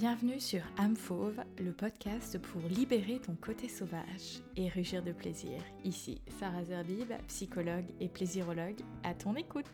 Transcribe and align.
Bienvenue 0.00 0.38
sur 0.38 0.60
âme 0.76 0.94
le 1.58 1.72
podcast 1.72 2.38
pour 2.38 2.62
libérer 2.70 3.18
ton 3.18 3.34
côté 3.34 3.68
sauvage 3.68 4.38
et 4.54 4.68
rugir 4.68 5.02
de 5.02 5.10
plaisir. 5.10 5.60
Ici 5.82 6.20
Sarah 6.38 6.62
Zerbib, 6.62 7.10
psychologue 7.26 7.86
et 7.98 8.06
plaisirologue, 8.06 8.78
à 9.02 9.14
ton 9.14 9.34
écoute. 9.34 9.66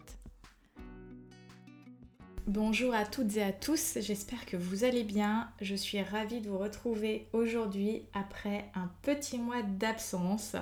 Bonjour 2.47 2.95
à 2.95 3.05
toutes 3.05 3.37
et 3.37 3.43
à 3.43 3.53
tous, 3.53 3.99
j'espère 4.01 4.47
que 4.47 4.57
vous 4.57 4.85
allez 4.85 5.05
bien. 5.05 5.51
Je 5.61 5.75
suis 5.75 6.01
ravie 6.01 6.41
de 6.41 6.49
vous 6.49 6.57
retrouver 6.57 7.29
aujourd'hui 7.35 8.07
après 8.15 8.71
un 8.75 8.91
petit 9.03 9.37
mois 9.37 9.63
d'absence. 9.63 10.57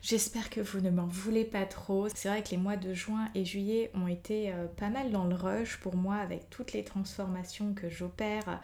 J'espère 0.00 0.48
que 0.50 0.60
vous 0.60 0.80
ne 0.80 0.90
m'en 0.90 1.06
voulez 1.06 1.44
pas 1.44 1.66
trop. 1.66 2.08
C'est 2.14 2.28
vrai 2.28 2.42
que 2.42 2.50
les 2.50 2.56
mois 2.56 2.76
de 2.76 2.94
juin 2.94 3.28
et 3.34 3.44
juillet 3.44 3.90
ont 3.94 4.06
été 4.06 4.52
euh, 4.52 4.66
pas 4.66 4.90
mal 4.90 5.10
dans 5.10 5.24
le 5.24 5.34
rush 5.34 5.78
pour 5.78 5.96
moi 5.96 6.16
avec 6.16 6.48
toutes 6.50 6.72
les 6.72 6.84
transformations 6.84 7.74
que 7.74 7.88
j'opère 7.88 8.60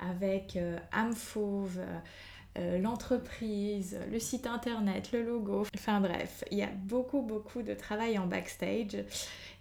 avec 0.00 0.56
euh, 0.56 0.78
Amfauve. 0.92 1.80
Euh, 2.58 2.78
l'entreprise, 2.78 3.98
le 4.10 4.18
site 4.18 4.46
internet, 4.46 5.12
le 5.12 5.22
logo, 5.22 5.66
enfin 5.74 6.00
bref, 6.00 6.42
il 6.50 6.56
y 6.56 6.62
a 6.62 6.70
beaucoup 6.84 7.20
beaucoup 7.20 7.60
de 7.60 7.74
travail 7.74 8.18
en 8.18 8.26
backstage 8.26 8.96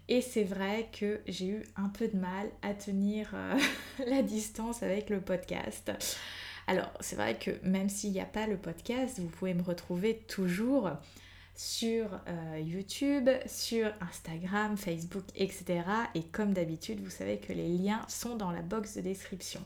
et 0.07 0.21
c'est 0.21 0.45
vrai 0.45 0.87
que 0.97 1.19
j'ai 1.27 1.47
eu 1.47 1.63
un 1.75 1.89
peu 1.89 2.07
de 2.07 2.15
mal 2.15 2.49
à 2.61 2.73
tenir 2.73 3.35
la 4.07 4.21
distance 4.21 4.81
avec 4.81 5.09
le 5.09 5.19
podcast. 5.19 5.91
Alors, 6.67 6.91
c'est 6.99 7.15
vrai 7.15 7.37
que 7.37 7.51
même 7.63 7.89
s'il 7.89 8.11
n'y 8.11 8.21
a 8.21 8.25
pas 8.25 8.47
le 8.47 8.57
podcast, 8.57 9.19
vous 9.19 9.27
pouvez 9.27 9.53
me 9.53 9.61
retrouver 9.61 10.17
toujours 10.27 10.91
sur 11.55 12.07
euh, 12.27 12.59
YouTube, 12.59 13.29
sur 13.45 13.91
Instagram, 14.01 14.75
Facebook, 14.75 15.23
etc. 15.35 15.83
Et 16.13 16.23
comme 16.23 16.53
d'habitude, 16.53 16.99
vous 17.01 17.09
savez 17.09 17.37
que 17.37 17.53
les 17.53 17.69
liens 17.69 18.01
sont 18.07 18.35
dans 18.35 18.51
la 18.51 18.61
box 18.61 18.97
de 18.97 19.01
description. 19.01 19.61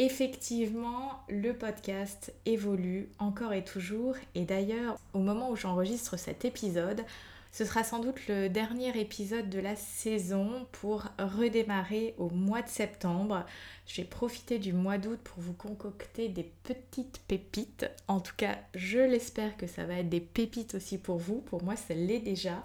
Effectivement, 0.00 1.20
le 1.28 1.52
podcast 1.52 2.32
évolue 2.46 3.08
encore 3.18 3.52
et 3.52 3.64
toujours. 3.64 4.14
Et 4.34 4.44
d'ailleurs, 4.44 4.96
au 5.12 5.18
moment 5.18 5.50
où 5.50 5.56
j'enregistre 5.56 6.16
cet 6.16 6.44
épisode, 6.44 7.04
ce 7.50 7.64
sera 7.64 7.82
sans 7.82 7.98
doute 7.98 8.26
le 8.28 8.48
dernier 8.48 8.98
épisode 9.00 9.48
de 9.48 9.58
la 9.58 9.74
saison 9.74 10.66
pour 10.72 11.04
redémarrer 11.18 12.14
au 12.18 12.30
mois 12.30 12.62
de 12.62 12.68
septembre. 12.68 13.44
Je 13.86 14.02
vais 14.02 14.06
profiter 14.06 14.58
du 14.58 14.72
mois 14.72 14.98
d'août 14.98 15.18
pour 15.24 15.42
vous 15.42 15.54
concocter 15.54 16.28
des 16.28 16.44
petites 16.62 17.20
pépites. 17.26 17.90
En 18.06 18.20
tout 18.20 18.34
cas, 18.36 18.58
je 18.74 18.98
l'espère 18.98 19.56
que 19.56 19.66
ça 19.66 19.84
va 19.84 19.94
être 19.94 20.08
des 20.08 20.20
pépites 20.20 20.74
aussi 20.74 20.98
pour 20.98 21.18
vous. 21.18 21.40
Pour 21.40 21.62
moi, 21.62 21.74
ça 21.74 21.94
l'est 21.94 22.20
déjà. 22.20 22.62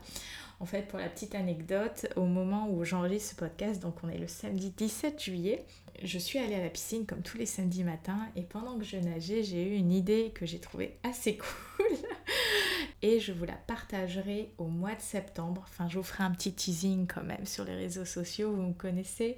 En 0.59 0.65
fait, 0.65 0.87
pour 0.87 0.99
la 0.99 1.09
petite 1.09 1.35
anecdote, 1.35 2.07
au 2.15 2.25
moment 2.25 2.69
où 2.69 2.83
j'enregistre 2.83 3.31
ce 3.31 3.35
podcast, 3.35 3.81
donc 3.81 3.95
on 4.03 4.09
est 4.09 4.17
le 4.17 4.27
samedi 4.27 4.69
17 4.69 5.21
juillet, 5.21 5.65
je 6.01 6.17
suis 6.17 6.39
allée 6.39 6.55
à 6.55 6.63
la 6.63 6.69
piscine 6.69 7.05
comme 7.05 7.21
tous 7.21 7.37
les 7.37 7.45
samedis 7.45 7.83
matins 7.83 8.27
et 8.35 8.43
pendant 8.43 8.77
que 8.77 8.85
je 8.85 8.97
nageais, 8.97 9.43
j'ai 9.43 9.63
eu 9.63 9.75
une 9.75 9.91
idée 9.91 10.31
que 10.35 10.45
j'ai 10.45 10.59
trouvée 10.59 10.97
assez 11.03 11.37
cool 11.77 11.97
et 13.01 13.19
je 13.19 13.31
vous 13.31 13.45
la 13.45 13.53
partagerai 13.53 14.51
au 14.57 14.65
mois 14.65 14.95
de 14.95 15.01
septembre. 15.01 15.65
Enfin, 15.69 15.87
je 15.89 15.97
vous 15.97 16.03
ferai 16.03 16.23
un 16.23 16.31
petit 16.31 16.53
teasing 16.53 17.07
quand 17.07 17.23
même 17.23 17.45
sur 17.45 17.63
les 17.65 17.75
réseaux 17.75 18.05
sociaux, 18.05 18.51
vous 18.51 18.61
me 18.61 18.73
connaissez, 18.73 19.37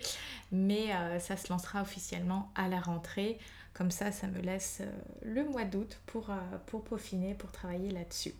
mais 0.51 0.93
euh, 0.93 1.19
ça 1.19 1.37
se 1.37 1.49
lancera 1.49 1.81
officiellement 1.81 2.51
à 2.55 2.67
la 2.67 2.79
rentrée. 2.79 3.39
Comme 3.73 3.91
ça, 3.91 4.11
ça 4.11 4.27
me 4.27 4.39
laisse 4.39 4.79
euh, 4.81 4.91
le 5.21 5.43
mois 5.43 5.65
d'août 5.65 5.99
pour, 6.05 6.29
euh, 6.29 6.35
pour 6.65 6.83
peaufiner, 6.83 7.33
pour 7.33 7.51
travailler 7.51 7.91
là-dessus. 7.91 8.33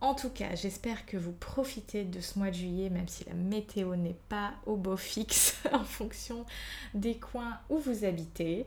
En 0.00 0.14
tout 0.14 0.30
cas, 0.30 0.54
j'espère 0.54 1.04
que 1.04 1.18
vous 1.18 1.32
profitez 1.32 2.04
de 2.04 2.20
ce 2.20 2.38
mois 2.38 2.50
de 2.50 2.54
juillet, 2.54 2.88
même 2.88 3.08
si 3.08 3.24
la 3.24 3.34
météo 3.34 3.96
n'est 3.96 4.16
pas 4.28 4.52
au 4.64 4.76
beau 4.76 4.96
fixe 4.96 5.58
en 5.72 5.84
fonction 5.84 6.46
des 6.94 7.16
coins 7.16 7.58
où 7.68 7.78
vous 7.78 8.04
habitez. 8.04 8.64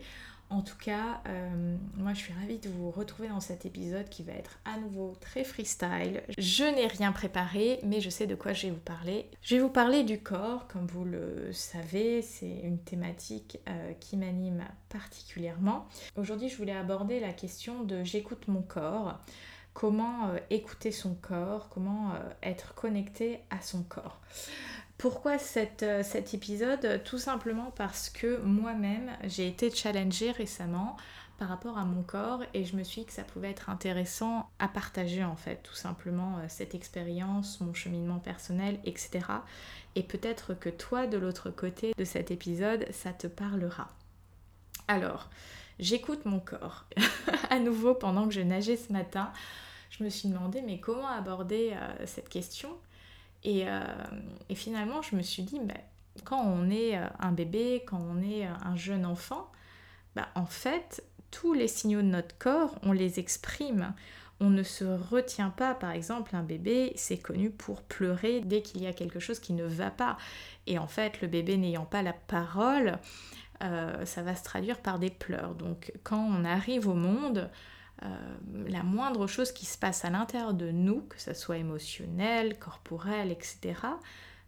En 0.49 0.61
tout 0.61 0.77
cas, 0.77 1.21
euh, 1.27 1.75
moi 1.95 2.13
je 2.13 2.19
suis 2.19 2.33
ravie 2.33 2.59
de 2.59 2.69
vous 2.69 2.91
retrouver 2.91 3.27
dans 3.27 3.39
cet 3.39 3.65
épisode 3.65 4.07
qui 4.09 4.21
va 4.21 4.33
être 4.33 4.59
à 4.65 4.77
nouveau 4.77 5.15
très 5.19 5.43
freestyle. 5.43 6.21
Je 6.37 6.63
n'ai 6.63 6.85
rien 6.85 7.11
préparé, 7.11 7.79
mais 7.83 8.01
je 8.01 8.09
sais 8.09 8.27
de 8.27 8.35
quoi 8.35 8.53
je 8.53 8.67
vais 8.67 8.73
vous 8.73 8.79
parler. 8.79 9.29
Je 9.41 9.55
vais 9.55 9.61
vous 9.61 9.69
parler 9.69 10.03
du 10.03 10.19
corps, 10.19 10.67
comme 10.67 10.85
vous 10.85 11.05
le 11.05 11.51
savez, 11.53 12.21
c'est 12.21 12.59
une 12.63 12.77
thématique 12.77 13.59
euh, 13.67 13.93
qui 13.99 14.15
m'anime 14.15 14.63
particulièrement. 14.89 15.87
Aujourd'hui, 16.17 16.49
je 16.49 16.57
voulais 16.57 16.75
aborder 16.75 17.19
la 17.19 17.33
question 17.33 17.83
de 17.83 18.03
j'écoute 18.03 18.47
mon 18.47 18.61
corps 18.61 19.19
comment 19.73 20.27
euh, 20.27 20.37
écouter 20.51 20.91
son 20.91 21.15
corps, 21.15 21.67
comment 21.69 22.11
être 22.43 22.75
connecté 22.75 23.39
à 23.49 23.59
son 23.59 23.81
corps? 23.81 24.19
Pourquoi 25.03 25.33
euh, 25.33 26.01
cet 26.01 26.33
épisode? 26.33 27.03
Tout 27.03 27.17
simplement 27.17 27.73
parce 27.75 28.09
que 28.09 28.37
moi-même, 28.37 29.11
j'ai 29.25 29.49
été 29.49 29.69
challengée 29.69 30.31
récemment 30.31 30.95
par 31.37 31.49
rapport 31.49 31.77
à 31.77 31.83
mon 31.83 32.03
corps 32.03 32.41
et 32.53 32.63
je 32.63 32.77
me 32.77 32.83
suis 32.83 33.01
dit 33.01 33.07
que 33.07 33.11
ça 33.11 33.25
pouvait 33.25 33.49
être 33.49 33.69
intéressant 33.69 34.49
à 34.59 34.69
partager 34.69 35.25
en 35.25 35.35
fait, 35.35 35.57
tout 35.61 35.73
simplement 35.75 36.37
euh, 36.37 36.45
cette 36.47 36.73
expérience, 36.73 37.59
mon 37.59 37.73
cheminement 37.73 38.19
personnel, 38.19 38.79
etc. 38.85 39.25
Et 39.95 40.03
peut-être 40.03 40.53
que 40.53 40.69
toi, 40.69 41.05
de 41.05 41.17
l'autre 41.17 41.49
côté 41.49 41.93
de 41.97 42.05
cet 42.05 42.31
épisode, 42.31 42.87
ça 42.93 43.11
te 43.11 43.27
parlera. 43.27 43.89
Alors, 44.87 45.29
j'écoute 45.79 46.23
mon 46.23 46.39
corps. 46.39 46.85
à 47.49 47.59
nouveau, 47.59 47.93
pendant 47.93 48.25
que 48.25 48.33
je 48.33 48.39
nageais 48.39 48.77
ce 48.77 48.93
matin, 48.93 49.33
je 49.89 50.01
me 50.01 50.07
suis 50.07 50.29
demandé 50.29 50.61
mais 50.61 50.79
comment 50.79 51.09
aborder 51.09 51.73
euh, 51.75 52.05
cette 52.05 52.29
question? 52.29 52.69
Euh, 53.45 53.83
et, 54.49 54.55
finalement, 54.55 55.01
je 55.01 55.15
me 55.15 55.21
suis 55.21 55.43
dit, 55.43 55.59
bah, 55.59 55.73
quand 56.23 56.41
on 56.41 56.69
est 56.69 56.97
euh, 56.97 57.05
un 57.19 57.31
bébé, 57.31 57.83
quand 57.85 58.01
on 58.01 58.21
est 58.21 58.47
euh, 58.47 58.53
un 58.63 58.75
jeune 58.75 59.05
enfant, 59.05 59.51
bah, 60.15 60.29
en 60.35 60.45
fait, 60.45 61.03
tous 61.31 61.53
les 61.53 61.67
signaux 61.67 62.01
de 62.01 62.07
notre 62.07 62.37
corps, 62.37 62.75
on 62.83 62.91
les 62.91 63.19
exprime. 63.19 63.93
On 64.39 64.49
ne 64.49 64.63
se 64.63 64.83
retient 64.83 65.49
pas, 65.49 65.73
par 65.73 65.91
exemple, 65.91 66.35
un 66.35 66.43
bébé, 66.43 66.93
c'est 66.95 67.17
connu 67.17 67.49
pour 67.49 67.81
pleurer 67.83 68.41
dès 68.41 68.61
qu'il 68.61 68.81
y 68.81 68.87
a 68.87 68.93
quelque 68.93 69.19
chose 69.19 69.39
qui 69.39 69.53
ne 69.53 69.63
va 69.63 69.89
pas. 69.89 70.17
Et 70.67 70.77
en 70.77 70.87
fait, 70.87 71.21
le 71.21 71.27
bébé 71.27 71.57
n'ayant 71.57 71.85
pas 71.85 72.01
la 72.01 72.13
parole, 72.13 72.97
ça 73.61 74.21
va 74.23 74.35
se 74.35 74.43
traduire 74.43 74.79
par 74.79 74.99
des 74.99 75.11
pleurs. 75.11 75.55
Donc 75.55 75.93
quand 76.03 76.19
on 76.19 76.43
arrive 76.43 76.89
au 76.89 76.93
monde, 76.93 77.49
la 78.67 78.83
moindre 78.83 79.27
chose 79.27 79.51
qui 79.51 79.65
se 79.65 79.77
passe 79.77 80.05
à 80.05 80.09
l'intérieur 80.09 80.53
de 80.53 80.71
nous, 80.71 81.01
que 81.01 81.19
ce 81.19 81.33
soit 81.33 81.57
émotionnel, 81.57 82.59
corporel, 82.59 83.31
etc., 83.31 83.75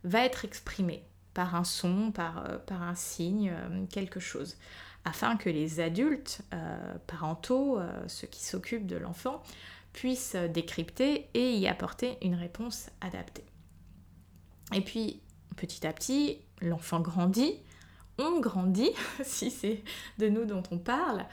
va 0.03 0.25
être 0.25 0.45
exprimée 0.45 1.03
par 1.33 1.55
un 1.55 1.63
son, 1.63 2.11
par, 2.11 2.45
euh, 2.45 2.57
un 2.69 2.95
signe, 2.95 3.51
euh, 3.53 3.85
quelque 3.87 4.19
chose, 4.19 4.57
afin 5.03 5.35
que 5.35 5.49
les 5.49 5.79
adultes 5.79 6.41
parentaux, 7.05 7.79
ceux 8.07 8.25
qui 8.25 8.43
s'occupent 8.43 8.87
de 8.87 8.95
l'enfant, 8.95 9.43
puissent 9.93 10.35
décrypter 10.35 11.29
et 11.35 11.53
y 11.53 11.67
apporter 11.67 12.17
une 12.23 12.33
réponse 12.33 12.89
adaptée. 13.01 13.45
Et 14.73 14.81
puis, 14.81 15.21
petit 15.55 15.85
à 15.85 15.93
petit, 15.93 16.39
l'enfant 16.59 17.01
grandit, 17.01 17.59
on 18.17 18.39
grandit, 18.39 18.91
si 19.23 19.51
c'est 19.51 19.83
de 20.17 20.29
nous 20.29 20.45
dont 20.45 20.63
on 20.71 20.77
parle, 20.77 21.25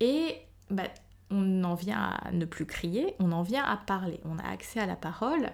et 0.00 0.36
bah, 0.70 0.88
on 1.30 1.64
en 1.64 1.74
vient 1.74 2.00
à 2.00 2.32
ne 2.32 2.44
plus 2.44 2.66
crier, 2.66 3.14
on 3.18 3.32
en 3.32 3.42
vient 3.42 3.64
à 3.64 3.76
parler, 3.76 4.20
on 4.24 4.38
a 4.38 4.48
accès 4.48 4.80
à 4.80 4.86
la 4.86 4.96
parole 4.96 5.50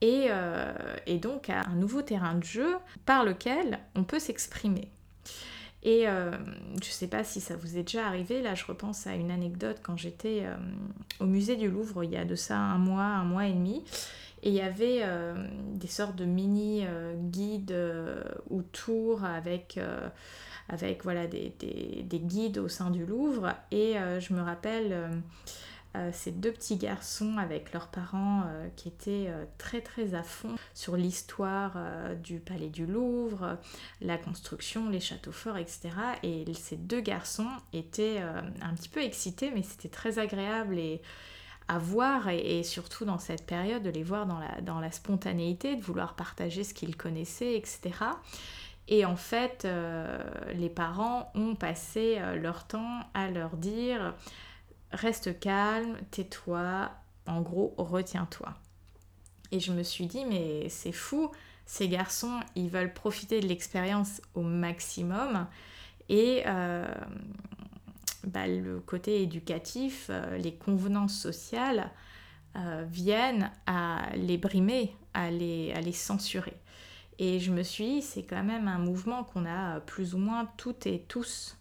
et, 0.00 0.26
euh, 0.28 0.72
donc 1.20 1.48
à 1.48 1.62
un 1.68 1.76
nouveau 1.76 2.02
terrain 2.02 2.34
de 2.34 2.44
jeu 2.44 2.76
par 3.06 3.24
lequel 3.24 3.78
on 3.94 4.04
peut 4.04 4.18
s'exprimer. 4.18 4.88
Et 5.82 6.08
euh, 6.08 6.30
je 6.82 6.88
ne 6.88 6.92
sais 6.92 7.08
pas 7.08 7.24
si 7.24 7.40
ça 7.40 7.56
vous 7.56 7.76
est 7.76 7.82
déjà 7.82 8.06
arrivé, 8.06 8.40
là 8.40 8.54
je 8.54 8.64
repense 8.64 9.06
à 9.06 9.14
une 9.14 9.30
anecdote 9.30 9.78
quand 9.82 9.96
j'étais 9.96 10.42
euh, 10.44 10.56
au 11.20 11.26
musée 11.26 11.56
du 11.56 11.68
Louvre 11.68 12.04
il 12.04 12.10
y 12.10 12.16
a 12.16 12.24
de 12.24 12.34
ça 12.34 12.56
un 12.56 12.78
mois, 12.78 13.04
un 13.04 13.24
mois 13.24 13.46
et 13.46 13.52
demi, 13.52 13.84
et 14.42 14.48
il 14.48 14.54
y 14.54 14.60
avait 14.60 15.02
des 15.72 15.86
sortes 15.86 16.16
de 16.16 16.26
mini 16.26 16.84
guides 17.30 17.74
ou 18.50 18.60
tours 18.60 19.24
avec 19.24 19.78
avec 20.68 21.04
voilà, 21.04 21.26
des, 21.26 22.04
guides 22.12 22.58
au 22.58 22.68
sein 22.68 22.90
du 22.90 23.04
Louvre. 23.04 23.54
Et 23.70 23.98
euh, 23.98 24.20
je 24.20 24.32
me 24.32 24.40
rappelle 24.40 24.92
euh, 24.92 25.08
euh, 25.96 26.10
ces 26.12 26.32
deux 26.32 26.52
petits 26.52 26.76
garçons 26.76 27.36
avec 27.38 27.72
leurs 27.72 27.88
parents 27.88 28.44
qui 28.76 28.88
étaient 28.88 29.30
très 29.58 29.80
très 29.80 30.14
à 30.14 30.22
fond 30.22 30.56
sur 30.72 30.96
l'histoire 30.96 31.76
du 32.22 32.40
palais 32.40 32.70
du 32.70 32.86
Louvre, 32.86 33.58
la 34.00 34.18
construction, 34.18 34.88
les 34.88 35.00
châteaux 35.00 35.32
forts, 35.32 35.58
etc. 35.58 35.90
Et 36.22 36.44
ces 36.54 36.76
deux 36.76 37.00
garçons 37.00 37.48
étaient 37.72 38.20
un 38.20 38.74
petit 38.74 38.88
peu 38.88 39.02
excités, 39.02 39.52
mais 39.54 39.62
c'était 39.62 39.88
très 39.88 40.18
agréable 40.18 40.78
et 40.78 41.00
à 41.68 41.78
voir 41.78 42.28
et, 42.28 42.62
surtout 42.62 43.04
dans 43.04 43.18
cette 43.18 43.46
période 43.46 43.82
de 43.82 43.90
les 43.90 44.02
voir 44.02 44.26
dans 44.26 44.38
la, 44.38 44.60
dans 44.60 44.80
la 44.80 44.90
spontanéité, 44.90 45.76
de 45.76 45.80
vouloir 45.80 46.14
partager 46.14 46.62
ce 46.62 46.74
qu'ils 46.74 46.96
connaissaient, 46.96 47.56
etc. 47.56 47.92
Et 48.88 49.04
en 49.04 49.16
fait, 49.16 49.64
euh, 49.64 50.18
les 50.52 50.68
parents 50.68 51.30
ont 51.34 51.54
passé 51.54 52.16
euh, 52.18 52.36
leur 52.36 52.66
temps 52.66 53.00
à 53.14 53.30
leur 53.30 53.56
dire 53.56 54.14
reste 54.92 55.40
calme, 55.40 55.96
tais-toi, 56.10 56.90
en 57.26 57.40
gros, 57.40 57.74
retiens-toi. 57.78 58.54
Et 59.50 59.58
je 59.58 59.72
me 59.72 59.82
suis 59.82 60.06
dit, 60.06 60.24
mais 60.24 60.68
c'est 60.68 60.92
fou, 60.92 61.30
ces 61.66 61.88
garçons, 61.88 62.40
ils 62.54 62.68
veulent 62.68 62.92
profiter 62.92 63.40
de 63.40 63.46
l'expérience 63.46 64.20
au 64.34 64.42
maximum. 64.42 65.46
Et 66.08 66.44
bah, 68.24 68.46
le 68.46 68.80
côté 68.80 69.22
éducatif, 69.22 70.10
les 70.38 70.54
convenances 70.54 71.18
sociales 71.18 71.90
viennent 72.88 73.50
à 73.66 74.10
les 74.14 74.38
brimer, 74.38 74.94
à 75.14 75.30
les 75.30 75.92
censurer. 75.92 76.56
Et 77.18 77.38
je 77.38 77.52
me 77.52 77.62
suis 77.62 77.84
dit, 77.84 78.02
c'est 78.02 78.24
quand 78.24 78.42
même 78.42 78.68
un 78.68 78.78
mouvement 78.78 79.24
qu'on 79.24 79.46
a 79.46 79.80
plus 79.80 80.14
ou 80.14 80.18
moins 80.18 80.46
toutes 80.56 80.86
et 80.86 81.00
tous 81.08 81.56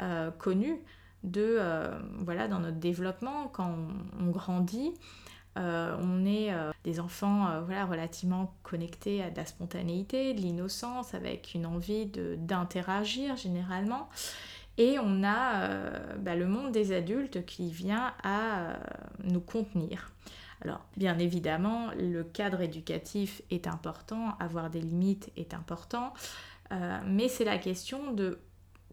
euh, 0.00 0.30
connu 0.30 0.80
de, 1.24 1.56
euh, 1.58 1.98
voilà, 2.18 2.48
dans 2.48 2.60
notre 2.60 2.78
développement, 2.78 3.48
quand 3.48 3.74
on, 4.20 4.30
grandit, 4.30 4.94
euh, 5.58 5.96
on 6.00 6.24
est 6.24 6.52
des 6.84 7.00
enfants 7.00 7.62
voilà, 7.64 7.84
relativement 7.84 8.54
connectés 8.62 9.22
à 9.22 9.30
de 9.30 9.36
la 9.36 9.44
spontanéité, 9.44 10.34
de 10.34 10.40
l'innocence, 10.40 11.14
avec 11.14 11.54
une 11.54 11.66
envie 11.66 12.06
d'interagir 12.06 13.36
généralement. 13.36 14.08
Et 14.76 14.98
on 15.00 15.24
a 15.24 15.90
bah, 16.18 16.36
le 16.36 16.46
monde 16.46 16.70
des 16.70 16.92
adultes 16.92 17.44
qui 17.44 17.72
vient 17.72 18.14
à 18.22 18.78
nous 19.24 19.40
contenir. 19.40 20.12
Alors, 20.62 20.80
bien 20.96 21.18
évidemment, 21.18 21.90
le 21.96 22.24
cadre 22.24 22.60
éducatif 22.60 23.42
est 23.50 23.66
important, 23.66 24.36
avoir 24.40 24.70
des 24.70 24.80
limites 24.80 25.30
est 25.36 25.54
important, 25.54 26.12
euh, 26.72 26.98
mais 27.06 27.28
c'est 27.28 27.44
la 27.44 27.58
question 27.58 28.12
de 28.12 28.38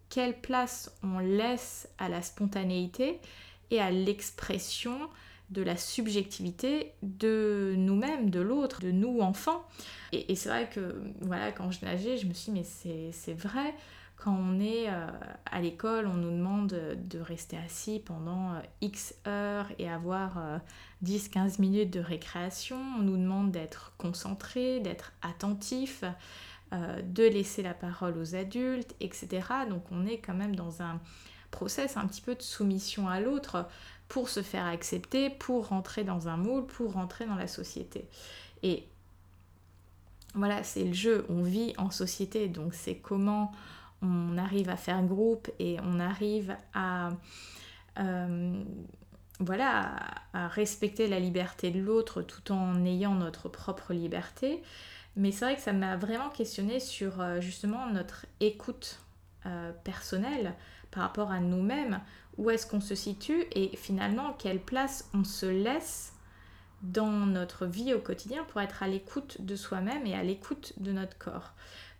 quelle 0.09 0.39
place 0.39 0.95
on 1.03 1.19
laisse 1.19 1.89
à 1.97 2.09
la 2.09 2.21
spontanéité 2.21 3.19
et 3.71 3.81
à 3.81 3.89
l'expression 3.89 5.09
de 5.49 5.61
la 5.61 5.77
subjectivité 5.77 6.93
de 7.03 7.75
nous-mêmes, 7.77 8.29
de 8.29 8.39
l'autre, 8.39 8.81
de 8.81 8.91
nous 8.91 9.19
enfants. 9.19 9.63
Et, 10.11 10.35
c'est 10.35 10.49
vrai 10.49 10.69
que 10.69 11.01
voilà, 11.21 11.51
quand 11.51 11.71
je 11.71 11.83
nageais, 11.85 12.17
je 12.17 12.25
me 12.25 12.33
suis 12.33 12.51
dit, 12.51 12.59
mais 12.59 13.11
c'est 13.11 13.33
vrai, 13.33 13.73
quand 14.25 14.35
on 14.35 14.59
est 14.59 14.89
euh, 14.89 15.07
à 15.45 15.61
l'école, 15.61 16.07
on 16.07 16.15
nous 16.15 16.31
demande 16.31 16.69
de 16.69 17.19
rester 17.19 17.57
assis 17.57 18.01
pendant 18.03 18.53
euh, 18.53 18.59
X 18.81 19.13
heures 19.27 19.67
et 19.77 19.87
avoir 19.87 20.39
10-15 21.03 21.37
euh, 21.37 21.49
minutes 21.59 21.93
de 21.93 21.99
récréation. 21.99 22.77
On 22.97 23.03
nous 23.03 23.17
demande 23.17 23.51
d'être 23.51 23.93
concentré, 23.99 24.79
d'être 24.79 25.13
attentif, 25.21 26.03
de 26.71 27.23
laisser 27.23 27.61
la 27.61 27.75
parole 27.75 28.17
aux 28.17 28.35
adultes, 28.35 28.95
etc. 28.99 29.27
Donc 29.69 29.83
on 29.91 30.07
est 30.07 30.17
quand 30.17 30.33
même 30.33 30.55
dans 30.55 30.81
un 30.81 30.99
process 31.51 31.95
un 31.95 32.07
petit 32.07 32.21
peu 32.21 32.33
de 32.33 32.41
soumission 32.41 33.07
à 33.07 33.19
l'autre 33.19 33.67
pour 34.07 34.27
se 34.27 34.41
faire 34.41 34.65
accepter, 34.65 35.29
pour 35.29 35.67
rentrer 35.67 36.03
dans 36.03 36.27
un 36.27 36.35
moule, 36.35 36.65
pour 36.65 36.93
rentrer 36.93 37.27
dans 37.27 37.35
la 37.35 37.47
société. 37.47 38.09
Et 38.63 38.87
voilà, 40.33 40.63
c'est 40.63 40.83
le 40.83 40.93
jeu, 40.93 41.25
on 41.29 41.43
vit 41.43 41.75
en 41.77 41.91
société, 41.91 42.47
donc 42.47 42.73
c'est 42.73 42.95
comment 42.95 43.53
on 44.01 44.37
arrive 44.37 44.69
à 44.69 44.75
faire 44.75 45.01
groupe 45.03 45.49
et 45.59 45.77
on 45.83 45.99
arrive 45.99 46.55
à, 46.73 47.11
euh, 47.99 48.63
voilà, 49.39 49.95
à 50.33 50.47
respecter 50.47 51.07
la 51.07 51.19
liberté 51.19 51.71
de 51.71 51.79
l'autre 51.79 52.21
tout 52.21 52.51
en 52.51 52.85
ayant 52.85 53.15
notre 53.15 53.49
propre 53.49 53.93
liberté. 53.93 54.61
Mais 55.15 55.31
c'est 55.31 55.45
vrai 55.45 55.55
que 55.55 55.61
ça 55.61 55.73
m'a 55.73 55.95
vraiment 55.95 56.29
questionné 56.29 56.79
sur 56.79 57.21
euh, 57.21 57.39
justement 57.39 57.87
notre 57.87 58.25
écoute 58.41 58.99
euh, 59.45 59.71
personnelle 59.83 60.53
par 60.91 61.03
rapport 61.03 61.31
à 61.31 61.39
nous-mêmes. 61.39 62.01
Où 62.37 62.49
est-ce 62.49 62.67
qu'on 62.67 62.81
se 62.81 62.95
situe 62.95 63.45
et 63.53 63.75
finalement 63.77 64.33
quelle 64.33 64.59
place 64.59 65.09
on 65.13 65.23
se 65.23 65.45
laisse 65.45 66.13
dans 66.81 67.11
notre 67.11 67.65
vie 67.65 67.93
au 67.93 67.99
quotidien 67.99 68.43
pour 68.43 68.59
être 68.59 68.83
à 68.83 68.87
l'écoute 68.87 69.41
de 69.41 69.55
soi-même 69.55 70.05
et 70.05 70.15
à 70.15 70.23
l'écoute 70.23 70.73
de 70.77 70.91
notre 70.91 71.17
corps? 71.17 71.53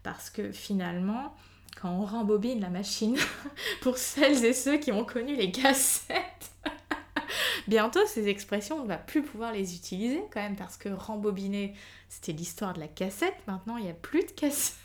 Parce 0.03 0.29
que 0.29 0.51
finalement, 0.51 1.35
quand 1.79 1.91
on 1.91 2.05
rembobine 2.05 2.59
la 2.61 2.69
machine, 2.69 3.17
pour 3.81 3.97
celles 3.97 4.43
et 4.45 4.53
ceux 4.53 4.77
qui 4.77 4.91
ont 4.91 5.05
connu 5.05 5.35
les 5.35 5.51
cassettes, 5.51 6.51
bientôt 7.67 8.05
ces 8.07 8.27
expressions, 8.27 8.77
on 8.79 8.83
ne 8.83 8.87
va 8.87 8.97
plus 8.97 9.21
pouvoir 9.21 9.51
les 9.51 9.75
utiliser 9.75 10.23
quand 10.31 10.41
même, 10.41 10.55
parce 10.55 10.77
que 10.77 10.89
rembobiner, 10.89 11.75
c'était 12.09 12.31
l'histoire 12.31 12.73
de 12.73 12.79
la 12.79 12.87
cassette, 12.87 13.35
maintenant 13.47 13.77
il 13.77 13.85
n'y 13.85 13.91
a 13.91 13.95
plus 13.95 14.23
de 14.25 14.31
cassette. 14.31 14.77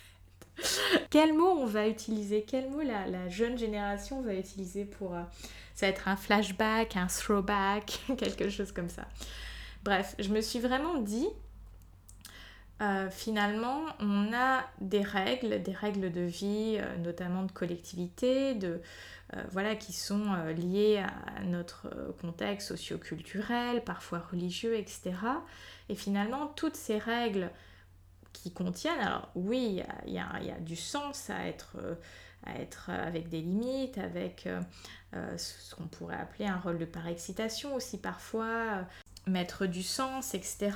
Quel 1.10 1.32
mot 1.32 1.50
on 1.58 1.66
va 1.66 1.88
utiliser? 1.88 2.44
Quel 2.46 2.70
mot 2.70 2.80
la, 2.80 3.28
jeune 3.28 3.58
génération 3.58 4.20
va 4.22 4.34
utiliser 4.34 4.84
pour... 4.84 5.14
Euh, 5.14 5.22
ça 5.74 5.86
va 5.86 5.90
être 5.90 6.08
un 6.08 6.16
flashback, 6.16 6.96
un 6.96 7.06
throwback, 7.06 8.00
quelque 8.18 8.50
chose 8.50 8.72
comme 8.72 8.90
ça? 8.90 9.06
Bref, 9.82 10.14
je 10.18 10.28
me 10.28 10.42
suis 10.42 10.58
vraiment 10.58 11.00
dit, 11.00 11.28
euh, 12.80 13.10
finalement, 13.10 13.84
on 13.98 14.32
a 14.32 14.64
des 14.80 15.02
règles, 15.02 15.62
des 15.62 15.72
règles 15.72 16.10
de 16.10 16.22
vie, 16.22 16.78
euh, 16.78 16.96
notamment 16.96 17.42
de 17.42 17.52
collectivité, 17.52 18.54
de, 18.54 18.80
euh, 19.34 19.42
voilà, 19.50 19.76
qui 19.76 19.92
sont 19.92 20.34
liées 20.56 20.98
à 20.98 21.42
notre 21.44 22.14
contexte 22.22 22.68
socio-culturel, 22.68 23.84
parfois 23.84 24.20
religieux, 24.30 24.76
etc. 24.76 25.12
Et 25.90 25.94
finalement, 25.94 26.46
toutes 26.46 26.76
ces 26.76 26.98
règles 26.98 27.50
qui 28.32 28.50
contiennent, 28.50 29.00
alors 29.00 29.30
oui, 29.34 29.82
il 30.06 30.14
y, 30.14 30.18
a, 30.18 30.58
du 30.60 30.76
sens 30.76 31.28
à 31.28 31.46
être, 31.46 31.76
à 32.46 32.58
être 32.58 32.88
avec 32.88 33.28
des 33.28 33.40
limites, 33.42 33.98
avec 33.98 34.48
ce 35.12 35.74
qu'on 35.74 35.88
pourrait 35.88 36.16
appeler 36.16 36.46
un 36.46 36.58
rôle 36.58 36.78
de 36.78 36.84
par-excitation 36.84 37.74
aussi 37.74 37.98
parfois, 37.98 38.86
mettre 39.26 39.66
du 39.66 39.82
sens, 39.82 40.34
etc. 40.34 40.70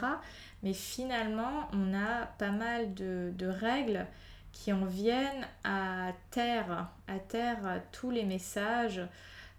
Mais 0.65 0.73
finalement, 0.73 1.69
on 1.75 1.95
a 1.95 2.25
pas 2.39 2.51
mal 2.51 2.95
de, 2.95 3.47
règles 3.47 4.07
qui 4.51 4.73
en 4.73 4.87
viennent 4.87 5.47
à 5.63 6.13
taire, 6.31 6.89
à 7.07 7.19
taire 7.19 7.83
tous 7.93 8.11
les 8.11 8.25
messages, 8.25 9.03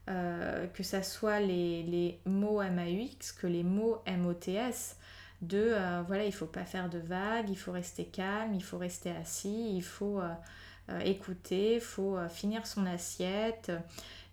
euh, 0.09 0.65
que 0.67 0.81
ce 0.81 1.03
soit 1.03 1.39
les, 1.39 2.19
mots 2.25 2.61
MAUX 2.61 3.33
que 3.39 3.45
les 3.45 3.61
mots 3.63 4.01
MOTS, 4.07 4.97
de 5.43 5.73
euh, 5.73 6.01
voilà, 6.07 6.25
il 6.25 6.33
faut 6.33 6.47
pas 6.47 6.65
faire 6.65 6.89
de 6.89 6.97
vagues, 6.97 7.49
il 7.51 7.57
faut 7.57 7.71
rester 7.71 8.05
calme, 8.05 8.55
il 8.55 8.63
faut 8.63 8.79
rester 8.79 9.11
assis, 9.11 9.75
il 9.75 9.83
faut 9.83 10.19
euh, 10.19 10.99
écouter, 11.01 11.75
il 11.75 11.81
faut 11.81 12.17
finir 12.29 12.65
son 12.65 12.87
assiette, 12.87 13.71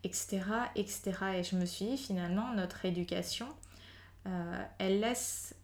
etc., 0.05 0.41
etc. 0.75 1.03
Et 1.37 1.45
je 1.45 1.55
me 1.55 1.67
suis 1.67 1.85
dit, 1.85 1.99
finalement, 1.99 2.55
notre 2.55 2.87
éducation, 2.87 3.49
elle 4.79 5.01
laisse, 5.01 5.55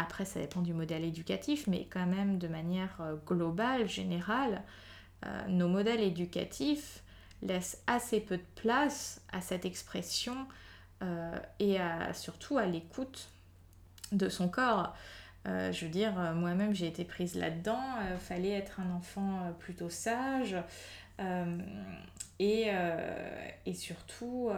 après 0.00 0.24
ça 0.24 0.40
dépend 0.40 0.62
du 0.62 0.72
modèle 0.72 1.04
éducatif, 1.04 1.66
mais 1.66 1.86
quand 1.90 2.06
même 2.06 2.38
de 2.38 2.48
manière 2.48 2.96
euh, 3.00 3.16
globale, 3.26 3.88
générale, 3.88 4.62
euh, 5.26 5.46
nos 5.48 5.68
modèles 5.68 6.00
éducatifs 6.00 7.02
laissent 7.42 7.82
assez 7.86 8.20
peu 8.20 8.38
de 8.38 8.46
place 8.54 9.22
à 9.32 9.40
cette 9.40 9.64
expression 9.64 10.46
et 11.58 11.78
surtout 12.12 12.58
à 12.58 12.66
l'écoute 12.66 13.30
de 14.12 14.28
son 14.28 14.50
corps. 14.50 14.94
je 15.46 15.84
veux 15.86 15.90
dire, 15.90 16.12
moi-même 16.34 16.74
j'ai 16.74 16.86
été 16.86 17.06
prise 17.06 17.34
là-dedans, 17.36 17.80
fallait 18.18 18.50
être 18.50 18.80
un 18.80 18.90
enfant 18.94 19.54
plutôt 19.58 19.88
sage 19.88 20.54
et, 22.38 22.68
et, 23.64 23.72
surtout 23.74 24.50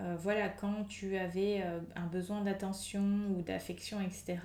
euh, 0.00 0.16
voilà, 0.18 0.48
quand 0.48 0.84
tu 0.88 1.16
avais 1.16 1.62
euh, 1.62 1.80
un 1.94 2.06
besoin 2.06 2.40
d'attention 2.42 3.02
ou 3.30 3.42
d'affection, 3.42 4.00
etc., 4.00 4.38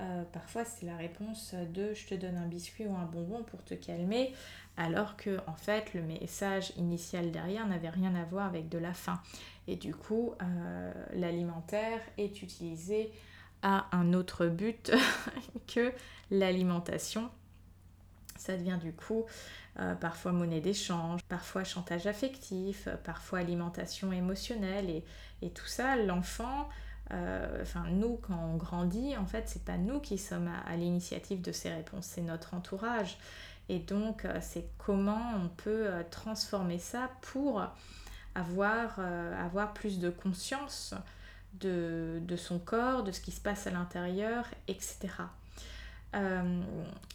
euh, 0.00 0.24
parfois 0.32 0.64
c'est 0.64 0.86
la 0.86 0.96
réponse 0.96 1.54
de 1.72 1.94
je 1.94 2.08
te 2.08 2.14
donne 2.16 2.36
un 2.36 2.48
biscuit 2.48 2.84
ou 2.84 2.96
un 2.96 3.04
bonbon 3.04 3.44
pour 3.44 3.62
te 3.62 3.74
calmer, 3.74 4.34
alors 4.76 5.16
que 5.16 5.38
en 5.46 5.54
fait 5.54 5.94
le 5.94 6.02
message 6.02 6.72
initial 6.76 7.30
derrière 7.30 7.64
n'avait 7.68 7.90
rien 7.90 8.12
à 8.16 8.24
voir 8.24 8.46
avec 8.46 8.68
de 8.68 8.78
la 8.78 8.92
faim. 8.92 9.20
Et 9.68 9.76
du 9.76 9.94
coup, 9.94 10.34
l'alimentaire 11.14 12.00
est 12.18 12.42
utilisé 12.42 13.10
à 13.62 13.86
un 13.96 14.12
autre 14.12 14.46
but 14.46 14.92
que 15.72 15.92
l'alimentation. 16.30 17.30
Ça 18.36 18.56
devient 18.56 18.78
du 18.82 18.92
coup 18.92 19.24
euh, 19.80 19.94
parfois 19.94 20.32
monnaie 20.32 20.60
d'échange, 20.60 21.20
parfois 21.24 21.64
chantage 21.64 22.06
affectif, 22.06 22.86
euh, 22.86 22.96
parfois 22.96 23.40
alimentation 23.40 24.12
émotionnelle 24.12 24.88
et, 24.88 25.04
et 25.42 25.50
tout 25.50 25.66
ça, 25.66 25.96
l'enfant, 25.96 26.68
euh, 27.10 27.62
enfin 27.62 27.84
nous 27.90 28.16
quand 28.16 28.38
on 28.38 28.56
grandit, 28.56 29.16
en 29.16 29.26
fait 29.26 29.48
c'est 29.48 29.64
pas 29.64 29.76
nous 29.76 29.98
qui 29.98 30.16
sommes 30.16 30.48
à, 30.66 30.76
l'initiative 30.76 31.40
de 31.40 31.50
ces 31.50 31.70
réponses, 31.70 32.06
c'est 32.06 32.22
notre 32.22 32.54
entourage. 32.54 33.18
Et 33.68 33.78
donc 33.78 34.26
c'est 34.42 34.68
comment 34.76 35.32
on 35.42 35.48
peut 35.48 35.88
transformer 36.10 36.78
ça 36.78 37.10
pour 37.22 37.64
avoir, 38.34 39.00
avoir 39.00 39.72
plus 39.72 39.98
de 39.98 40.10
conscience 40.10 40.94
de, 41.54 42.20
de 42.20 42.36
son 42.36 42.58
corps, 42.58 43.04
de 43.04 43.10
ce 43.10 43.22
qui 43.22 43.32
se 43.32 43.40
passe 43.40 43.66
à 43.66 43.70
l'intérieur, 43.70 44.44
etc. 44.68 45.08
Euh, 46.14 46.62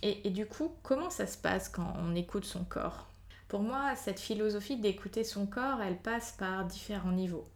et, 0.01 0.29
du 0.29 0.45
coup, 0.45 0.71
comment 0.83 1.09
ça 1.09 1.27
se 1.27 1.37
passe 1.37 1.69
quand 1.69 1.93
on 1.97 2.15
écoute 2.15 2.45
son 2.45 2.63
corps? 2.63 3.07
Pour 3.47 3.61
moi, 3.61 3.95
cette 3.95 4.19
philosophie 4.19 4.77
d'écouter 4.77 5.23
son 5.23 5.45
corps, 5.45 5.81
elle 5.81 5.97
passe 5.97 6.33
par 6.33 6.65
différents 6.65 7.11
niveaux. 7.11 7.47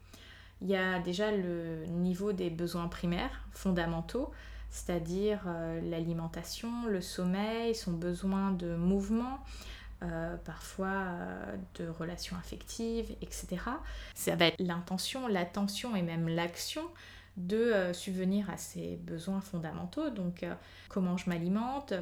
Il 0.62 0.70
y 0.70 0.76
a 0.76 1.00
déjà 1.00 1.32
le 1.32 1.86
niveau 1.86 2.32
des 2.32 2.50
besoins 2.50 2.88
primaires, 2.88 3.48
fondamentaux, 3.52 4.32
c'est-à-dire 4.70 5.42
euh, 5.46 5.82
l'alimentation, 5.82 6.86
le 6.88 7.02
sommeil, 7.02 7.76
son 7.76 7.92
besoin 7.92 8.52
de 8.52 8.76
mouvement, 8.76 9.40
parfois 10.44 11.06
de 11.76 11.88
relations 11.88 12.36
affectives, 12.36 13.16
etc. 13.22 13.48
Ça 14.14 14.36
va 14.36 14.48
être 14.48 14.60
l'intention, 14.60 15.28
l'attention 15.28 15.96
et 15.96 16.02
même 16.02 16.28
l'action 16.28 16.84
de 17.38 17.92
subvenir 17.94 18.50
à 18.50 18.58
ces 18.58 18.98
besoins 18.98 19.42
fondamentaux. 19.42 20.10
Donc 20.10 20.46
comment 20.90 21.18
je 21.18 21.30
m'alimente, 21.30 21.94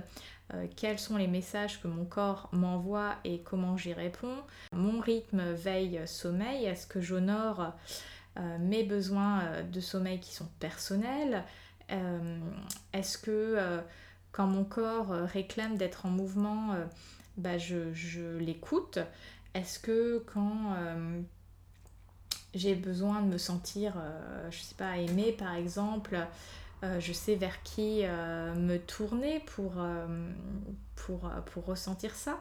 quels 0.76 1.00
sont 1.00 1.18
les 1.18 1.28
messages 1.28 1.82
que 1.82 1.88
mon 1.88 2.06
corps 2.06 2.50
m'envoie 2.52 3.16
et 3.24 3.40
comment 3.42 3.78
j'y 3.78 3.94
réponds, 3.94 4.38
mon 4.74 5.00
rythme 5.00 5.54
veille-sommeil, 5.54 6.66
est-ce 6.66 6.86
que 6.86 7.00
j'honore 7.00 7.74
mes 8.60 8.84
besoins 8.84 9.62
de 9.72 9.80
sommeil 9.80 10.20
qui 10.20 10.34
sont 10.34 10.50
personnels, 10.60 11.44
est-ce 12.94 13.18
que 13.18 13.82
quand 14.32 14.48
mon 14.48 14.64
corps 14.64 15.10
réclame 15.10 15.78
d'être 15.78 16.06
en 16.06 16.10
mouvement, 16.10 16.76
bah 17.38 17.58
je, 17.58 18.38
l'écoute 18.38 19.00
Est-ce 19.54 19.80
que 19.80 20.24
quand 20.34 20.76
j'ai 22.54 22.76
besoin 22.76 23.22
de 23.22 23.28
me 23.28 23.38
sentir, 23.38 23.94
je 24.50 24.58
sais 24.58 24.76
pas, 24.76 24.98
aimée 24.98 25.32
par 25.32 25.56
exemple, 25.56 26.18
je 27.00 27.14
sais 27.14 27.36
vers 27.36 27.62
qui 27.64 28.04
me 28.04 28.78
tourner 28.78 29.40
pour, 29.40 29.74
pour, 30.96 31.30
pour, 31.46 31.66
ressentir 31.66 32.14
ça, 32.16 32.40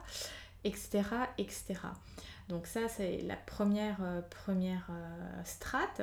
etc. 0.64 1.02
etc. 1.38 1.74
Donc 2.48 2.66
ça, 2.66 2.88
c'est 2.88 3.18
la 3.22 3.36
première, 3.36 4.00
première 4.44 4.88
strate. 5.44 6.02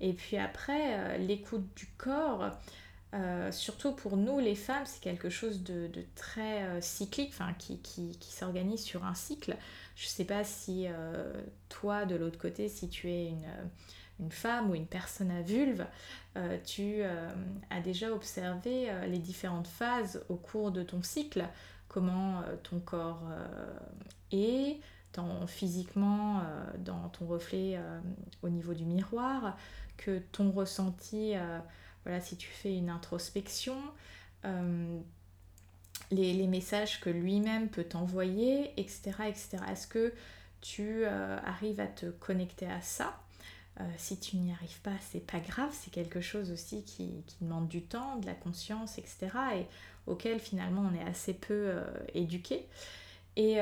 Et 0.00 0.12
puis 0.12 0.36
après, 0.36 1.18
l'écoute 1.18 1.66
du 1.74 1.86
corps, 1.98 2.50
euh, 3.14 3.52
surtout 3.52 3.92
pour 3.92 4.16
nous 4.16 4.38
les 4.38 4.54
femmes, 4.54 4.84
c'est 4.86 5.02
quelque 5.02 5.28
chose 5.28 5.62
de, 5.62 5.90
très 6.14 6.62
euh, 6.62 6.80
cyclique, 6.80 7.30
enfin, 7.32 7.52
qui, 7.58 7.78
qui, 7.78 8.16
s'organise 8.32 8.82
sur 8.82 9.04
un 9.04 9.14
cycle. 9.14 9.56
Je 9.96 10.06
ne 10.06 10.10
sais 10.10 10.24
pas 10.24 10.44
si 10.44 10.86
euh, 10.88 11.32
toi, 11.68 12.06
de 12.06 12.16
l'autre 12.16 12.38
côté, 12.38 12.68
si 12.68 12.88
tu 12.88 13.10
es 13.10 13.28
une, 13.28 13.46
une, 14.18 14.30
femme 14.30 14.70
ou 14.70 14.74
une 14.74 14.86
personne 14.86 15.30
à 15.30 15.42
vulve, 15.42 15.84
tu 16.64 17.02
as 17.02 17.80
déjà 17.82 18.10
observé 18.12 18.90
les 19.06 19.18
différentes 19.18 19.66
phases 19.66 20.24
au 20.30 20.36
cours 20.36 20.70
de 20.70 20.82
ton 20.82 21.02
cycle, 21.02 21.44
comment 21.88 22.42
ton 22.62 22.80
corps 22.80 23.28
est, 24.30 24.80
physiquement, 25.46 26.42
dans 26.78 27.10
ton 27.10 27.26
reflet 27.26 27.78
au 28.42 28.48
niveau 28.48 28.72
du 28.72 28.86
miroir, 28.86 29.58
que 29.98 30.20
ton 30.30 30.50
ressenti 30.52 31.34
voilà, 32.04 32.20
si 32.20 32.36
tu 32.36 32.48
fais 32.48 32.76
une 32.76 32.90
introspection, 32.90 33.76
euh, 34.44 34.98
les, 36.10 36.46
messages 36.46 37.00
que 37.00 37.10
lui-même 37.10 37.68
peut 37.68 37.84
t'envoyer, 37.84 38.72
etc. 38.78 39.12
etc. 39.28 39.58
Est-ce 39.70 39.86
que 39.86 40.12
tu 40.60 41.04
euh, 41.04 41.38
arrives 41.44 41.80
à 41.80 41.86
te 41.86 42.06
connecter 42.06 42.66
à 42.66 42.80
ça? 42.80 43.18
Euh, 43.80 43.84
si 43.96 44.18
tu 44.20 44.36
n'y 44.36 44.52
arrives 44.52 44.80
pas, 44.82 44.92
c'est 45.00 45.24
pas 45.26 45.40
grave, 45.40 45.70
c'est 45.72 45.90
quelque 45.90 46.20
chose 46.20 46.50
aussi 46.50 46.84
qui, 46.84 47.24
demande 47.40 47.68
du 47.68 47.82
temps, 47.82 48.16
de 48.16 48.26
la 48.26 48.34
conscience, 48.34 48.98
etc. 48.98 49.28
et 49.56 49.66
auquel 50.06 50.40
finalement 50.40 50.90
on 50.92 50.94
est 50.94 51.08
assez 51.08 51.32
peu 51.32 51.72
éduqué. 52.12 52.66
Et, 53.36 53.60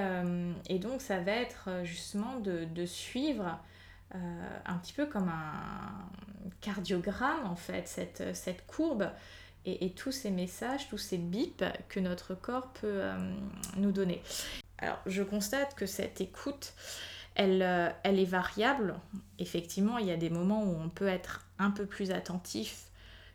donc 0.80 1.00
ça 1.00 1.20
va 1.20 1.32
être 1.32 1.68
justement 1.84 2.40
de 2.40 2.86
suivre 2.86 3.60
euh, 4.14 4.58
un 4.66 4.76
petit 4.78 4.92
peu 4.92 5.06
comme 5.06 5.28
un 5.28 6.08
cardiogramme 6.60 7.46
en 7.46 7.54
fait, 7.54 7.86
cette, 7.86 8.66
courbe 8.66 9.10
et, 9.64 9.92
tous 9.92 10.10
ces 10.10 10.30
messages, 10.30 10.88
tous 10.88 10.98
ces 10.98 11.18
bips 11.18 11.64
que 11.88 12.00
notre 12.00 12.34
corps 12.34 12.72
peut 12.72 12.86
euh, 13.02 13.34
nous 13.76 13.92
donner. 13.92 14.22
Alors 14.78 14.98
je 15.06 15.22
constate 15.22 15.74
que 15.74 15.86
cette 15.86 16.20
écoute, 16.20 16.72
elle, 17.34 17.62
euh, 17.62 17.90
elle 18.02 18.18
est 18.18 18.24
variable. 18.24 18.94
Effectivement, 19.38 19.98
il 19.98 20.06
y 20.06 20.12
a 20.12 20.16
des 20.16 20.30
moments 20.30 20.64
où 20.64 20.74
on 20.74 20.88
peut 20.88 21.08
être 21.08 21.46
un 21.58 21.70
peu 21.70 21.86
plus 21.86 22.10
attentif 22.10 22.86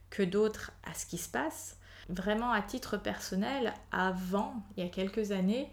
que 0.10 0.24
d'autres 0.24 0.72
à 0.84 0.94
ce 0.94 1.06
qui 1.06 1.18
se 1.18 1.30
passe. 1.30 1.78
Vraiment 2.10 2.52
à 2.52 2.62
titre 2.62 2.98
personnel, 2.98 3.74
avant, 3.92 4.62
il 4.76 4.84
y 4.84 4.88
a 4.88 4.90
quelques 4.90 5.32
années, 5.32 5.70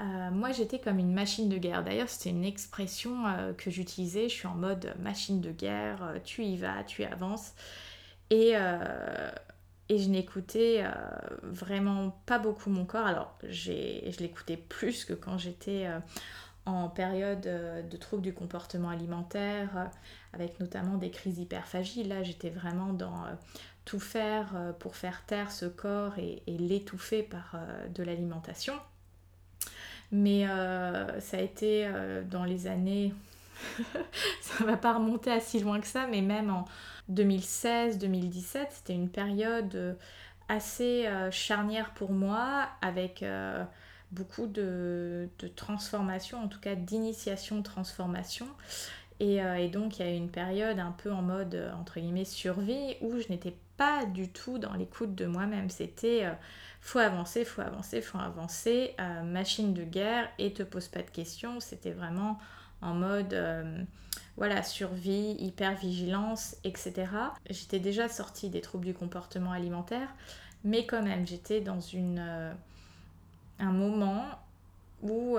euh, 0.00 0.30
moi, 0.30 0.52
j'étais 0.52 0.80
comme 0.80 0.98
une 0.98 1.12
machine 1.12 1.48
de 1.48 1.56
guerre. 1.56 1.84
D'ailleurs, 1.84 2.08
c'était 2.08 2.30
une 2.30 2.44
expression 2.44 3.26
euh, 3.26 3.52
que 3.52 3.70
j'utilisais. 3.70 4.28
Je 4.28 4.34
suis 4.34 4.46
en 4.46 4.54
mode 4.54 4.94
machine 4.98 5.40
de 5.40 5.52
guerre, 5.52 6.02
euh, 6.02 6.18
tu 6.24 6.44
y 6.44 6.56
vas, 6.56 6.82
tu 6.84 7.04
avances. 7.04 7.54
Et, 8.30 8.54
je 9.90 10.08
n'écoutais 10.08 10.82
vraiment 11.42 12.18
pas 12.26 12.38
beaucoup 12.38 12.70
mon 12.70 12.84
corps. 12.84 13.06
Alors, 13.06 13.38
je 13.48 13.70
l'écoutais 14.18 14.56
plus 14.56 15.04
que 15.04 15.12
quand 15.12 15.38
j'étais 15.38 15.86
en 16.64 16.88
période 16.88 17.42
de 17.42 17.96
troubles 17.96 18.22
du 18.22 18.32
comportement 18.32 18.88
alimentaire, 18.88 19.90
avec 20.32 20.58
notamment 20.58 20.96
des 20.96 21.10
crises 21.10 21.36
d'hyperphagie. 21.36 22.02
Là, 22.02 22.22
j'étais 22.22 22.50
vraiment 22.50 22.92
dans 22.92 23.24
tout 23.84 24.00
faire 24.00 24.74
pour 24.80 24.96
faire 24.96 25.24
taire 25.26 25.52
ce 25.52 25.66
corps 25.66 26.18
et 26.18 26.42
l'étouffer 26.46 27.22
par 27.22 27.56
de 27.94 28.02
l'alimentation. 28.02 28.74
Mais 30.16 30.46
euh, 30.48 31.20
ça 31.20 31.38
a 31.38 31.40
été 31.40 31.86
euh, 31.88 32.22
dans 32.22 32.44
les 32.44 32.68
années, 32.68 33.12
ça 34.40 34.64
va 34.64 34.76
pas 34.76 34.94
remonter 34.94 35.32
à 35.32 35.40
si 35.40 35.58
loin 35.58 35.80
que 35.80 35.88
ça, 35.88 36.06
mais 36.06 36.22
même 36.22 36.50
en 36.50 36.66
2016-2017, 37.12 38.66
c'était 38.70 38.92
une 38.92 39.08
période 39.08 39.74
euh, 39.74 39.94
assez 40.48 41.08
charnière 41.32 41.94
pour 41.94 42.12
moi, 42.12 42.68
avec 42.80 43.24
beaucoup 44.12 44.46
de, 44.46 45.28
de 45.38 45.48
transformation, 45.48 46.44
en 46.44 46.48
tout 46.48 46.60
cas 46.60 46.76
d'initiation 46.76 47.56
de 47.56 47.62
transformation. 47.62 48.46
Et, 49.18 49.36
et, 49.36 49.68
donc 49.68 49.98
il 49.98 50.06
y 50.06 50.08
a 50.08 50.12
eu 50.12 50.16
une 50.16 50.30
période 50.30 50.78
un 50.78 50.90
peu 50.92 51.10
en 51.10 51.22
mode 51.22 51.72
entre 51.80 51.98
guillemets 51.98 52.26
survie 52.26 52.96
où 53.00 53.18
je 53.18 53.28
n'étais 53.30 53.56
pas 53.78 54.04
du 54.04 54.28
tout 54.28 54.58
dans 54.58 54.74
l'écoute 54.74 55.14
de 55.14 55.24
moi-même. 55.24 55.70
C'était 55.70 56.26
faut 56.84 56.98
avancer, 56.98 57.46
faut 57.46 57.62
avancer, 57.62 58.02
faut 58.02 58.18
avancer, 58.18 58.94
euh, 59.00 59.22
machine 59.22 59.72
de 59.72 59.84
guerre 59.84 60.28
et 60.38 60.52
te 60.52 60.62
pose 60.62 60.86
pas 60.88 61.00
de 61.00 61.08
questions. 61.08 61.58
C'était 61.58 61.92
vraiment 61.92 62.38
en 62.82 62.92
mode 62.92 63.32
euh, 63.32 63.82
voilà, 64.36 64.62
survie, 64.62 65.34
hyper 65.38 65.74
vigilance, 65.76 66.56
etc. 66.62 67.06
J'étais 67.48 67.78
déjà 67.78 68.10
sortie 68.10 68.50
des 68.50 68.60
troubles 68.60 68.84
du 68.84 68.92
comportement 68.92 69.52
alimentaire, 69.52 70.08
mais 70.62 70.84
quand 70.84 71.02
même, 71.02 71.26
j'étais 71.26 71.62
dans 71.62 71.80
une, 71.80 72.18
euh, 72.18 72.52
un 73.60 73.72
moment 73.72 74.26
où 75.00 75.38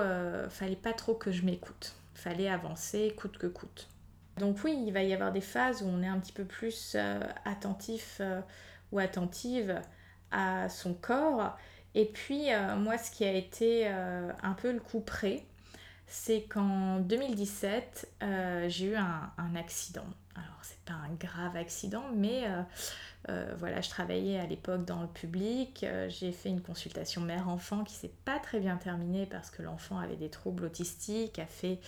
fallait 0.50 0.74
pas 0.74 0.92
trop 0.92 1.14
que 1.14 1.30
je 1.30 1.42
m'écoute. 1.42 1.94
Fallait 2.14 2.48
avancer 2.48 3.14
coûte 3.16 3.38
que 3.38 3.46
coûte. 3.46 3.88
Donc 4.38 4.58
oui, 4.64 4.76
il 4.84 4.92
va 4.92 5.04
y 5.04 5.14
avoir 5.14 5.32
des 5.32 5.40
phases 5.40 5.82
où 5.82 5.86
on 5.86 6.02
est 6.02 6.08
un 6.08 6.18
petit 6.18 6.32
peu 6.32 6.44
plus 6.44 6.96
attentif 7.44 8.20
ou 8.92 8.98
attentive 8.98 9.80
à 10.30 10.68
son 10.68 10.94
corps. 10.94 11.56
Et 11.94 12.04
puis, 12.04 12.52
euh, 12.52 12.76
moi, 12.76 12.98
ce 12.98 13.10
qui 13.10 13.24
a 13.24 13.32
été 13.32 13.84
euh, 13.86 14.30
un 14.42 14.52
peu 14.52 14.70
le 14.70 14.80
coup 14.80 15.00
près, 15.00 15.44
c'est 16.06 16.42
qu'en 16.42 16.98
2017, 16.98 18.08
euh, 18.22 18.68
j'ai 18.68 18.86
eu 18.86 18.96
un, 18.96 19.30
accident. 19.56 20.06
Alors, 20.34 20.58
c'est 20.60 20.78
pas 20.84 20.92
un 20.92 21.14
grave 21.18 21.56
accident, 21.56 22.04
mais 22.14 22.44
voilà, 23.58 23.80
je 23.80 23.88
travaillais 23.88 24.38
à 24.38 24.46
l'époque 24.46 24.84
dans 24.84 25.00
le 25.00 25.08
public. 25.08 25.84
j'ai 26.08 26.30
fait 26.30 26.50
une 26.50 26.60
consultation 26.60 27.22
mère-enfant 27.22 27.82
qui 27.82 27.94
s'est 27.94 28.12
pas 28.24 28.38
très 28.38 28.60
bien 28.60 28.76
terminée 28.76 29.26
parce 29.26 29.50
que 29.50 29.62
l'enfant 29.62 29.98
avait 29.98 30.16
des 30.16 30.28
troubles 30.28 30.64
autistiques, 30.64 31.38
a 31.38 31.46
fait 31.46 31.80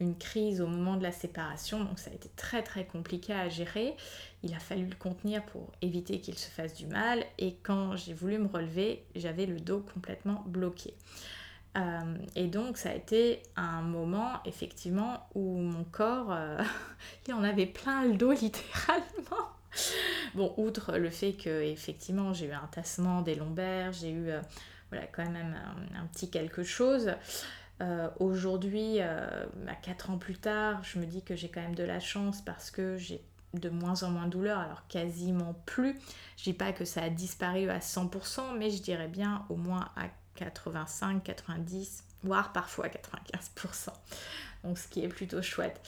une 0.00 0.16
crise 0.16 0.60
au 0.60 0.66
moment 0.66 0.96
de 0.96 1.02
la 1.02 1.12
séparation, 1.12 1.82
donc 1.82 1.98
ça 1.98 2.10
a 2.10 2.14
été 2.14 2.30
très 2.36 2.62
très 2.62 2.84
compliqué 2.84 3.32
à 3.32 3.48
gérer. 3.48 3.96
Il 4.42 4.54
a 4.54 4.58
fallu 4.58 4.86
le 4.86 4.94
contenir 4.94 5.44
pour 5.46 5.72
éviter 5.82 6.20
qu'il 6.20 6.38
se 6.38 6.48
fasse 6.48 6.74
du 6.74 6.86
mal 6.86 7.24
et 7.38 7.56
quand 7.62 7.96
j'ai 7.96 8.14
voulu 8.14 8.38
me 8.38 8.46
relever, 8.46 9.04
j'avais 9.16 9.46
le 9.46 9.58
dos 9.58 9.84
complètement 9.92 10.44
bloqué. 10.46 10.94
Euh, 11.76 12.16
et 12.34 12.46
donc 12.46 12.76
ça 12.76 12.90
a 12.90 12.94
été 12.94 13.42
un 13.56 13.82
moment 13.82 14.40
effectivement 14.44 15.28
où 15.34 15.58
mon 15.58 15.84
corps, 15.84 16.32
euh, 16.32 16.62
il 17.26 17.34
en 17.34 17.44
avait 17.44 17.66
plein 17.66 18.04
le 18.04 18.14
dos 18.14 18.32
littéralement. 18.40 19.48
Bon, 20.34 20.54
outre 20.56 20.96
le 20.96 21.10
fait 21.10 21.34
que 21.34 21.62
effectivement 21.62 22.32
j'ai 22.32 22.46
eu 22.46 22.52
un 22.52 22.66
tassement 22.70 23.22
des 23.22 23.34
lombaires, 23.34 23.92
j'ai 23.92 24.10
eu 24.10 24.30
euh, 24.30 24.40
voilà, 24.90 25.06
quand 25.06 25.28
même 25.28 25.56
un, 25.94 26.06
petit 26.06 26.30
quelque 26.30 26.62
chose. 26.62 27.10
Aujourd'hui, 28.18 29.00
à 29.00 29.74
4 29.82 30.10
ans 30.10 30.18
plus 30.18 30.38
tard, 30.38 30.82
je 30.82 30.98
me 30.98 31.06
dis 31.06 31.22
que 31.22 31.36
j'ai 31.36 31.48
quand 31.48 31.60
même 31.60 31.74
de 31.74 31.84
la 31.84 32.00
chance 32.00 32.40
parce 32.42 32.70
que 32.70 32.96
j'ai 32.96 33.22
de 33.54 33.70
moins 33.70 34.02
en 34.02 34.10
moins 34.10 34.26
de 34.26 34.30
douleur, 34.30 34.58
alors 34.58 34.86
quasiment 34.88 35.54
plus. 35.64 35.98
Je 36.36 36.44
dis 36.44 36.52
pas 36.52 36.72
que 36.72 36.84
ça 36.84 37.02
a 37.04 37.08
disparu 37.08 37.70
à 37.70 37.78
100%, 37.78 38.58
mais 38.58 38.70
je 38.70 38.82
dirais 38.82 39.08
bien 39.08 39.46
au 39.48 39.56
moins 39.56 39.90
à 39.96 40.08
85, 40.34 41.24
90, 41.24 42.04
voire 42.24 42.52
parfois 42.52 42.86
à 42.86 42.88
95%. 42.88 43.88
Donc 44.64 44.76
ce 44.76 44.88
qui 44.88 45.02
est 45.02 45.08
plutôt 45.08 45.40
chouette. 45.40 45.80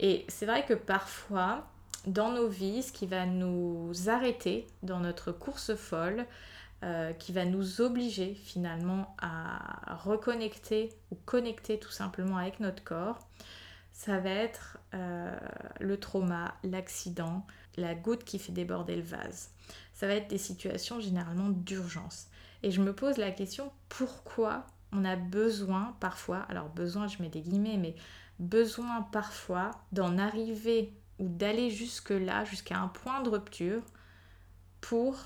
Et 0.00 0.24
c'est 0.28 0.46
vrai 0.46 0.64
que 0.64 0.74
parfois, 0.74 1.68
dans 2.06 2.32
nos 2.32 2.48
vies, 2.48 2.82
ce 2.82 2.92
qui 2.92 3.06
va 3.06 3.26
nous 3.26 3.92
arrêter 4.08 4.66
dans 4.82 4.98
notre 4.98 5.30
course 5.30 5.74
folle, 5.74 6.26
euh, 6.84 7.14
qui 7.14 7.32
va 7.32 7.46
nous 7.46 7.80
obliger 7.80 8.34
finalement 8.34 9.16
à 9.18 9.96
reconnecter 10.04 10.90
ou 11.10 11.14
connecter 11.24 11.78
tout 11.78 11.90
simplement 11.90 12.36
avec 12.36 12.60
notre 12.60 12.84
corps, 12.84 13.18
ça 13.90 14.18
va 14.18 14.28
être 14.28 14.76
euh, 14.92 15.34
le 15.80 15.98
trauma, 15.98 16.54
l'accident, 16.62 17.46
la 17.78 17.94
goutte 17.94 18.24
qui 18.24 18.38
fait 18.38 18.52
déborder 18.52 18.96
le 18.96 19.02
vase. 19.02 19.50
Ça 19.94 20.06
va 20.06 20.12
être 20.12 20.28
des 20.28 20.36
situations 20.36 21.00
généralement 21.00 21.48
d'urgence. 21.48 22.26
Et 22.62 22.70
je 22.70 22.82
me 22.82 22.92
pose 22.92 23.16
la 23.16 23.30
question, 23.30 23.72
pourquoi 23.88 24.66
on 24.92 25.06
a 25.06 25.16
besoin 25.16 25.96
parfois, 26.00 26.40
alors 26.50 26.68
besoin 26.68 27.08
je 27.08 27.22
mets 27.22 27.30
des 27.30 27.40
guillemets, 27.40 27.78
mais 27.78 27.94
besoin 28.38 29.00
parfois 29.10 29.70
d'en 29.92 30.18
arriver 30.18 30.92
ou 31.18 31.28
d'aller 31.28 31.70
jusque-là, 31.70 32.44
jusqu'à 32.44 32.78
un 32.78 32.88
point 32.88 33.22
de 33.22 33.30
rupture 33.30 33.80
pour 34.82 35.16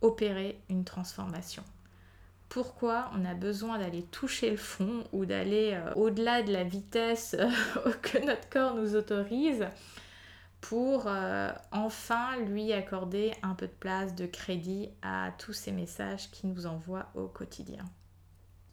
opérer 0.00 0.60
une 0.68 0.84
transformation. 0.84 1.64
Pourquoi 2.48 3.10
on 3.14 3.24
a 3.26 3.34
besoin 3.34 3.78
d'aller 3.78 4.02
toucher 4.04 4.50
le 4.50 4.56
fond 4.56 5.04
ou 5.12 5.26
d'aller 5.26 5.72
euh, 5.74 5.92
au-delà 5.94 6.42
de 6.42 6.52
la 6.52 6.64
vitesse 6.64 7.36
que 8.02 8.24
notre 8.24 8.48
corps 8.48 8.74
nous 8.74 8.96
autorise 8.96 9.66
pour 10.60 11.04
euh, 11.06 11.50
enfin 11.72 12.38
lui 12.38 12.72
accorder 12.72 13.32
un 13.42 13.54
peu 13.54 13.66
de 13.66 13.72
place, 13.72 14.14
de 14.14 14.26
crédit 14.26 14.88
à 15.02 15.30
tous 15.38 15.52
ces 15.52 15.72
messages 15.72 16.30
qu'il 16.30 16.50
nous 16.50 16.66
envoie 16.66 17.06
au 17.14 17.26
quotidien? 17.26 17.84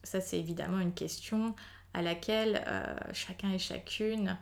Ça 0.04 0.22
c'est 0.22 0.40
évidemment 0.40 0.80
une 0.80 0.94
question 0.94 1.54
à 1.94 2.02
laquelle 2.02 2.64
euh, 2.68 2.96
chacun 3.14 3.52
et 3.52 3.60
chacune 3.60 4.38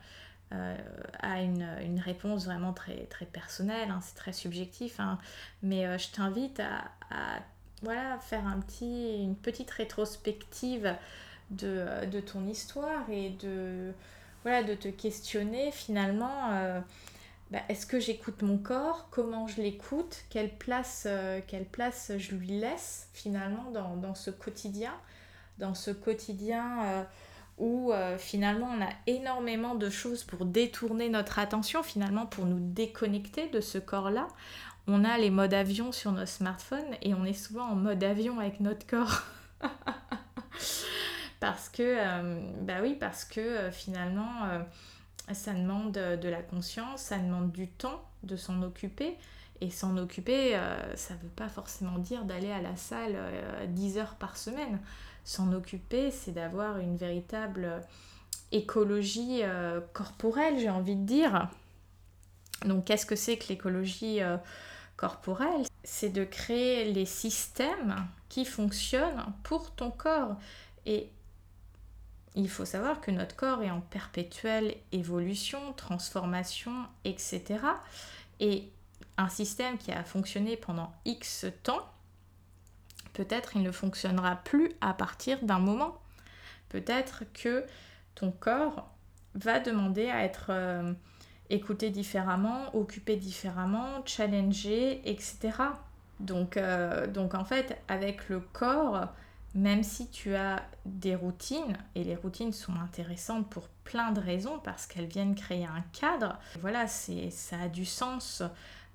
euh, 0.52 0.76
a 1.20 1.40
une, 1.40 2.00
réponse 2.04 2.44
vraiment 2.44 2.72
très, 2.72 3.06
très 3.06 3.26
personnelle, 3.26 3.90
hein, 3.90 4.00
c'est 4.02 4.14
très 4.14 4.32
subjectif, 4.32 5.00
hein. 5.00 5.18
mais 5.62 5.86
euh, 5.86 5.98
je 5.98 6.08
t'invite 6.10 6.60
à, 6.60 6.84
voilà, 7.82 8.18
faire 8.18 8.46
un 8.46 8.60
petit, 8.60 9.22
une 9.22 9.36
petite 9.36 9.70
rétrospective 9.70 10.94
de, 11.50 12.06
de, 12.06 12.20
ton 12.20 12.46
histoire 12.46 13.08
et 13.10 13.30
de, 13.30 13.92
voilà, 14.42 14.62
de 14.62 14.74
te 14.74 14.88
questionner 14.88 15.70
finalement. 15.72 16.82
Bah, 17.50 17.60
est-ce 17.68 17.84
que 17.84 18.00
j'écoute 18.00 18.40
mon 18.42 18.56
corps? 18.56 19.08
Comment 19.10 19.46
je 19.46 19.60
l'écoute? 19.60 20.24
Quelle 20.30 20.50
place, 20.50 21.06
quelle 21.46 21.66
place 21.66 22.12
je 22.16 22.34
lui 22.34 22.48
laisse 22.48 23.08
finalement 23.12 23.70
dans, 23.70 23.96
dans 23.96 24.14
ce 24.14 24.30
quotidien? 24.30 24.94
Dans 25.58 25.74
ce 25.74 25.90
quotidien 25.90 27.06
où 27.58 27.92
euh, 27.92 28.18
finalement 28.18 28.68
on 28.76 28.82
a 28.82 28.90
énormément 29.06 29.74
de 29.74 29.88
choses 29.88 30.24
pour 30.24 30.44
détourner 30.44 31.08
notre 31.08 31.38
attention, 31.38 31.82
finalement 31.82 32.26
pour 32.26 32.46
nous 32.46 32.60
déconnecter 32.60 33.48
de 33.48 33.60
ce 33.60 33.78
corps-là. 33.78 34.28
On 34.86 35.04
a 35.04 35.16
les 35.18 35.30
modes 35.30 35.54
avion 35.54 35.92
sur 35.92 36.12
nos 36.12 36.26
smartphones 36.26 36.96
et 37.00 37.14
on 37.14 37.24
est 37.24 37.32
souvent 37.32 37.64
en 37.64 37.74
mode 37.74 38.04
avion 38.04 38.38
avec 38.38 38.60
notre 38.60 38.86
corps. 38.86 39.22
parce 41.40 41.68
que, 41.68 41.82
euh, 41.82 42.40
bah 42.60 42.78
oui, 42.82 42.96
parce 42.98 43.24
que 43.24 43.40
euh, 43.40 43.70
finalement, 43.70 44.62
ça 45.32 45.54
demande 45.54 45.92
de 45.92 46.28
la 46.28 46.42
conscience, 46.42 47.00
ça 47.00 47.18
demande 47.18 47.50
du 47.50 47.68
temps 47.68 48.04
de 48.24 48.36
s'en 48.36 48.62
occuper. 48.62 49.16
Et 49.60 49.70
s'en 49.70 49.96
occuper, 49.96 50.58
ça 50.96 51.14
ne 51.14 51.20
veut 51.20 51.28
pas 51.34 51.48
forcément 51.48 51.96
dire 51.96 52.24
d'aller 52.24 52.50
à 52.50 52.60
la 52.60 52.76
salle 52.76 53.16
10 53.68 53.98
heures 53.98 54.16
par 54.16 54.36
semaine 54.36 54.80
s'en 55.24 55.52
occuper, 55.52 56.10
c'est 56.10 56.32
d'avoir 56.32 56.78
une 56.78 56.96
véritable 56.96 57.82
écologie 58.52 59.40
euh, 59.42 59.80
corporelle, 59.92 60.58
j'ai 60.58 60.70
envie 60.70 60.96
de 60.96 61.04
dire. 61.04 61.48
Donc 62.64 62.84
qu'est-ce 62.84 63.06
que 63.06 63.16
c'est 63.16 63.36
que 63.36 63.48
l'écologie 63.48 64.22
euh, 64.22 64.36
corporelle? 64.96 65.64
C'est 65.82 66.10
de 66.10 66.24
créer 66.24 66.92
les 66.92 67.06
systèmes 67.06 68.06
qui 68.28 68.44
fonctionnent 68.44 69.24
pour 69.42 69.72
ton 69.72 69.90
corps. 69.90 70.36
Et 70.86 71.10
il 72.34 72.48
faut 72.48 72.64
savoir 72.64 73.00
que 73.00 73.10
notre 73.10 73.36
corps 73.36 73.62
est 73.62 73.70
en 73.70 73.80
perpétuelle 73.80 74.76
évolution, 74.92 75.72
transformation, 75.74 76.72
etc. 77.04 77.42
Et 78.40 78.70
un 79.16 79.28
système 79.28 79.78
qui 79.78 79.92
a 79.92 80.02
fonctionné 80.04 80.56
pendant 80.56 80.92
X 81.04 81.46
temps, 81.62 81.86
Peut-être 83.14 83.56
il 83.56 83.62
ne 83.62 83.70
fonctionnera 83.70 84.36
plus 84.36 84.70
à 84.80 84.92
partir 84.92 85.42
d'un 85.42 85.58
moment. 85.58 86.00
Peut-être 86.68 87.24
que 87.32 87.64
ton 88.14 88.30
corps 88.30 88.90
va 89.34 89.60
demander 89.60 90.10
à 90.10 90.24
être 90.24 90.46
euh, 90.50 90.92
écouté 91.50 91.90
différemment, 91.90 92.74
occupé 92.74 93.16
différemment, 93.16 94.04
challengé, 94.04 95.00
etc. 95.08 95.52
Donc, 96.20 96.56
euh, 96.56 97.06
donc 97.06 97.34
en 97.34 97.44
fait, 97.44 97.80
avec 97.88 98.28
le 98.28 98.40
corps, 98.40 99.08
même 99.54 99.82
si 99.82 100.08
tu 100.10 100.34
as 100.34 100.62
des 100.84 101.14
routines, 101.14 101.76
et 101.94 102.04
les 102.04 102.16
routines 102.16 102.52
sont 102.52 102.74
intéressantes 102.74 103.48
pour 103.48 103.68
plein 103.84 104.10
de 104.10 104.20
raisons, 104.20 104.58
parce 104.62 104.86
qu'elles 104.86 105.06
viennent 105.06 105.34
créer 105.34 105.64
un 105.64 105.82
cadre, 105.92 106.38
voilà, 106.60 106.86
ça 106.86 107.56
a 107.62 107.68
du 107.68 107.84
sens 107.84 108.42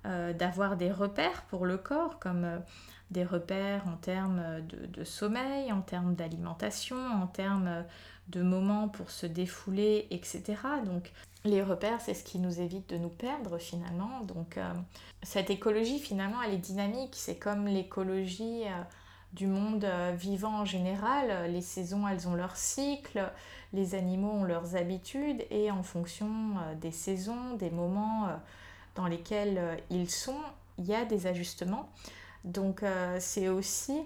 euh, 0.06 0.32
d'avoir 0.32 0.76
des 0.76 0.90
repères 0.90 1.42
pour 1.48 1.66
le 1.66 1.76
corps, 1.76 2.18
comme 2.18 2.62
des 3.10 3.24
repères 3.24 3.86
en 3.88 3.96
termes 3.96 4.60
de, 4.62 5.04
sommeil, 5.04 5.72
en 5.72 5.80
termes 5.80 6.14
d'alimentation, 6.14 6.96
en 6.96 7.26
termes 7.26 7.84
de 8.28 8.42
moments 8.42 8.88
pour 8.88 9.10
se 9.10 9.26
défouler, 9.26 10.06
etc. 10.10 10.42
Donc 10.84 11.12
les 11.44 11.62
repères, 11.62 12.00
c'est 12.00 12.14
ce 12.14 12.22
qui 12.22 12.38
nous 12.38 12.60
évite 12.60 12.90
de 12.90 12.98
nous 12.98 13.08
perdre 13.08 13.58
finalement. 13.58 14.20
Donc 14.20 14.58
euh, 14.58 14.72
cette 15.22 15.50
écologie 15.50 15.98
finalement, 15.98 16.42
elle 16.42 16.54
est 16.54 16.58
dynamique. 16.58 17.14
C'est 17.14 17.36
comme 17.36 17.66
l'écologie 17.66 18.64
euh, 18.66 18.82
du 19.32 19.46
monde 19.46 19.84
euh, 19.84 20.12
vivant 20.16 20.60
en 20.60 20.64
général. 20.64 21.50
Les 21.50 21.62
saisons, 21.62 22.06
elles 22.06 22.28
ont 22.28 22.34
leur 22.34 22.56
cycle, 22.56 23.32
les 23.72 23.94
animaux 23.94 24.32
ont 24.32 24.44
leurs 24.44 24.76
habitudes 24.76 25.44
et 25.50 25.70
en 25.70 25.82
fonction 25.82 26.28
des 26.80 26.92
saisons, 26.92 27.54
des 27.54 27.70
moments 27.70 28.28
dans 28.96 29.06
lesquels 29.06 29.80
ils 29.90 30.10
sont, 30.10 30.40
il 30.78 30.86
y 30.86 30.94
a 30.94 31.04
des 31.04 31.26
ajustements. 31.26 31.88
Donc 32.44 32.82
euh, 32.82 33.16
c'est 33.20 33.48
aussi 33.48 34.00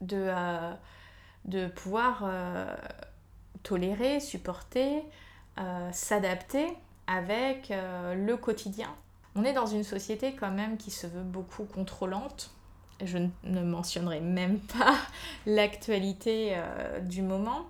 de, 0.00 0.16
euh, 0.28 0.72
de 1.44 1.68
pouvoir 1.68 2.22
euh, 2.24 2.74
tolérer, 3.62 4.20
supporter, 4.20 5.02
s'adapter 5.92 6.68
avec 7.06 7.70
le 7.70 8.34
quotidien. 8.36 8.88
On 9.34 9.44
est 9.44 9.52
dans 9.52 9.66
une 9.66 9.84
société 9.84 10.34
quand 10.34 10.50
même 10.50 10.78
qui 10.78 10.90
se 10.90 11.06
veut 11.06 11.22
beaucoup 11.22 11.64
contrôlante. 11.64 12.50
Je 13.04 13.18
ne 13.18 13.60
mentionnerai 13.60 14.20
même 14.20 14.58
pas 14.78 14.96
l'actualité 15.44 16.56
du 17.02 17.20
moment. 17.20 17.66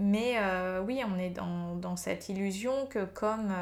Mais 0.00 0.40
oui, 0.84 1.04
on 1.06 1.20
est 1.20 1.30
dans, 1.30 1.76
dans, 1.76 1.94
cette 1.94 2.30
illusion 2.30 2.86
que 2.86 3.04
comme 3.04 3.52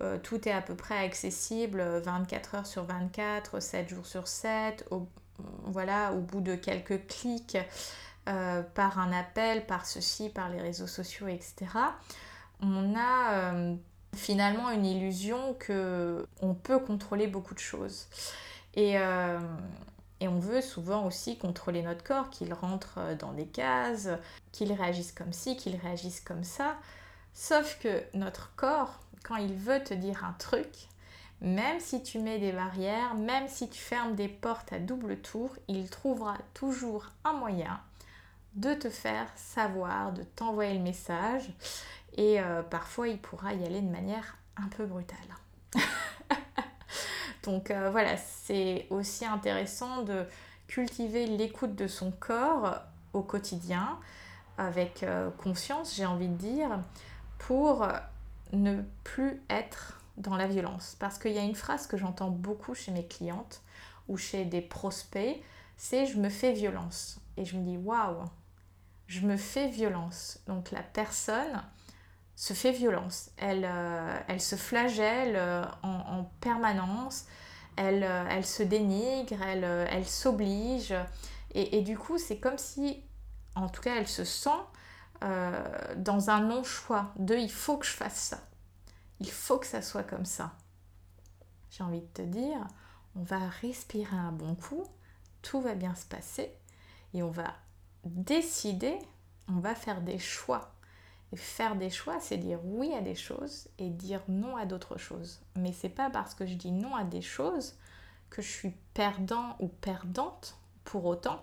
euh, 0.00 0.18
tout 0.18 0.48
est 0.48 0.52
à 0.52 0.62
peu 0.62 0.74
près 0.74 0.98
accessible 0.98 1.82
24 2.04 2.54
heures 2.56 2.66
sur 2.66 2.84
24, 2.84 3.60
7 3.60 3.88
jours 3.88 4.06
sur 4.06 4.26
7, 4.26 4.86
au, 4.90 5.06
voilà, 5.64 6.12
au 6.12 6.20
bout 6.20 6.40
de 6.40 6.54
quelques 6.54 7.06
clics, 7.06 7.58
euh, 8.28 8.62
par 8.62 8.98
un 8.98 9.12
appel, 9.12 9.66
par 9.66 9.86
ceci, 9.86 10.28
par 10.28 10.48
les 10.48 10.60
réseaux 10.60 10.86
sociaux, 10.86 11.28
etc. 11.28 11.66
On 12.60 12.94
a 12.96 13.32
euh, 13.32 13.74
finalement 14.14 14.70
une 14.70 14.86
illusion 14.86 15.54
que 15.54 16.26
on 16.40 16.54
peut 16.54 16.78
contrôler 16.78 17.26
beaucoup 17.26 17.54
de 17.54 17.60
choses. 17.60 18.06
Et, 18.74 18.94
et 20.20 20.28
on 20.28 20.38
veut 20.38 20.62
souvent 20.62 21.04
aussi 21.04 21.36
contrôler 21.36 21.82
notre 21.82 22.02
corps, 22.02 22.30
qu'il 22.30 22.54
rentre 22.54 23.00
dans 23.18 23.32
des 23.32 23.44
cases, 23.44 24.08
qu'il 24.50 24.72
réagisse 24.72 25.12
comme 25.12 25.34
ci, 25.34 25.58
qu'il 25.58 25.76
réagisse 25.76 26.22
comme 26.22 26.42
ça. 26.42 26.78
Sauf 27.34 27.78
que 27.82 28.02
notre 28.14 28.54
corps, 28.56 28.98
quand 29.22 29.36
il 29.36 29.54
veut 29.54 29.82
te 29.82 29.94
dire 29.94 30.24
un 30.24 30.34
truc, 30.38 30.68
même 31.40 31.80
si 31.80 32.02
tu 32.02 32.20
mets 32.20 32.38
des 32.38 32.52
barrières, 32.52 33.14
même 33.14 33.48
si 33.48 33.68
tu 33.68 33.80
fermes 33.80 34.14
des 34.14 34.28
portes 34.28 34.72
à 34.72 34.78
double 34.78 35.18
tour, 35.18 35.50
il 35.66 35.90
trouvera 35.90 36.36
toujours 36.54 37.06
un 37.24 37.32
moyen 37.32 37.80
de 38.54 38.74
te 38.74 38.90
faire 38.90 39.26
savoir, 39.34 40.12
de 40.12 40.22
t'envoyer 40.22 40.74
le 40.74 40.82
message. 40.84 41.50
Et 42.16 42.40
euh, 42.40 42.62
parfois, 42.62 43.08
il 43.08 43.18
pourra 43.18 43.54
y 43.54 43.64
aller 43.64 43.80
de 43.80 43.90
manière 43.90 44.36
un 44.56 44.68
peu 44.68 44.84
brutale. 44.84 45.18
Donc 47.42 47.70
euh, 47.70 47.90
voilà, 47.90 48.16
c'est 48.16 48.86
aussi 48.90 49.24
intéressant 49.24 50.02
de 50.02 50.24
cultiver 50.68 51.26
l'écoute 51.26 51.74
de 51.74 51.88
son 51.88 52.12
corps 52.12 52.76
au 53.14 53.22
quotidien, 53.22 53.98
avec 54.58 55.02
euh, 55.02 55.30
conscience, 55.42 55.96
j'ai 55.96 56.06
envie 56.06 56.28
de 56.28 56.36
dire, 56.36 56.78
pour 57.38 57.84
ne 58.52 58.82
plus 59.04 59.42
être 59.50 60.00
dans 60.16 60.36
la 60.36 60.46
violence. 60.46 60.96
Parce 60.98 61.18
qu'il 61.18 61.32
y 61.32 61.38
a 61.38 61.42
une 61.42 61.54
phrase 61.54 61.86
que 61.86 61.96
j'entends 61.96 62.30
beaucoup 62.30 62.74
chez 62.74 62.92
mes 62.92 63.06
clientes 63.06 63.62
ou 64.08 64.16
chez 64.16 64.44
des 64.44 64.60
prospects, 64.60 65.42
c'est 65.76 66.06
je 66.06 66.18
me 66.18 66.28
fais 66.28 66.52
violence. 66.52 67.20
Et 67.36 67.44
je 67.44 67.56
me 67.56 67.64
dis 67.64 67.76
waouh, 67.76 68.24
je 69.06 69.26
me 69.26 69.36
fais 69.36 69.68
violence. 69.68 70.40
Donc 70.46 70.70
la 70.70 70.82
personne 70.82 71.62
se 72.36 72.52
fait 72.52 72.72
violence. 72.72 73.30
Elle, 73.36 73.64
euh, 73.64 74.18
elle 74.28 74.40
se 74.40 74.56
flagelle 74.56 75.36
euh, 75.36 75.64
en, 75.82 76.24
permanence. 76.40 77.26
elle, 77.76 78.02
elle 78.02 78.44
se 78.44 78.62
dénigre, 78.62 79.40
elle, 79.42 79.64
elle 79.64 80.06
s'oblige. 80.06 80.94
Et, 81.54 81.78
et, 81.78 81.82
du 81.82 81.98
coup, 81.98 82.18
c'est 82.18 82.38
comme 82.38 82.58
si, 82.58 83.02
en 83.54 83.68
tout 83.68 83.82
cas, 83.82 83.96
elle 83.96 84.08
se 84.08 84.24
sent 84.24 84.50
dans 85.96 86.30
un 86.30 86.40
non-choix 86.40 87.12
de 87.16 87.36
il 87.36 87.50
faut 87.50 87.76
que 87.76 87.86
je 87.86 87.92
fasse 87.92 88.16
ça. 88.16 88.40
Il 89.20 89.30
faut 89.30 89.58
que 89.58 89.66
ça 89.66 89.82
soit 89.82 90.02
comme 90.02 90.24
ça. 90.24 90.52
J'ai 91.70 91.84
envie 91.84 92.00
de 92.00 92.06
te 92.06 92.22
dire, 92.22 92.66
on 93.16 93.22
va 93.22 93.48
respirer 93.60 94.16
un 94.16 94.32
bon 94.32 94.54
coup, 94.54 94.84
tout 95.42 95.60
va 95.60 95.74
bien 95.74 95.94
se 95.94 96.06
passer 96.06 96.52
et 97.14 97.22
on 97.22 97.30
va 97.30 97.54
décider, 98.04 98.98
on 99.48 99.58
va 99.60 99.74
faire 99.74 100.00
des 100.00 100.18
choix. 100.18 100.72
Et 101.32 101.36
faire 101.36 101.76
des 101.76 101.88
choix, 101.88 102.20
c'est 102.20 102.36
dire 102.36 102.60
oui 102.62 102.92
à 102.92 103.00
des 103.00 103.14
choses 103.14 103.68
et 103.78 103.88
dire 103.88 104.20
non 104.28 104.56
à 104.56 104.66
d'autres 104.66 104.98
choses. 104.98 105.40
Mais 105.56 105.72
c'est 105.72 105.88
pas 105.88 106.10
parce 106.10 106.34
que 106.34 106.44
je 106.46 106.54
dis 106.54 106.72
non 106.72 106.94
à 106.94 107.04
des 107.04 107.22
choses 107.22 107.74
que 108.28 108.42
je 108.42 108.50
suis 108.50 108.74
perdant 108.92 109.56
ou 109.58 109.68
perdante 109.68 110.58
pour 110.84 111.06
autant. 111.06 111.42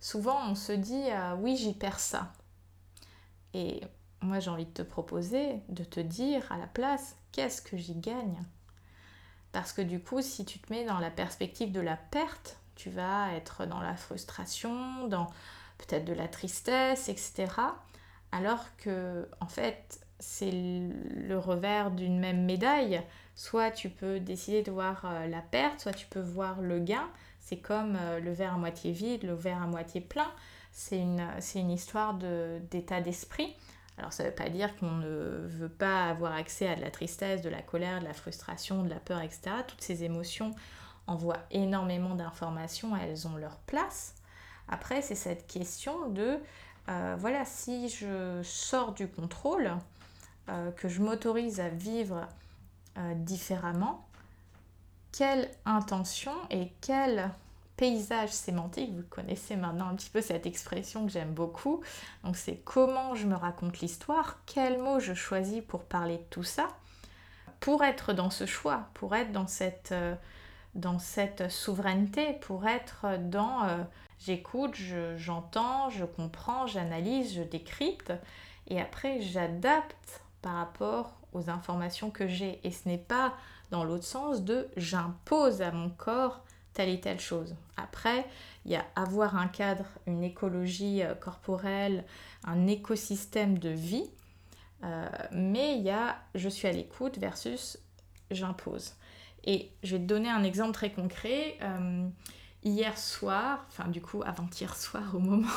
Souvent, 0.00 0.50
on 0.50 0.54
se 0.54 0.72
dit 0.72 1.10
euh, 1.10 1.34
oui, 1.36 1.56
j'y 1.56 1.72
perds 1.72 2.00
ça. 2.00 2.32
Et 3.56 3.80
moi, 4.20 4.38
j'ai 4.38 4.50
envie 4.50 4.66
de 4.66 4.70
te 4.70 4.82
proposer 4.82 5.62
de 5.70 5.82
te 5.82 5.98
dire 5.98 6.42
à 6.52 6.58
la 6.58 6.66
place 6.66 7.16
qu'est-ce 7.32 7.62
que 7.62 7.78
j'y 7.78 7.94
gagne? 7.94 8.42
Parce 9.50 9.72
que 9.72 9.80
du 9.80 9.98
coup, 9.98 10.20
si 10.20 10.44
tu 10.44 10.58
te 10.58 10.70
mets 10.70 10.84
dans 10.84 10.98
la 10.98 11.10
perspective 11.10 11.72
de 11.72 11.80
la 11.80 11.96
perte, 11.96 12.58
tu 12.74 12.90
vas 12.90 13.32
être 13.32 13.64
dans 13.64 13.80
la 13.80 13.96
frustration, 13.96 15.08
dans 15.08 15.28
peut-être 15.78 16.04
de 16.04 16.12
la 16.12 16.28
tristesse, 16.28 17.08
etc. 17.08 17.46
Alors 18.30 18.76
que, 18.76 19.26
en 19.40 19.46
fait, 19.46 20.00
c'est 20.18 20.50
le 20.50 21.38
revers 21.38 21.90
d'une 21.90 22.18
même 22.18 22.44
médaille. 22.44 23.00
Soit 23.36 23.70
tu 23.70 23.88
peux 23.88 24.20
décider 24.20 24.62
de 24.62 24.70
voir 24.70 25.06
euh, 25.06 25.26
la 25.28 25.40
perte, 25.40 25.80
soit 25.80 25.94
tu 25.94 26.06
peux 26.06 26.20
voir 26.20 26.60
le 26.60 26.78
gain. 26.78 27.08
C'est 27.40 27.58
comme 27.58 27.96
euh, 27.98 28.20
le 28.20 28.32
verre 28.32 28.54
à 28.54 28.58
moitié 28.58 28.92
vide, 28.92 29.22
le 29.22 29.34
verre 29.34 29.62
à 29.62 29.66
moitié 29.66 30.02
plein. 30.02 30.30
C'est 30.78 30.98
une, 30.98 31.26
une 31.54 31.70
histoire 31.70 32.12
d'état 32.70 33.00
d'esprit. 33.00 33.56
Alors 33.96 34.12
ça 34.12 34.24
ne 34.24 34.28
veut 34.28 34.34
pas 34.34 34.50
dire 34.50 34.76
qu'on 34.76 34.92
ne 34.92 35.46
veut 35.46 35.70
pas 35.70 36.04
avoir 36.04 36.34
accès 36.34 36.68
à 36.68 36.76
de 36.76 36.82
la 36.82 36.90
tristesse, 36.90 37.40
de 37.40 37.48
la 37.48 37.62
colère, 37.62 38.00
de 38.00 38.04
la 38.04 38.12
frustration, 38.12 38.82
de 38.82 38.90
la 38.90 39.00
peur, 39.00 39.22
etc. 39.22 39.52
Toutes 39.66 39.80
ces 39.80 40.04
émotions 40.04 40.54
envoient 41.06 41.40
énormément 41.50 42.14
d'informations, 42.14 42.94
elles 42.94 43.26
ont 43.26 43.36
leur 43.36 43.56
place. 43.60 44.16
Après, 44.68 45.00
c'est 45.00 45.14
cette 45.14 45.46
question 45.46 46.10
de, 46.10 46.38
euh, 46.90 47.16
voilà, 47.18 47.46
si 47.46 47.88
je 47.88 48.42
sors 48.42 48.92
du 48.92 49.08
contrôle, 49.08 49.72
euh, 50.50 50.70
que 50.72 50.88
je 50.88 51.00
m'autorise 51.00 51.58
à 51.58 51.70
vivre 51.70 52.28
euh, 52.98 53.14
différemment, 53.14 54.06
quelle 55.10 55.50
intention 55.64 56.34
et 56.50 56.70
quel 56.82 57.30
paysage 57.76 58.30
sémantique, 58.30 58.94
vous 58.94 59.02
connaissez 59.08 59.56
maintenant 59.56 59.88
un 59.88 59.94
petit 59.94 60.10
peu 60.10 60.22
cette 60.22 60.46
expression 60.46 61.06
que 61.06 61.12
j'aime 61.12 61.34
beaucoup, 61.34 61.82
donc 62.24 62.36
c'est 62.36 62.56
comment 62.64 63.14
je 63.14 63.26
me 63.26 63.34
raconte 63.34 63.80
l'histoire, 63.80 64.40
quels 64.46 64.78
mots 64.78 65.00
je 65.00 65.14
choisis 65.14 65.62
pour 65.66 65.84
parler 65.84 66.16
de 66.16 66.24
tout 66.30 66.42
ça, 66.42 66.68
pour 67.60 67.84
être 67.84 68.12
dans 68.12 68.30
ce 68.30 68.46
choix, 68.46 68.88
pour 68.94 69.14
être 69.14 69.32
dans 69.32 69.46
cette 69.46 69.94
dans 70.76 70.98
cette 70.98 71.50
souveraineté, 71.50 72.34
pour 72.34 72.66
être 72.66 73.18
dans 73.18 73.64
euh, 73.64 73.82
j'écoute, 74.18 74.74
j'entends, 75.16 75.90
je, 75.90 76.04
comprends, 76.04 76.66
j'analyse, 76.66 77.34
je 77.34 77.42
décrypte, 77.42 78.12
et 78.68 78.80
après 78.80 79.20
j'adapte 79.20 80.22
par 80.42 80.54
rapport 80.54 81.14
aux 81.32 81.50
informations 81.50 82.10
que 82.10 82.28
j'ai. 82.28 82.60
Et 82.64 82.70
ce 82.70 82.88
n'est 82.88 82.98
pas 82.98 83.34
dans 83.70 83.84
l'autre 83.84 84.04
sens 84.04 84.42
de 84.42 84.68
j'impose 84.76 85.62
à 85.62 85.72
mon 85.72 85.90
corps 85.90 86.40
telle 86.76 86.90
et 86.90 87.00
telle 87.00 87.18
chose. 87.18 87.56
Après, 87.78 88.26
il 88.66 88.72
y 88.72 88.76
a 88.76 88.84
avoir 88.96 89.36
un 89.36 89.48
cadre, 89.48 89.86
une 90.06 90.22
écologie 90.22 91.02
euh, 91.02 91.14
corporelle, 91.14 92.04
un 92.44 92.66
écosystème 92.66 93.58
de 93.58 93.70
vie, 93.70 94.10
euh, 94.84 95.08
mais 95.32 95.78
il 95.78 95.84
y 95.84 95.90
a 95.90 96.18
je 96.34 96.50
suis 96.50 96.68
à 96.68 96.72
l'écoute 96.72 97.16
versus 97.18 97.78
j'impose. 98.30 98.92
Et 99.44 99.70
je 99.82 99.96
vais 99.96 100.02
te 100.02 100.06
donner 100.06 100.28
un 100.28 100.44
exemple 100.44 100.72
très 100.72 100.92
concret. 100.92 101.56
Euh, 101.62 102.06
hier 102.62 102.98
soir, 102.98 103.64
enfin 103.68 103.88
du 103.88 104.02
coup 104.02 104.22
avant-hier 104.26 104.76
soir 104.76 105.14
au 105.14 105.18
moment 105.18 105.48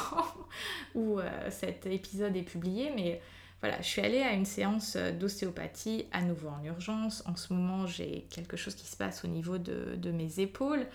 où 0.96 1.20
cet 1.50 1.86
épisode 1.88 2.38
est 2.38 2.44
publié, 2.44 2.94
mais 2.96 3.20
voilà, 3.62 3.82
je 3.82 3.88
suis 3.88 4.02
allée 4.02 4.22
à 4.22 4.34
une 4.34 4.46
séance 4.46 4.96
d'ostéopathie 4.96 6.06
à 6.12 6.22
nouveau 6.22 6.50
en 6.50 6.64
urgence. 6.64 7.24
En 7.26 7.36
ce 7.36 7.54
moment, 7.54 7.88
j'ai 7.88 8.26
quelque 8.30 8.58
chose 8.58 8.76
qui 8.76 8.88
se 8.88 8.96
passe 8.96 9.26
au 9.26 9.28
niveau 9.28 9.58
de, 9.58 10.12
mes 10.12 10.40
épaules. 10.40 10.86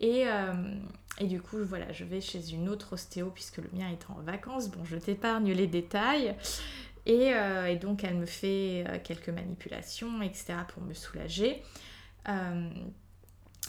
Et, 0.00 0.24
euh, 0.26 0.52
et, 1.20 1.26
du 1.26 1.40
coup, 1.40 1.58
voilà, 1.62 1.92
je 1.92 2.04
vais 2.04 2.20
chez 2.20 2.52
une 2.52 2.68
autre 2.68 2.94
ostéo 2.94 3.30
puisque 3.32 3.58
le 3.58 3.70
mien 3.72 3.88
est 3.88 4.10
en 4.10 4.20
vacances. 4.22 4.68
Bon, 4.68 4.84
je 4.84 4.96
t'épargne 4.96 5.52
les 5.52 5.68
détails. 5.68 6.34
Et, 7.06 7.30
et, 7.68 7.76
donc, 7.76 8.02
elle 8.02 8.16
me 8.16 8.26
fait 8.26 8.84
quelques 9.04 9.28
manipulations, 9.28 10.22
etc., 10.22 10.54
pour 10.74 10.82
me 10.82 10.94
soulager. 10.94 11.62
Euh, 12.28 12.70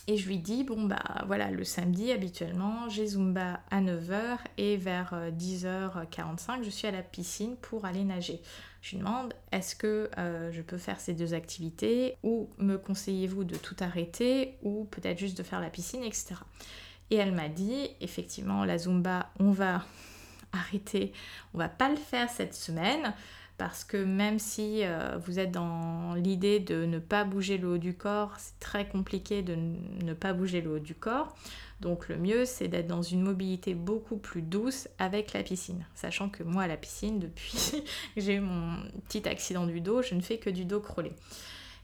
et 0.08 0.18
je 0.18 0.28
lui 0.28 0.38
dis, 0.38 0.64
bon 0.64 0.84
bah 0.84 1.24
voilà, 1.28 1.50
le 1.50 1.64
samedi 1.64 2.12
habituellement, 2.12 2.90
j'ai 2.90 3.08
Zumba 3.08 3.62
à 3.72 3.82
9h 3.82 4.38
et 4.58 4.76
vers 4.76 5.16
10h45, 5.32 6.60
euh, 6.60 6.64
je 6.64 6.70
suis 6.70 6.88
à 6.88 6.92
la 6.92 7.02
piscine 7.02 7.56
pour 7.58 7.86
aller 7.86 8.04
nager. 8.04 8.42
Je 8.82 8.92
lui 8.92 8.98
demande, 8.98 9.34
est-ce 9.54 9.78
que 9.78 10.10
euh, 10.18 10.52
je 10.52 10.62
peux 10.62 10.78
faire 10.78 11.00
ces 11.00 11.14
deux 11.14 11.34
activités 11.34 12.18
ou 12.22 12.50
me 12.58 12.78
conseillez-vous 12.78 13.46
de 13.46 13.56
tout 13.56 13.78
arrêter 13.80 14.58
ou 14.62 14.84
peut-être 14.92 15.18
juste 15.18 15.38
de 15.38 15.44
faire 15.44 15.62
la 15.62 15.70
piscine, 15.70 16.04
etc. 16.04 16.36
Et 17.10 17.16
elle 17.16 17.32
m'a 17.32 17.48
dit, 17.48 17.90
effectivement, 18.02 18.66
la 18.66 18.78
Zumba, 18.78 19.32
on 19.40 19.52
va 19.52 19.86
arrêter, 20.52 21.14
on 21.54 21.60
va 21.60 21.70
pas 21.70 21.90
le 21.90 21.96
faire 21.96 22.30
cette 22.30 22.56
semaine 22.56 23.14
parce 23.58 23.84
que 23.84 23.98
même 23.98 24.40
si 24.40 24.84
euh, 24.84 25.18
vous 25.18 25.40
êtes 25.40 25.52
dans 25.52 26.16
l'idée 26.16 26.60
de 26.60 26.86
ne 26.86 27.00
pas 27.00 27.24
bouger 27.24 27.58
le 27.58 27.74
haut 27.74 27.78
du 27.78 27.96
corps, 27.96 28.34
c'est 28.38 28.60
très 28.60 28.88
compliqué 28.88 29.42
de 29.44 29.56
ne 29.56 30.14
pas 30.14 30.34
bouger 30.34 30.62
le 30.62 30.72
haut 30.72 30.80
du 30.80 30.96
corps. 30.96 31.36
Donc 31.80 32.08
le 32.08 32.18
mieux, 32.18 32.46
c'est 32.46 32.68
d'être 32.68 32.88
dans 32.88 33.02
une 33.02 33.22
mobilité 33.22 33.74
beaucoup 33.76 34.18
plus 34.18 34.42
douce 34.42 34.88
avec 35.00 35.34
la 35.34 35.44
piscine. 35.44 35.86
Sachant 35.96 36.30
que 36.30 36.42
moi, 36.42 36.64
à 36.64 36.68
la 36.68 36.78
piscine, 36.78 37.20
depuis 37.20 37.84
que 38.16 38.22
j'ai 38.22 38.36
eu 38.36 38.40
mon 38.40 38.78
petit 39.08 39.28
accident 39.28 39.68
du 39.68 39.82
dos, 39.82 40.02
je 40.02 40.16
ne 40.16 40.22
fais 40.22 40.38
que 40.38 40.50
du 40.50 40.66
dos 40.66 40.80
crawlé. 40.80 41.12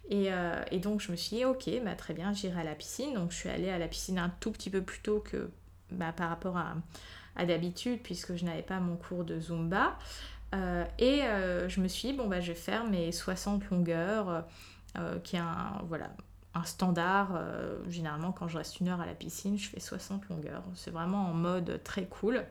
Et, 0.10 0.32
euh, 0.32 0.64
donc 0.82 1.02
je 1.02 1.12
me 1.12 1.18
suis 1.18 1.38
dit, 1.38 1.46
ok, 1.46 1.70
bah, 1.84 1.96
très 1.96 2.14
bien, 2.14 2.34
j'irai 2.34 2.62
à 2.62 2.64
la 2.64 2.76
piscine. 2.76 3.14
Donc 3.14 3.32
je 3.32 3.36
suis 3.36 3.50
allée 3.50 3.70
à 3.70 3.78
la 3.78 3.88
piscine 3.88 4.18
un 4.18 4.30
tout 4.40 4.52
petit 4.52 4.70
peu 4.70 4.82
plus 4.82 5.02
tôt 5.02 5.20
que 5.20 5.52
bah, 5.92 6.14
par 6.14 6.30
rapport 6.30 6.58
à, 6.58 6.76
à 7.36 7.46
d'habitude, 7.46 8.00
puisque 8.02 8.36
je 8.36 8.46
n'avais 8.46 8.64
pas 8.64 8.80
mon 8.80 8.96
cours 8.96 9.24
de 9.24 9.40
Zumba. 9.40 9.98
Euh, 10.56 10.86
et 10.98 11.24
euh, 11.24 11.70
je 11.70 11.82
me 11.82 11.88
suis 11.88 12.10
dit, 12.10 12.14
bon, 12.18 12.28
bah, 12.28 12.42
je 12.42 12.50
vais 12.50 12.58
faire 12.58 12.86
mes 12.86 13.12
60 13.12 13.70
longueurs, 13.70 14.46
euh, 14.98 15.20
qui 15.20 15.36
est 15.36 15.40
un, 15.40 15.82
voilà, 15.88 16.10
un 16.54 16.64
standard. 16.64 17.40
généralement, 17.88 18.32
quand 18.32 18.48
je 18.48 18.58
reste 18.58 18.80
une 18.80 18.90
heure 18.90 19.02
à 19.02 19.06
la 19.06 19.14
piscine, 19.14 19.58
je 19.58 19.70
fais 19.70 19.80
60 19.80 20.28
longueurs. 20.30 20.64
C'est 20.76 20.92
vraiment 20.92 21.30
en 21.30 21.34
mode 21.34 21.82
très 21.84 22.06
cool, 22.06 22.44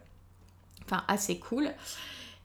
enfin 0.85 1.05
assez 1.09 1.39
cool. 1.39 1.71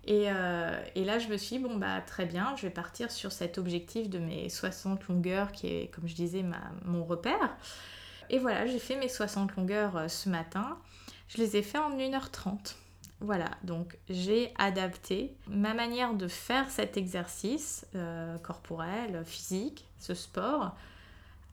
Et, 0.05 0.25
là, 0.25 1.19
je 1.19 1.27
me 1.27 1.37
suis 1.37 1.57
dit, 1.57 1.63
bon, 1.63 1.77
bah, 1.77 2.01
très 2.01 2.25
bien, 2.25 2.55
je 2.57 2.63
vais 2.63 2.73
partir 2.73 3.11
sur 3.11 3.31
cet 3.31 3.57
objectif 3.57 4.09
de 4.09 4.19
mes 4.19 4.49
60 4.49 5.07
longueurs, 5.07 5.51
qui 5.51 5.67
est, 5.67 5.87
comme 5.93 6.07
je 6.07 6.15
disais, 6.15 6.43
mon 6.85 7.05
repère. 7.05 7.55
Et 8.29 8.39
voilà, 8.39 8.65
j'ai 8.65 8.79
fait 8.79 8.95
mes 8.95 9.09
60 9.09 9.55
longueurs 9.55 10.09
ce 10.09 10.29
matin. 10.29 10.77
Je 11.27 11.37
les 11.37 11.57
ai 11.57 11.61
fait 11.61 11.77
en 11.77 11.95
1h30. 11.95 12.75
Voilà, 13.23 13.51
donc 13.63 13.97
j'ai 14.09 14.51
adapté 14.57 15.37
ma 15.47 15.73
manière 15.73 16.13
de 16.13 16.27
faire 16.27 16.69
cet 16.69 16.97
exercice 16.97 17.87
euh, 17.95 18.37
corporel, 18.39 19.23
physique, 19.23 19.87
ce 19.97 20.13
sport, 20.13 20.75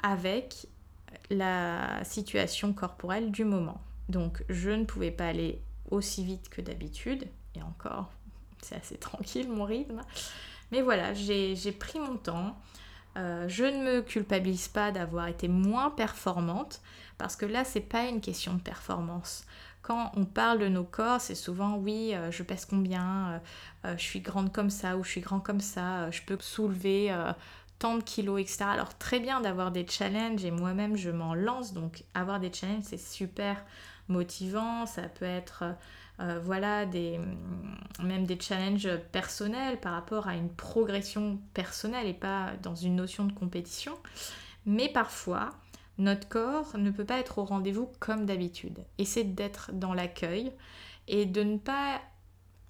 avec 0.02 0.66
la 1.30 2.02
situation 2.02 2.72
corporelle 2.72 3.30
du 3.30 3.44
moment. 3.44 3.80
Donc 4.08 4.42
je 4.48 4.70
ne 4.70 4.84
pouvais 4.84 5.12
pas 5.12 5.28
aller 5.28 5.62
aussi 5.92 6.24
vite 6.24 6.48
que 6.48 6.60
d'habitude, 6.60 7.28
et 7.54 7.62
encore, 7.62 8.10
c'est 8.62 8.74
assez 8.74 8.96
tranquille 8.98 9.48
mon 9.48 9.64
rythme. 9.64 10.00
Mais 10.72 10.82
voilà, 10.82 11.14
j'ai 11.14 11.72
pris 11.78 12.00
mon 12.00 12.16
temps. 12.16 12.58
Euh, 13.16 13.46
je 13.48 13.64
ne 13.64 13.84
me 13.84 14.00
culpabilise 14.02 14.66
pas 14.66 14.90
d'avoir 14.90 15.28
été 15.28 15.46
moins 15.46 15.90
performante 15.90 16.80
parce 17.16 17.36
que 17.36 17.46
là, 17.46 17.64
c'est 17.64 17.80
pas 17.80 18.06
une 18.06 18.20
question 18.20 18.54
de 18.54 18.60
performance 18.60 19.44
quand 19.82 20.12
on 20.14 20.24
parle 20.24 20.58
de 20.58 20.68
nos 20.68 20.84
corps, 20.84 21.20
c'est 21.20 21.34
souvent 21.34 21.76
oui, 21.76 22.14
euh, 22.14 22.30
je 22.30 22.42
pèse 22.42 22.64
combien, 22.64 23.28
euh, 23.28 23.38
euh, 23.86 23.96
je 23.96 24.02
suis 24.02 24.20
grande 24.20 24.52
comme 24.52 24.70
ça 24.70 24.96
ou 24.96 25.04
je 25.04 25.10
suis 25.10 25.20
grand 25.20 25.40
comme 25.40 25.60
ça, 25.60 26.10
je 26.10 26.20
peux 26.22 26.36
soulever 26.40 27.14
tant 27.78 27.96
de 27.96 28.02
kilos, 28.02 28.40
etc. 28.40 28.64
Alors 28.64 28.96
très 28.98 29.20
bien 29.20 29.40
d'avoir 29.40 29.70
des 29.70 29.86
challenges 29.86 30.44
et 30.44 30.50
moi-même 30.50 30.96
je 30.96 31.10
m'en 31.10 31.34
lance, 31.34 31.72
donc 31.72 32.04
avoir 32.14 32.38
des 32.40 32.52
challenges 32.52 32.84
c'est 32.84 33.00
super 33.00 33.64
motivant, 34.08 34.84
ça 34.84 35.02
peut 35.02 35.24
être 35.24 35.64
voilà 36.42 36.84
des 36.84 37.16
mm, 37.18 38.04
même 38.04 38.26
des 38.26 38.38
challenges 38.38 38.94
personnels 39.12 39.80
par 39.80 39.94
rapport 39.94 40.28
à 40.28 40.34
une 40.34 40.50
progression 40.50 41.38
personnelle 41.54 42.06
et 42.06 42.14
pas 42.14 42.50
dans 42.62 42.74
une 42.74 42.96
notion 42.96 43.24
de 43.24 43.32
compétition. 43.32 43.96
Mais 44.66 44.90
parfois, 44.90 45.54
notre 46.00 46.28
corps 46.28 46.76
ne 46.78 46.90
peut 46.90 47.04
pas 47.04 47.18
être 47.18 47.38
au 47.38 47.44
rendez-vous 47.44 47.90
comme 48.00 48.26
d'habitude. 48.26 48.78
Essayer 48.98 49.26
d'être 49.26 49.70
dans 49.72 49.94
l'accueil 49.94 50.52
et 51.08 51.26
de 51.26 51.42
ne 51.42 51.58
pas, 51.58 52.00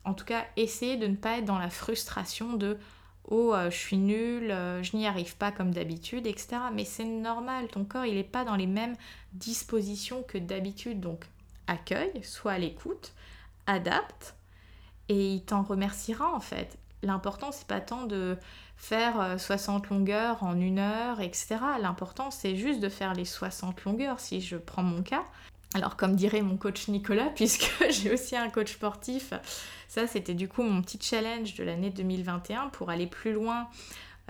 en 0.05 0.15
tout 0.15 0.25
cas, 0.25 0.45
essayer 0.57 0.97
de 0.97 1.07
ne 1.07 1.17
pas 1.17 1.39
être 1.39 1.45
dans 1.45 1.59
la 1.59 1.71
frustration 1.71 2.55
de 2.55 2.77
oh 3.29 3.55
euh, 3.55 3.71
je 3.71 3.77
suis 3.77 3.99
nulle, 3.99 4.51
euh, 4.51 4.83
je 4.83 4.97
n'y 4.97 5.07
arrive 5.07 5.37
pas 5.37 5.53
comme 5.53 5.73
d'habitude, 5.73 6.27
etc. 6.27 6.57
Mais 6.75 6.85
c'est 6.85 7.05
normal, 7.05 7.69
ton 7.69 7.85
corps 7.85 8.05
il 8.05 8.17
n'est 8.17 8.25
pas 8.25 8.45
dans 8.45 8.57
les 8.57 8.67
mêmes 8.67 8.97
dispositions 9.33 10.23
que 10.23 10.39
d'habitude. 10.39 11.01
Donc 11.01 11.25
accueille, 11.67 12.25
sois 12.25 12.53
à 12.53 12.59
l'écoute, 12.59 13.13
adapte 13.67 14.35
et 15.09 15.35
il 15.35 15.45
t'en 15.45 15.63
remerciera 15.63 16.35
en 16.35 16.41
fait. 16.41 16.79
L'important 17.03 17.53
c'est 17.53 17.67
pas 17.69 17.81
tant 17.81 18.07
de 18.07 18.37
faire 18.81 19.39
60 19.39 19.85
euh, 19.85 19.95
longueurs 19.95 20.43
en 20.43 20.59
une 20.59 20.79
heure, 20.79 21.21
etc. 21.21 21.57
L'important 21.81 22.31
c'est 22.31 22.57
juste 22.57 22.81
de 22.81 22.89
faire 22.89 23.13
les 23.13 23.27
60 23.27 23.85
longueurs 23.85 24.19
si 24.19 24.41
je 24.41 24.57
prends 24.57 24.83
mon 24.83 25.03
cas. 25.03 25.23
Alors 25.75 25.97
comme 25.97 26.17
dirait 26.17 26.41
mon 26.41 26.57
coach 26.57 26.89
Nicolas, 26.89 27.29
puisque 27.37 27.71
j'ai 27.91 28.13
aussi 28.13 28.37
un 28.37 28.49
coach 28.49 28.73
sportif, 28.73 29.35
ça 29.87 30.07
c'était 30.07 30.35
du 30.35 30.49
coup 30.49 30.63
mon 30.63 30.81
petit 30.81 30.99
challenge 31.01 31.55
de 31.57 31.63
l'année 31.63 31.91
2021 31.91 32.69
pour 32.71 32.89
aller 32.89 33.07
plus 33.07 33.35
loin 33.35 33.69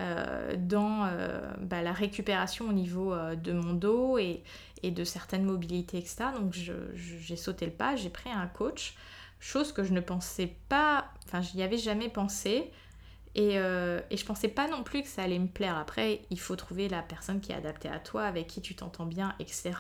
euh, 0.01 0.57
dans 0.59 1.07
euh, 1.07 1.41
bah, 1.61 1.81
la 1.81 1.93
récupération 1.93 2.69
au 2.69 2.73
niveau 2.73 3.15
de 3.37 3.53
mon 3.53 3.73
dos 3.73 4.19
et, 4.19 4.43
de 4.83 5.05
certaines 5.05 5.45
mobilités, 5.45 5.99
etc. 5.99 6.25
Donc 6.35 6.55
j'ai 6.55 7.37
sauté 7.37 7.67
le 7.67 7.73
pas, 7.73 7.95
j'ai 7.95 8.11
pris 8.11 8.31
un 8.31 8.49
coach, 8.49 8.95
chose 9.39 9.73
que 9.73 9.85
je 9.85 9.93
ne 9.93 10.01
pensais 10.01 10.57
pas, 10.69 11.05
enfin 11.27 11.41
j'y 11.41 11.63
avais 11.63 11.79
jamais 11.79 12.09
pensé. 12.09 12.73
Et, 13.37 13.55
et 13.55 14.17
je 14.17 14.25
pensais 14.25 14.49
pas 14.49 14.67
non 14.69 14.83
plus 14.83 15.03
que 15.03 15.09
ça 15.09 15.23
allait 15.23 15.39
me 15.39 15.47
plaire. 15.47 15.77
Après, 15.77 16.23
il 16.31 16.41
faut 16.41 16.57
trouver 16.57 16.89
la 16.89 17.01
personne 17.01 17.41
qui 17.41 17.53
est 17.53 17.55
adaptée 17.55 17.89
à 17.89 17.99
toi, 17.99 18.25
avec 18.25 18.49
qui 18.49 18.61
tu 18.61 18.75
t'entends 18.75 19.07
bien, 19.07 19.35
etc. 19.39 19.73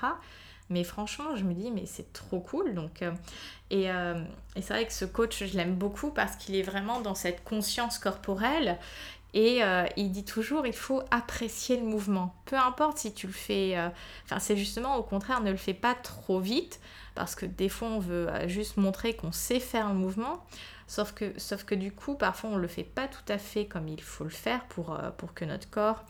Mais 0.71 0.85
franchement, 0.85 1.35
je 1.35 1.43
me 1.43 1.53
dis, 1.53 1.71
mais 1.73 1.85
c'est 1.85 2.13
trop 2.13 2.39
cool. 2.39 2.75
Donc, 2.75 3.03
euh, 3.03 3.11
euh, 3.73 4.25
et, 4.55 4.63
c'est 4.63 4.73
vrai 4.73 4.87
que 4.87 4.93
ce 4.93 5.05
coach, 5.05 5.45
je 5.45 5.57
l'aime 5.57 5.75
beaucoup 5.75 6.11
parce 6.11 6.37
qu'il 6.37 6.55
est 6.55 6.63
vraiment 6.63 7.01
dans 7.01 7.17
cette 7.17 7.43
conscience 7.43 7.99
corporelle. 7.99 8.79
Et 9.35 9.63
euh, 9.63 9.85
il 9.97 10.13
dit 10.13 10.25
toujours, 10.25 10.67
il 10.67 10.73
faut 10.73 11.03
apprécier 11.11 11.77
le 11.77 11.85
mouvement. 11.85 12.35
Peu 12.47 12.57
importe 12.57 12.99
si 12.99 13.13
tu 13.13 13.27
le 13.27 13.33
fais... 13.33 13.77
Enfin, 14.25 14.39
c'est 14.39 14.57
justement 14.57 14.97
au 14.97 15.03
contraire, 15.03 15.41
ne 15.41 15.51
le 15.51 15.57
fais 15.57 15.75
pas 15.75 15.95
trop 15.95 16.39
vite. 16.39 16.81
Parce 17.17 17.35
que 17.35 17.47
des 17.47 17.69
fois, 17.69 17.89
on 17.89 17.99
veut 17.99 18.29
juste 18.47 18.77
montrer 18.77 19.15
qu'on 19.15 19.33
sait 19.33 19.61
faire 19.61 19.89
le 19.89 19.97
mouvement. 19.97 20.45
Sauf 20.91 21.13
que, 21.13 21.39
sauf 21.39 21.63
que 21.63 21.77
du 21.77 21.93
coup, 21.93 22.17
parfois, 22.17 22.51
on 22.51 22.57
ne 22.57 22.61
le 22.61 22.67
fait 22.67 22.83
pas 22.83 23.07
tout 23.07 23.23
à 23.29 23.39
fait 23.39 23.67
comme 23.67 23.87
il 23.87 24.03
faut 24.03 24.25
le 24.25 24.31
faire 24.31 24.65
pour, 24.65 24.99
pour 25.19 25.35
que 25.35 25.45
notre 25.45 25.71
corps 25.71 26.05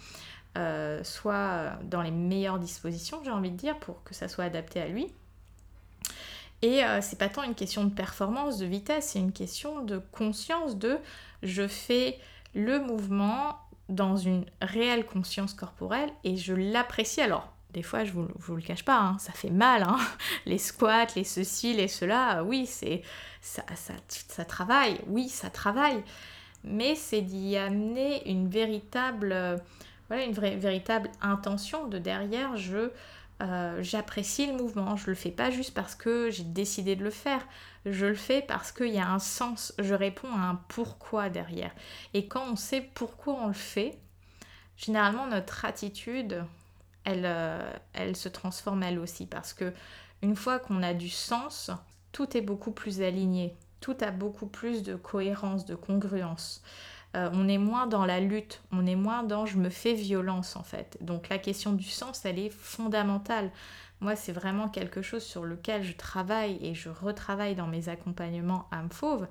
euh, 0.57 1.05
soit 1.05 1.75
dans 1.85 2.01
les 2.01 2.11
meilleures 2.11 2.59
dispositions, 2.59 3.21
j'ai 3.23 3.31
envie 3.31 3.51
de 3.51 3.57
dire, 3.57 3.79
pour 3.79 4.03
que 4.05 4.15
ça 4.15 4.27
soit 4.27 4.45
adapté 4.45 4.81
à 4.81 4.89
lui. 4.89 5.13
Et 6.63 6.83
euh, 6.83 7.01
c'est 7.03 7.19
pas 7.19 7.29
tant 7.29 7.43
une 7.43 7.55
question 7.55 7.85
de 7.85 7.95
performance, 7.95 8.57
de 8.57 8.65
vitesse, 8.65 9.11
c'est 9.11 9.19
une 9.19 9.33
question 9.33 9.85
de 9.85 9.99
conscience 10.13 10.77
de 10.77 10.97
je 11.43 11.69
fais 11.69 12.19
le 12.55 12.81
mouvement 12.81 13.59
dans 13.91 14.17
une 14.17 14.45
réelle 14.63 15.05
conscience 15.05 15.55
corporelle 15.55 16.11
et 16.25 16.37
je 16.37 16.55
l'apprécie. 16.55 17.21
Alors, 17.21 17.53
des 17.73 17.83
fois, 17.83 18.05
je 18.05 18.13
vous, 18.13 18.27
vous 18.35 18.57
le 18.57 18.63
cache 18.63 18.85
pas, 18.85 18.99
hein, 18.99 19.19
ça 19.19 19.33
fait 19.33 19.51
mal. 19.51 19.85
Hein. 19.85 19.99
Les 20.47 20.59
squats, 20.59 21.07
les 21.15 21.25
ceci, 21.25 21.75
les 21.75 21.87
cela, 21.87 22.43
oui, 22.43 22.67
c'est 22.67 23.03
ça, 23.41 23.63
ça, 23.75 23.95
ça 24.09 24.45
travaille, 24.45 25.01
oui, 25.07 25.29
ça 25.29 25.51
travaille. 25.51 26.03
Mais 26.65 26.95
c'est 26.95 27.23
d'y 27.23 27.57
amener 27.57 28.29
une 28.29 28.49
véritable 28.49 29.63
voilà 30.11 30.25
une 30.25 30.33
vraie, 30.33 30.57
véritable 30.57 31.09
intention 31.23 31.87
de 31.87 31.99
derrière, 31.99 32.57
je 32.57 32.91
euh, 33.43 33.83
j'apprécie 33.83 34.47
le 34.47 34.53
mouvement, 34.53 34.97
je 34.97 35.07
le 35.07 35.15
fais 35.15 35.31
pas 35.31 35.51
juste 35.51 35.73
parce 35.73 35.95
que 35.95 36.31
j'ai 36.31 36.43
décidé 36.43 36.95
de 36.95 37.05
le 37.05 37.11
faire, 37.11 37.41
je 37.87 38.07
le 38.07 38.15
fais 38.15 38.43
parce 38.43 38.71
qu'il 38.71 38.89
y 38.93 38.99
a 38.99 39.09
un 39.09 39.21
sens, 39.21 39.73
je 39.79 39.95
réponds 39.95 40.35
à 40.35 40.41
un 40.41 40.57
pourquoi 40.69 41.31
derrière. 41.31 41.71
Et 42.13 42.27
quand 42.27 42.45
on 42.51 42.57
sait 42.57 42.83
pourquoi 42.93 43.35
on 43.35 43.47
le 43.47 43.55
fait, 43.55 43.99
généralement 44.77 45.27
notre 45.27 45.65
attitude, 45.65 46.45
elle, 47.05 47.25
euh, 47.25 47.73
elle 47.95 48.17
se 48.17 48.29
transforme 48.29 48.83
elle 48.83 48.99
aussi 48.99 49.27
parce 49.27 49.55
que 49.55 49.73
une 50.23 50.37
fois 50.37 50.59
qu'on 50.59 50.83
a 50.83 50.93
du 50.93 51.09
sens, 51.09 51.71
tout 52.13 52.37
est 52.37 52.41
beaucoup 52.41 52.73
plus 52.73 53.03
aligné, 53.03 53.55
tout 53.81 53.97
a 54.01 54.11
beaucoup 54.11 54.47
plus 54.47 54.83
de 54.83 54.95
cohérence, 54.95 55.65
de 55.65 55.75
congruence. 55.75 56.63
Euh, 57.17 57.29
on 57.33 57.49
est 57.49 57.59
moins 57.59 57.87
dans 57.87 58.05
la 58.05 58.21
lutte, 58.21 58.63
on 58.71 58.87
est 58.87 58.95
moins 58.95 59.25
dans 59.25 59.45
je 59.45 59.59
me 59.59 59.69
fais 59.69 59.95
violence 59.95 60.57
en 60.57 60.63
fait. 60.63 60.97
Donc 61.01 61.29
la 61.29 61.39
question 61.39 61.73
du 61.73 61.89
sens, 61.89 62.25
elle 62.25 62.39
est 62.39 62.51
fondamentale. 62.51 63.51
Moi, 64.01 64.17
c'est 64.17 64.33
vraiment 64.33 64.69
quelque 64.69 65.03
chose 65.03 65.23
sur 65.23 65.45
lequel 65.45 65.83
je 65.83 65.93
travaille 65.93 66.59
et 66.63 66.75
je 66.75 66.89
retravaille 66.89 67.55
dans 67.55 67.67
mes 67.67 67.89
accompagnements 67.89 68.67
âme 68.71 68.91
fauve 68.91 69.27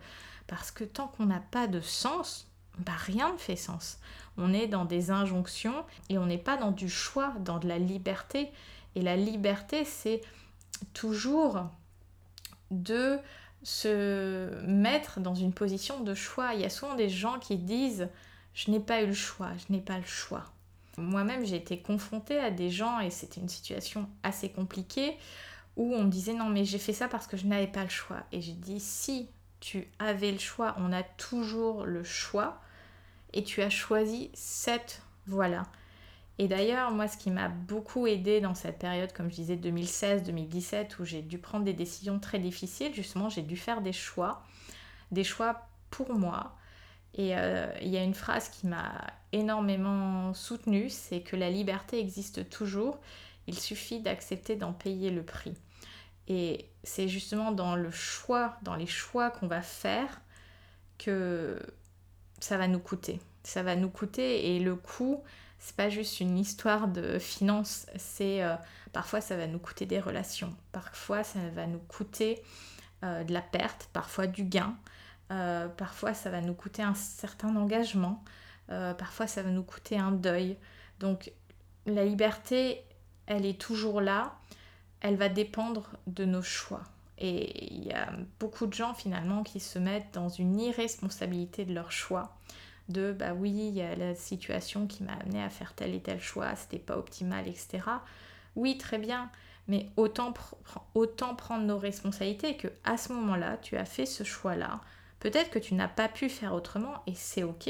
parce 0.46 0.72
que 0.72 0.84
tant 0.84 1.08
qu'on 1.08 1.26
n'a 1.26 1.39
pas 1.39 1.68
de 1.68 1.82
sens, 1.82 2.48
bah, 2.80 2.92
rien 2.98 3.34
ne 3.34 3.38
fait 3.38 3.56
sens. 3.56 4.00
On 4.38 4.54
est 4.54 4.68
dans 4.68 4.86
des 4.86 5.12
injonctions 5.12 5.86
et 6.10 6.18
on 6.18 6.26
n'est 6.26 6.38
pas 6.38 6.58
dans 6.58 6.72
du 6.72 6.89
choix, 6.89 7.34
dans 7.39 7.60
de 7.60 7.68
la 7.68 7.80
liberté. 7.80 8.52
Et 8.96 9.02
la 9.02 9.15
liberté, 9.15 9.86
c'est 9.86 10.22
toujours 10.94 11.70
de 12.71 13.17
se 13.63 14.49
mettre 14.65 15.19
dans 15.19 15.36
une 15.36 15.53
position 15.53 16.01
de 16.01 16.13
choix. 16.13 16.53
Il 16.53 16.62
y 16.62 16.65
a 16.65 16.69
souvent 16.69 16.95
des 16.95 17.10
gens 17.10 17.39
qui 17.39 17.58
disent 17.58 18.10
je 18.53 18.71
n'ai 18.71 18.79
pas 18.79 19.01
eu 19.01 19.08
le 19.08 19.13
choix, 19.13 19.51
je 19.58 19.73
n'ai 19.73 19.82
pas 19.82 19.97
le 19.97 20.05
choix. 20.05 20.45
Moi-même, 20.97 21.45
j'ai 21.45 21.55
été 21.55 21.79
confrontée 21.79 22.39
à 22.39 22.51
des 22.51 22.69
gens 22.69 22.99
et 22.99 23.10
c'était 23.10 23.39
une 23.39 23.49
situation 23.49 24.10
assez 24.23 24.49
compliquée 24.49 25.17
où 25.77 25.93
on 25.95 26.03
me 26.03 26.10
disait 26.10 26.34
non 26.34 26.49
mais 26.49 26.65
j'ai 26.65 26.77
fait 26.77 26.93
ça 26.93 27.08
parce 27.08 27.25
que 27.25 27.38
je 27.38 27.45
n'avais 27.45 27.67
pas 27.67 27.84
le 27.84 27.89
choix. 27.89 28.23
Et 28.32 28.41
j'ai 28.41 28.53
dit 28.53 28.79
si 28.79 29.29
tu 29.60 29.88
avais 29.99 30.32
le 30.32 30.39
choix, 30.39 30.75
on 30.77 30.91
a 30.91 31.03
toujours 31.03 31.86
le 31.86 32.03
choix 32.03 32.62
et 33.34 33.43
tu 33.43 33.62
as 33.62 33.69
choisi 33.69 34.29
cette 34.34 35.01
voie-là. 35.27 35.63
Et 36.39 36.47
d'ailleurs, 36.47 36.91
moi, 36.91 37.10
ce 37.10 37.17
qui 37.17 37.32
m'a 37.32 37.49
beaucoup 37.49 38.08
aidé 38.08 38.39
dans 38.39 38.56
cette 38.56 38.80
période, 38.80 39.12
comme 39.12 39.30
je 39.30 39.36
disais, 39.36 39.58
2016-2017, 39.58 40.99
où 40.99 41.06
j'ai 41.06 41.21
dû 41.21 41.38
prendre 41.38 41.65
des 41.65 41.73
décisions 41.73 42.17
très 42.17 42.39
difficiles, 42.39 42.93
justement, 42.93 43.28
j'ai 43.28 43.41
dû 43.41 43.58
faire 43.58 43.82
des 43.82 43.91
choix, 43.91 44.41
des 45.12 45.25
choix 45.25 45.67
pour 45.89 46.13
moi. 46.13 46.56
Et 47.13 47.36
euh, 47.36 47.67
il 47.82 47.89
y 47.89 47.97
a 47.97 48.04
une 48.04 48.13
phrase 48.13 48.47
qui 48.47 48.67
m'a 48.67 49.06
énormément 49.34 50.34
soutenue, 50.34 50.89
c'est 50.89 51.21
que 51.21 51.36
la 51.36 51.49
liberté 51.49 51.99
existe 51.99 52.49
toujours, 52.49 52.99
il 53.47 53.60
suffit 53.60 53.99
d'accepter 53.99 54.56
d'en 54.56 54.71
payer 54.71 55.12
le 55.12 55.23
prix. 55.23 55.56
Et 56.30 56.69
c'est 56.84 57.10
justement 57.10 57.52
dans 57.52 57.75
le 57.75 57.91
choix, 57.91 58.58
dans 58.62 58.75
les 58.75 58.88
choix 58.88 59.30
qu'on 59.30 59.47
va 59.47 59.62
faire, 59.62 60.21
que 60.97 61.60
ça 62.39 62.58
va 62.58 62.67
nous 62.67 62.80
coûter. 62.80 63.19
Ça 63.43 63.62
va 63.62 63.75
nous 63.75 63.89
coûter 63.89 64.56
et 64.56 64.60
le 64.60 64.75
coût, 64.75 65.21
c'est 65.60 65.76
pas 65.76 65.89
juste 65.89 66.22
une 66.22 66.38
histoire 66.38 66.88
de 66.88 67.19
finances, 67.19 67.86
c'est 67.98 68.41
euh, 68.41 68.56
parfois 68.93 69.19
ça 69.19 69.36
va 69.36 69.45
nous 69.45 69.60
coûter 69.60 69.86
des 69.86 70.00
relations, 70.00 70.56
parfois 70.72 71.24
ça 71.24 71.39
va 71.54 71.67
nous 71.67 71.80
coûter 71.80 72.41
euh, 73.04 73.24
de 73.26 73.34
la 73.34 73.41
perte, 73.41 73.89
parfois 73.91 74.26
du 74.26 74.43
gain, 74.45 74.76
euh, 75.32 75.67
parfois 75.67 76.13
ça 76.13 76.30
va 76.30 76.39
nous 76.41 76.54
coûter 76.54 76.82
un 76.82 76.95
certain 76.95 77.56
engagement, 77.56 78.24
parfois 78.67 79.26
ça 79.26 79.41
va 79.41 79.50
nous 79.50 79.63
coûter 79.63 79.98
un 79.98 80.12
deuil. 80.12 80.56
Donc 81.00 81.32
la 81.88 82.06
liberté, 82.06 82.84
elle 83.26 83.45
est 83.48 83.60
toujours 83.60 84.00
là, 84.00 84.36
elle 85.02 85.15
va 85.15 85.28
dépendre 85.28 85.89
de 86.06 86.24
nos 86.24 86.43
choix. 86.43 86.84
Et 87.17 87.74
il 87.74 87.84
y 87.84 87.91
a 87.91 88.12
beaucoup 88.39 88.67
de 88.67 88.74
gens 88.74 88.93
finalement 88.93 89.41
qui 89.41 89.60
se 89.60 89.80
mettent 89.80 90.13
dans 90.13 90.30
une 90.30 90.60
irresponsabilité 90.60 91.65
de 91.65 91.74
leurs 91.74 91.91
choix 91.91 92.38
de 92.89 93.13
bah 93.13 93.34
oui, 93.34 93.52
il 93.52 93.73
y 93.75 93.82
a 93.82 93.95
la 93.95 94.15
situation 94.15 94.88
qui 94.88 95.04
m'a 95.04 95.13
amené 95.13 95.41
à 95.41 95.49
faire 95.49 95.73
tel 95.73 95.93
et 95.93 96.02
tel 96.02 96.19
choix, 96.19 96.56
c'était 96.56 96.80
pas 96.80 96.97
optimal, 96.97 97.47
etc. 97.47 97.84
Oui, 98.56 98.78
très 98.78 98.97
bien, 98.97 99.30
mais 99.67 99.88
autant, 99.95 100.34
prendre 100.34 101.65
nos 101.65 101.78
responsabilités 101.78 102.58
que 102.58 102.67
à 102.84 102.97
ce 102.97 103.13
moment-là, 103.13 103.58
tu 103.58 103.78
as 103.78 103.86
fait 103.86 104.06
ce 104.06 104.23
choix-là. 104.23 104.82
Peut-être 105.19 105.52
que 105.52 105.60
tu 105.60 105.75
n'as 105.75 105.88
pas 105.88 106.08
pu 106.08 106.28
faire 106.30 106.54
autrement 106.54 107.04
et 107.06 107.13
c'est 107.13 107.43
ok. 107.43 107.69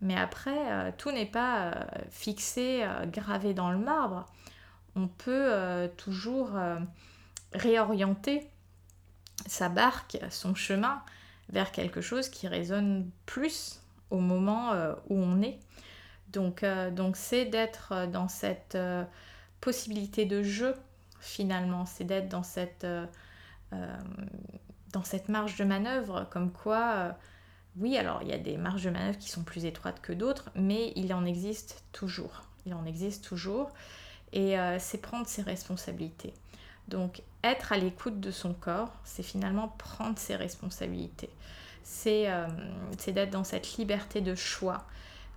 Mais 0.00 0.14
après, 0.14 0.72
euh, 0.72 0.92
tout 0.96 1.10
n'est 1.10 1.26
pas 1.26 1.72
euh, 1.72 1.84
fixé, 2.10 2.84
euh, 2.84 3.04
gravé 3.06 3.52
dans 3.52 3.72
le 3.72 3.78
marbre. 3.78 4.26
On 4.94 5.08
peut 5.08 5.88
toujours 5.96 6.50
réorienter 7.52 8.50
sa 9.46 9.68
barque, 9.68 10.18
son 10.28 10.56
chemin 10.56 11.02
vers 11.50 11.70
quelque 11.70 12.00
chose 12.00 12.28
qui 12.28 12.48
résonne 12.48 13.08
plus 13.24 13.80
au 14.10 14.18
moment 14.18 14.72
euh, 14.72 14.94
où 15.08 15.16
on 15.16 15.42
est. 15.42 15.58
Donc, 16.32 16.62
euh, 16.62 16.90
donc 16.90 17.16
c'est 17.16 17.44
d'être 17.46 17.92
euh, 17.92 18.06
dans 18.06 18.28
cette 18.28 18.78
possibilité 19.60 20.24
de 20.24 20.42
jeu 20.42 20.74
finalement, 21.20 21.84
c'est 21.84 22.04
d'être 22.04 22.28
dans 22.28 22.44
cette, 22.44 22.86
dans 24.92 25.02
cette 25.02 25.28
marge 25.28 25.56
de 25.56 25.64
manœuvre, 25.64 26.28
comme 26.30 26.52
quoi, 26.52 27.16
oui, 27.76 27.98
alors 27.98 28.22
il 28.22 28.28
y 28.28 28.32
a 28.32 28.38
des 28.38 28.56
marges 28.56 28.84
de 28.84 28.90
manœuvre 28.90 29.18
qui 29.18 29.28
sont 29.28 29.42
plus 29.42 29.64
étroites 29.64 30.00
que 30.00 30.12
d'autres, 30.12 30.50
mais 30.54 30.92
il 30.94 31.12
en 31.12 31.24
existe 31.24 31.82
toujours. 31.90 32.44
Il 32.66 32.74
en 32.74 32.86
existe 32.86 33.24
toujours. 33.24 33.72
Et 34.32 34.54
c'est 34.78 34.98
prendre 34.98 35.26
ses 35.26 35.42
responsabilités. 35.42 36.32
Donc 36.86 37.22
être 37.42 37.72
à 37.72 37.78
l'écoute 37.78 38.20
de 38.20 38.30
son 38.30 38.54
corps, 38.54 38.92
c'est 39.02 39.24
finalement 39.24 39.74
prendre 39.76 40.20
ses 40.20 40.36
responsabilités. 40.36 41.30
C'est 41.82 42.28
d'être 43.08 43.30
dans 43.30 43.44
cette 43.44 43.76
liberté 43.76 44.20
de 44.20 44.34
choix. 44.34 44.84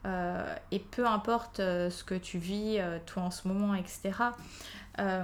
et 0.06 0.80
peu 0.80 1.06
importe 1.08 1.58
ce 1.58 2.04
que 2.04 2.16
tu 2.16 2.38
vis, 2.38 2.80
toi 3.06 3.24
en 3.24 3.32
ce 3.32 3.48
moment, 3.48 3.76
etc. 3.76 4.12
Euh, 5.00 5.24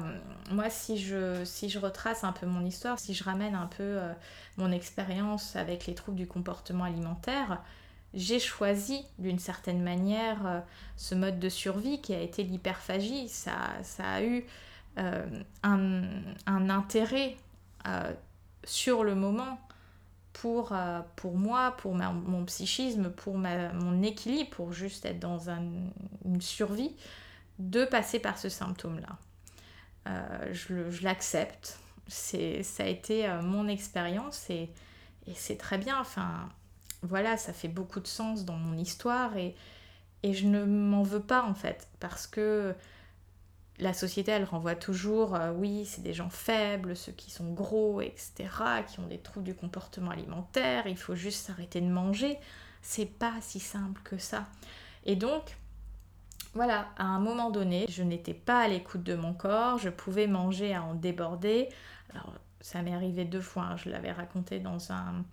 moi, 0.52 0.70
si 0.70 0.98
je, 0.98 1.44
si 1.44 1.70
je 1.70 1.80
retrace 1.80 2.24
un 2.24 2.32
peu 2.32 2.46
mon 2.46 2.66
histoire, 2.66 3.00
si 3.00 3.14
je 3.14 3.24
ramène 3.24 3.56
un 3.56 3.68
peu 3.68 3.84
euh, 3.84 4.14
mon 4.58 4.72
expérience 4.72 5.56
avec 5.56 5.88
les 5.88 5.96
troubles 5.96 6.18
du 6.18 6.28
comportement 6.28 6.86
alimentaire, 6.86 7.62
j'ai 8.14 8.40
choisi 8.40 9.04
d'une 9.20 9.40
certaine 9.40 9.84
manière 9.84 10.48
euh, 10.48 10.60
ce 10.96 11.16
mode 11.16 11.40
de 11.40 11.50
survie 11.50 12.02
qui 12.02 12.14
a 12.14 12.22
été 12.22 12.44
l'hyperphagie. 12.44 13.28
Ça, 13.28 13.58
ça, 13.84 14.10
a 14.10 14.24
eu 14.24 14.46
un, 15.64 16.02
un, 16.48 16.70
intérêt 16.72 17.38
sur 18.64 19.04
le 19.04 19.14
moment 19.14 19.60
pour, 20.42 20.74
pour 21.16 21.36
moi, 21.36 21.76
pour 21.78 21.96
mon 21.96 22.46
psychisme, 22.46 23.10
pour 23.10 23.38
ma, 23.38 23.74
mon 23.74 24.04
équilibre, 24.04 24.50
pour 24.52 24.72
juste 24.72 25.06
être 25.06 25.20
dans 25.20 25.50
un, 25.50 25.64
une 26.26 26.42
survie, 26.42 26.96
de 27.60 27.86
passer 27.86 28.20
par 28.20 28.38
ce 28.38 28.50
symptôme-là. 28.50 29.18
Euh, 30.08 30.54
je, 30.54 31.04
l'accepte. 31.04 31.80
C'est, 32.08 32.64
ça 32.64 32.84
a 32.84 32.88
été 32.88 33.28
euh, 33.28 33.42
mon 33.42 33.68
expérience 33.68 34.50
et, 34.50 34.70
c'est 35.36 35.58
très 35.58 35.78
bien. 35.78 36.00
Enfin, 36.00 36.48
voilà, 37.02 37.36
ça 37.36 37.52
fait 37.52 37.68
beaucoup 37.68 38.00
de 38.00 38.08
sens 38.08 38.46
dans 38.46 38.56
mon 38.56 38.78
histoire 38.78 39.36
et, 39.36 39.56
et 40.24 40.34
je 40.34 40.48
ne 40.48 40.64
m'en 40.64 41.04
veux 41.04 41.22
pas 41.22 41.44
en 41.44 41.54
fait 41.54 41.90
parce 42.00 42.28
que 42.28 42.74
la 43.80 43.94
société 43.94 44.32
elle 44.32 44.44
renvoie 44.44 44.76
toujours 44.76 45.36
euh, 45.36 45.52
oui 45.52 45.86
c'est 45.86 46.02
des 46.02 46.14
gens 46.14 46.30
faibles 46.30 46.96
ceux 46.96 47.12
qui 47.12 47.32
sont 47.32 47.52
gros 47.54 48.02
etc 48.02 48.50
qui 48.88 49.00
ont 49.00 49.08
des 49.08 49.20
troubles 49.20 49.46
du 49.46 49.56
comportement 49.56 50.12
alimentaire 50.12 50.88
il 50.88 50.98
faut 50.98 51.16
juste 51.16 51.46
s'arrêter 51.46 51.82
de 51.82 51.88
manger 51.90 52.38
c'est 52.82 53.06
pas 53.06 53.36
si 53.42 53.60
simple 53.60 54.02
que 54.04 54.18
ça 54.18 54.48
et 55.06 55.16
donc 55.16 55.58
voilà, 56.58 56.88
à 56.98 57.04
un 57.04 57.20
moment 57.20 57.52
donné, 57.52 57.86
je 57.88 58.02
n'étais 58.02 58.34
pas 58.34 58.62
à 58.62 58.68
l'écoute 58.68 59.04
de 59.04 59.14
mon 59.14 59.34
corps, 59.34 59.78
je 59.78 59.90
pouvais 59.90 60.26
manger 60.26 60.74
à 60.74 60.82
en 60.82 60.96
déborder. 60.96 61.70
Alors, 62.12 62.34
ça 62.62 62.82
m'est 62.82 62.96
arrivé 62.96 63.26
deux 63.26 63.42
fois, 63.42 63.64
hein, 63.64 63.78
je 63.78 63.90
l'avais 63.90 64.12
raconté 64.12 64.60
dans 64.60 64.92
un, 64.92 65.24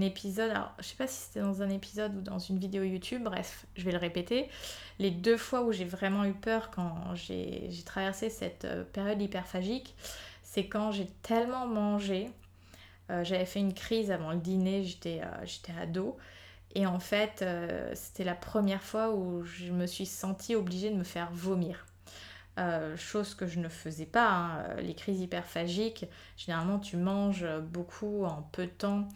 épisode, 0.00 0.50
alors 0.50 0.72
je 0.78 0.84
sais 0.84 0.96
pas 0.96 1.06
si 1.06 1.22
c'était 1.22 1.40
dans 1.40 1.62
un 1.62 1.70
épisode 1.70 2.16
ou 2.16 2.20
dans 2.20 2.38
une 2.38 2.58
vidéo 2.58 2.82
YouTube, 2.82 3.22
bref, 3.22 3.66
je 3.76 3.84
vais 3.84 3.92
le 3.92 3.98
répéter. 3.98 4.48
Les 4.98 5.10
deux 5.10 5.36
fois 5.36 5.62
où 5.62 5.72
j'ai 5.72 5.84
vraiment 5.84 6.24
eu 6.24 6.34
peur 6.34 6.70
quand 6.70 7.14
j'ai 7.14 7.68
traversé 7.84 8.30
cette 8.30 8.64
euh, 8.64 8.84
période 8.84 9.20
hyperphagique, 9.20 9.94
c'est 10.56 10.68
quand 10.68 10.90
j'ai 10.90 11.06
tellement 11.22 11.66
mangé, 11.66 12.30
euh, 13.10 13.22
j'avais 13.24 13.44
fait 13.44 13.60
une 13.60 13.74
crise 13.74 14.10
avant 14.10 14.32
le 14.32 14.38
dîner, 14.38 14.84
j'étais 14.84 15.20
euh, 15.22 15.82
ado, 15.82 16.16
et 16.74 16.86
en 16.86 16.98
fait, 16.98 17.42
euh, 17.42 17.90
c'était 17.94 18.24
la 18.24 18.34
première 18.34 18.82
fois 18.82 19.12
où 19.12 19.44
je 19.44 19.70
me 19.70 19.86
suis 19.86 20.06
sentie 20.06 20.54
obligée 20.54 20.90
de 20.90 20.96
me 20.96 21.04
faire 21.04 21.30
vomir. 21.32 21.84
Chose 22.96 23.34
que 23.34 23.46
je 23.46 23.58
ne 23.60 23.68
faisais 23.68 24.06
pas. 24.06 24.30
Hein. 24.30 24.76
Les 24.78 24.94
crises 24.94 25.20
hyperphagiques, 25.20 26.06
généralement, 26.38 26.78
tu 26.78 26.96
manges 26.96 27.46
beaucoup 27.70 28.24
en 28.24 28.48
peu 28.50 28.64
de 28.64 28.70
temps. 28.70 29.06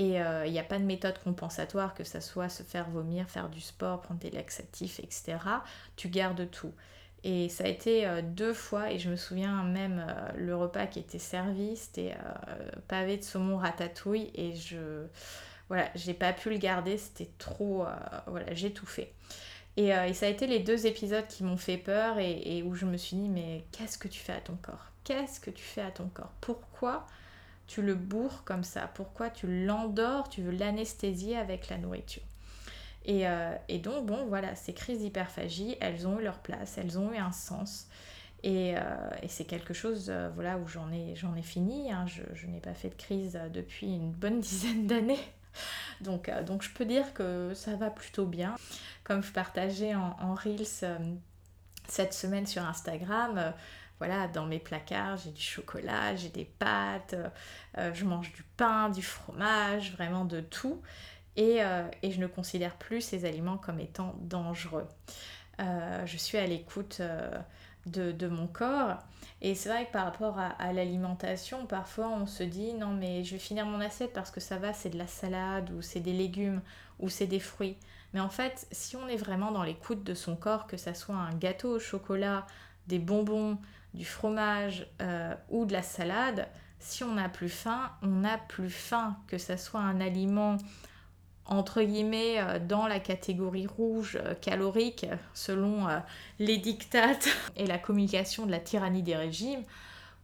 Et 0.00 0.20
euh, 0.20 0.46
il 0.46 0.52
n'y 0.52 0.58
a 0.58 0.64
pas 0.64 0.78
de 0.78 0.84
méthode 0.84 1.18
compensatoire, 1.22 1.94
que 1.94 2.04
ce 2.04 2.20
soit 2.20 2.48
se 2.48 2.62
faire 2.62 2.88
vomir, 2.88 3.28
faire 3.28 3.48
du 3.48 3.60
sport, 3.60 4.00
prendre 4.00 4.20
des 4.20 4.30
laxatifs, 4.30 4.98
etc. 4.98 5.36
Tu 5.96 6.08
gardes 6.08 6.50
tout. 6.50 6.72
Et 7.22 7.50
ça 7.50 7.64
a 7.64 7.66
été 7.66 8.08
deux 8.22 8.54
fois, 8.54 8.90
et 8.90 8.98
je 8.98 9.10
me 9.10 9.16
souviens 9.16 9.62
même 9.62 10.06
le 10.38 10.56
repas 10.56 10.86
qui 10.86 11.00
était 11.00 11.18
servi, 11.18 11.76
c'était 11.76 12.16
pavé 12.88 13.18
de 13.18 13.22
saumon 13.22 13.58
ratatouille, 13.58 14.30
et 14.34 14.56
je 14.56 15.04
voilà, 15.70 15.88
j'ai 15.94 16.14
pas 16.14 16.32
pu 16.32 16.50
le 16.50 16.58
garder, 16.58 16.98
c'était 16.98 17.30
trop. 17.38 17.86
Euh, 17.86 17.94
voilà, 18.26 18.52
j'ai 18.54 18.72
tout 18.72 18.86
fait. 18.86 19.14
Euh, 19.78 20.04
et, 20.04 20.14
ça 20.14 20.26
a 20.26 20.28
été 20.28 20.48
les 20.48 20.58
deux 20.58 20.86
épisodes 20.86 21.26
qui 21.28 21.44
m'ont 21.44 21.56
fait 21.56 21.78
peur 21.78 22.18
et, 22.18 22.64
où 22.64 22.74
je 22.74 22.84
me 22.86 22.96
suis 22.96 23.16
dit, 23.16 23.28
mais 23.28 23.64
qu'est-ce 23.70 23.96
que 23.96 24.08
tu 24.08 24.18
fais 24.18 24.32
à 24.32 24.40
ton 24.40 24.56
corps? 24.56 24.90
Qu'est-ce 25.04 25.38
que 25.38 25.50
tu 25.50 25.62
fais 25.62 25.80
à 25.80 25.92
ton 25.92 26.08
corps? 26.08 26.32
Pourquoi 26.40 27.06
tu 27.70 27.82
le 27.82 27.94
bourres 27.94 28.44
comme 28.44 28.64
ça 28.64 28.90
Pourquoi 28.94 29.30
tu 29.30 29.64
l'endors 29.64 30.28
Tu 30.28 30.42
veux 30.42 30.52
l'anesthésier 30.52 31.36
avec 31.36 31.68
la 31.68 31.78
nourriture 31.78 32.22
et, 33.06 33.26
euh, 33.26 33.54
donc, 33.82 34.04
bon, 34.04 34.26
voilà, 34.26 34.54
ces 34.54 34.74
crises 34.74 34.98
d'hyperphagie, 34.98 35.74
elles 35.80 36.06
ont 36.06 36.20
eu 36.20 36.22
leur 36.22 36.38
place, 36.38 36.76
elles 36.76 36.98
ont 36.98 37.10
eu 37.12 37.16
un 37.16 37.32
sens. 37.32 37.88
Et, 38.42 38.74
c'est 39.26 39.46
quelque 39.46 39.72
chose 39.72 40.12
voilà, 40.34 40.58
où 40.58 40.68
j'en 40.68 40.90
ai, 40.92 41.42
fini. 41.42 41.90
Hein. 41.90 42.04
Je, 42.06 42.46
n'ai 42.46 42.60
pas 42.60 42.74
fait 42.74 42.90
de 42.90 42.94
crise 42.94 43.40
depuis 43.52 43.86
une 43.86 44.12
bonne 44.12 44.40
dizaine 44.42 44.86
d'années. 44.86 45.24
Donc, 46.00 46.28
euh, 46.28 46.42
donc 46.42 46.62
je 46.62 46.70
peux 46.70 46.84
dire 46.84 47.12
que 47.14 47.52
ça 47.54 47.76
va 47.76 47.90
plutôt 47.90 48.26
bien. 48.26 48.56
Comme 49.04 49.22
je 49.22 49.32
partageais 49.32 49.94
en, 49.94 50.34
Reels 50.34 50.66
euh, 50.82 50.98
cette 51.88 52.14
semaine 52.14 52.46
sur 52.46 52.64
Instagram, 52.64 53.38
euh, 53.38 53.50
voilà, 54.00 54.26
dans 54.26 54.46
mes 54.46 54.58
placards, 54.58 55.18
j'ai 55.18 55.30
du 55.30 55.40
chocolat, 55.40 56.16
j'ai 56.16 56.30
des 56.30 56.44
pâtes, 56.44 57.14
je 57.76 58.04
mange 58.04 58.32
du 58.32 58.42
pain, 58.56 58.88
du 58.88 59.02
fromage, 59.02 59.92
vraiment 59.92 60.24
de 60.24 60.40
tout. 60.40 60.82
Et, 61.36 61.58
et, 62.02 62.10
je 62.10 62.18
ne 62.18 62.26
considère 62.26 62.76
plus 62.76 63.02
ces 63.02 63.24
aliments 63.24 63.56
comme 63.56 63.78
étant 63.78 64.16
dangereux. 64.20 64.88
je 65.58 66.16
suis 66.16 66.38
à 66.38 66.46
l'écoute 66.46 67.00
de, 67.86 68.12
de, 68.12 68.28
mon 68.28 68.46
corps. 68.46 68.98
Et 69.42 69.54
c'est 69.54 69.68
vrai 69.68 69.86
que 69.86 69.92
par 69.92 70.04
rapport 70.04 70.38
à, 70.38 70.72
l'alimentation, 70.72 71.66
parfois 71.66 72.08
on 72.08 72.26
se 72.26 72.42
dit 72.42 72.74
non 72.74 72.88
mais 72.88 73.24
je 73.24 73.32
vais 73.32 73.38
finir 73.38 73.66
mon 73.66 73.80
assiette 73.80 74.12
parce 74.12 74.30
que 74.30 74.40
ça 74.40 74.58
va, 74.58 74.72
c'est 74.72 74.90
de 74.90 74.98
la 74.98 75.06
salade 75.06 75.70
ou 75.70 75.82
c'est 75.82 76.00
des 76.00 76.12
légumes 76.12 76.60
ou 76.98 77.08
c'est 77.08 77.26
des 77.26 77.40
fruits. 77.40 77.76
Mais 78.12 78.20
en 78.20 78.28
fait, 78.28 78.66
si 78.72 78.96
on 78.96 79.08
est 79.08 79.16
vraiment 79.16 79.52
dans 79.52 79.62
l'écoute 79.62 80.02
de 80.02 80.14
son 80.14 80.36
corps, 80.36 80.66
que 80.66 80.76
ça 80.76 80.94
soit 80.94 81.14
un 81.14 81.32
gâteau 81.34 81.76
au 81.76 81.78
chocolat, 81.78 82.46
des 82.86 82.98
bonbons, 82.98 83.58
du 83.94 84.04
fromage 84.04 84.86
euh, 85.00 85.34
ou 85.48 85.64
de 85.64 85.72
la 85.72 85.82
salade, 85.82 86.48
si 86.78 87.04
on 87.04 87.14
n'a 87.14 87.28
plus 87.28 87.48
faim, 87.48 87.90
on 88.02 88.08
n'a 88.08 88.38
plus 88.38 88.70
faim, 88.70 89.16
que 89.26 89.38
ça 89.38 89.56
soit 89.56 89.80
un 89.80 90.00
aliment 90.00 90.56
entre 91.46 91.82
guillemets 91.82 92.38
euh, 92.38 92.58
dans 92.60 92.86
la 92.86 93.00
catégorie 93.00 93.66
rouge 93.66 94.18
euh, 94.24 94.34
calorique 94.34 95.06
selon 95.34 95.88
les 96.38 96.58
dictates 96.58 97.28
et 97.56 97.66
la 97.66 97.78
communication 97.78 98.46
de 98.46 98.50
la 98.50 98.60
tyrannie 98.60 99.02
des 99.02 99.16
régimes 99.16 99.64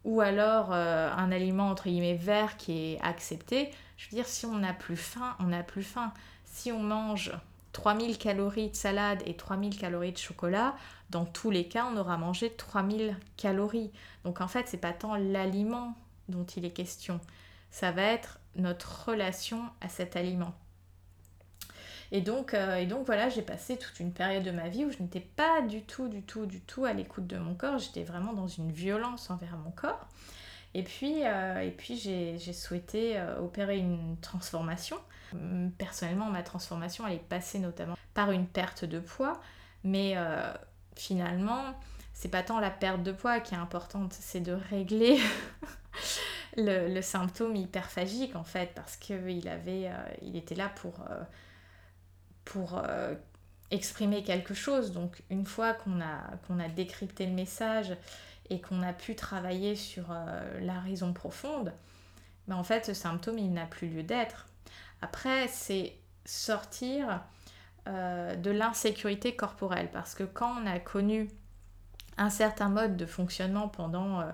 ou 0.05 0.21
alors 0.21 0.73
un 0.73 1.33
aliment 1.33 1.69
entre 1.69 1.89
guillemets 1.89 2.15
vert 2.15 2.57
qui 2.57 2.93
est 2.93 3.01
accepté. 3.03 3.73
Je 3.97 4.09
veux 4.09 4.15
dire, 4.15 4.29
si 4.29 4.47
on 4.47 4.57
n'a 4.59 4.73
plus 4.73 4.97
faim, 4.97 5.35
on 5.41 5.47
n'a 5.47 5.65
plus 5.65 5.83
faim. 5.83 6.13
Si 6.45 6.71
on 6.71 6.79
mange 6.79 7.33
3000 7.77 8.17
calories 8.17 8.71
de 8.71 8.75
salade 8.75 9.23
et 9.27 9.37
3000 9.37 9.77
calories 9.77 10.13
de 10.13 10.17
chocolat, 10.17 10.75
dans 11.11 11.27
tous 11.27 11.51
les 11.51 11.69
cas, 11.69 11.87
on 11.93 11.99
aura 11.99 12.17
mangé 12.17 12.51
3000 12.51 13.15
calories. 13.37 13.93
Donc 14.25 14.41
en 14.41 14.49
fait, 14.49 14.67
c'est 14.67 14.79
pas 14.79 14.95
tant 14.95 15.17
l'aliment 15.17 15.95
dont 16.31 16.47
il 16.57 16.65
est 16.65 16.71
question, 16.71 17.21
ça 17.71 17.93
va 17.93 18.01
être 18.01 18.41
notre 18.55 19.11
relation 19.11 19.61
à 19.83 19.91
cet 19.91 20.17
aliment. 20.17 20.55
Et 22.13 22.23
donc, 22.23 22.55
euh, 22.55 22.77
et 22.77 22.87
donc 22.87 23.05
voilà, 23.05 23.29
j'ai 23.29 23.43
passé 23.43 23.77
toute 23.77 24.01
une 24.01 24.13
période 24.13 24.43
de 24.43 24.53
ma 24.53 24.71
vie 24.71 24.87
où 24.87 24.91
je 24.91 25.03
n'étais 25.03 25.21
pas 25.21 25.61
du 25.61 25.83
tout, 25.83 26.09
du 26.09 26.23
tout, 26.23 26.47
du 26.47 26.63
tout 26.63 26.87
à 26.87 26.95
l'écoute 26.95 27.27
de 27.27 27.37
mon 27.37 27.55
corps. 27.55 27.79
J'étais 27.79 28.05
vraiment 28.05 28.33
dans 28.33 28.49
une 28.49 28.73
violence 28.73 29.29
envers 29.29 29.59
mon 29.59 29.71
corps. 29.71 30.09
Et 30.73 30.83
puis, 30.83 31.27
euh, 31.27 31.61
et 31.61 31.73
puis 31.73 31.99
j'ai, 31.99 32.39
souhaité 32.55 33.19
euh, 33.19 33.39
opérer 33.39 33.77
une 33.77 34.17
transformation. 34.23 34.97
Hum, 35.33 35.73
personnellement, 35.79 36.31
ma 36.31 36.43
transformation, 36.43 37.07
elle 37.07 37.15
est 37.15 37.19
passée 37.19 37.59
notamment 37.59 37.97
par 38.15 38.31
une 38.31 38.47
perte 38.47 38.85
de 38.85 39.01
poids. 39.01 39.41
Mais 39.85 40.17
finalement, 40.97 41.75
c'est 42.17 42.31
pas 42.31 42.43
tant 42.43 42.59
la 42.59 42.71
perte 42.71 43.03
de 43.03 43.13
poids 43.13 43.41
qui 43.41 43.55
est 43.55 43.59
importante, 43.59 44.15
c'est 44.15 44.41
de 44.41 44.53
régler 44.53 45.21
le, 46.57 47.01
symptôme 47.03 47.55
hyperphagique 47.55 48.35
en 48.37 48.45
fait, 48.45 48.73
parce 48.75 48.97
qu'il 48.97 49.23
il 49.29 50.37
était 50.37 50.55
là 50.55 50.73
pour 52.45 52.79
euh, 52.79 53.15
exprimer 53.71 54.23
quelque 54.23 54.55
chose. 54.55 54.93
Donc 54.93 55.23
une 55.31 55.45
fois 55.45 55.75
qu'on 55.75 56.01
a, 56.01 56.37
qu'on 56.47 56.59
a 56.59 56.69
décrypté 56.69 57.27
le 57.27 57.33
message 57.33 57.95
et 58.49 58.63
qu'on 58.63 58.83
a 58.83 58.95
pu 58.95 59.15
travailler 59.15 59.77
sur 59.77 60.07
euh, 60.11 60.61
la 60.61 60.81
raison 60.81 61.13
profonde, 61.13 61.73
ben, 62.49 62.57
en 62.57 62.65
fait 62.65 62.87
ce 62.87 62.95
symptôme 62.95 63.39
il 63.39 63.53
n'a 63.53 63.67
plus 63.67 63.89
lieu 63.89 64.03
d'être. 64.03 64.47
Après 65.03 65.49
c'est 65.49 65.97
sortir 66.25 67.23
euh, 67.89 68.35
de 68.35 68.51
l'insécurité 68.51 69.37
corporelle 69.37 69.91
parce 69.93 70.15
que 70.15 70.25
quand 70.25 70.55
on 70.63 70.67
a 70.67 70.79
connu 70.79 71.31
un 72.19 72.31
certain 72.31 72.69
mode 72.69 72.97
de 72.97 73.07
fonctionnement 73.07 73.69
pendant 73.69 74.25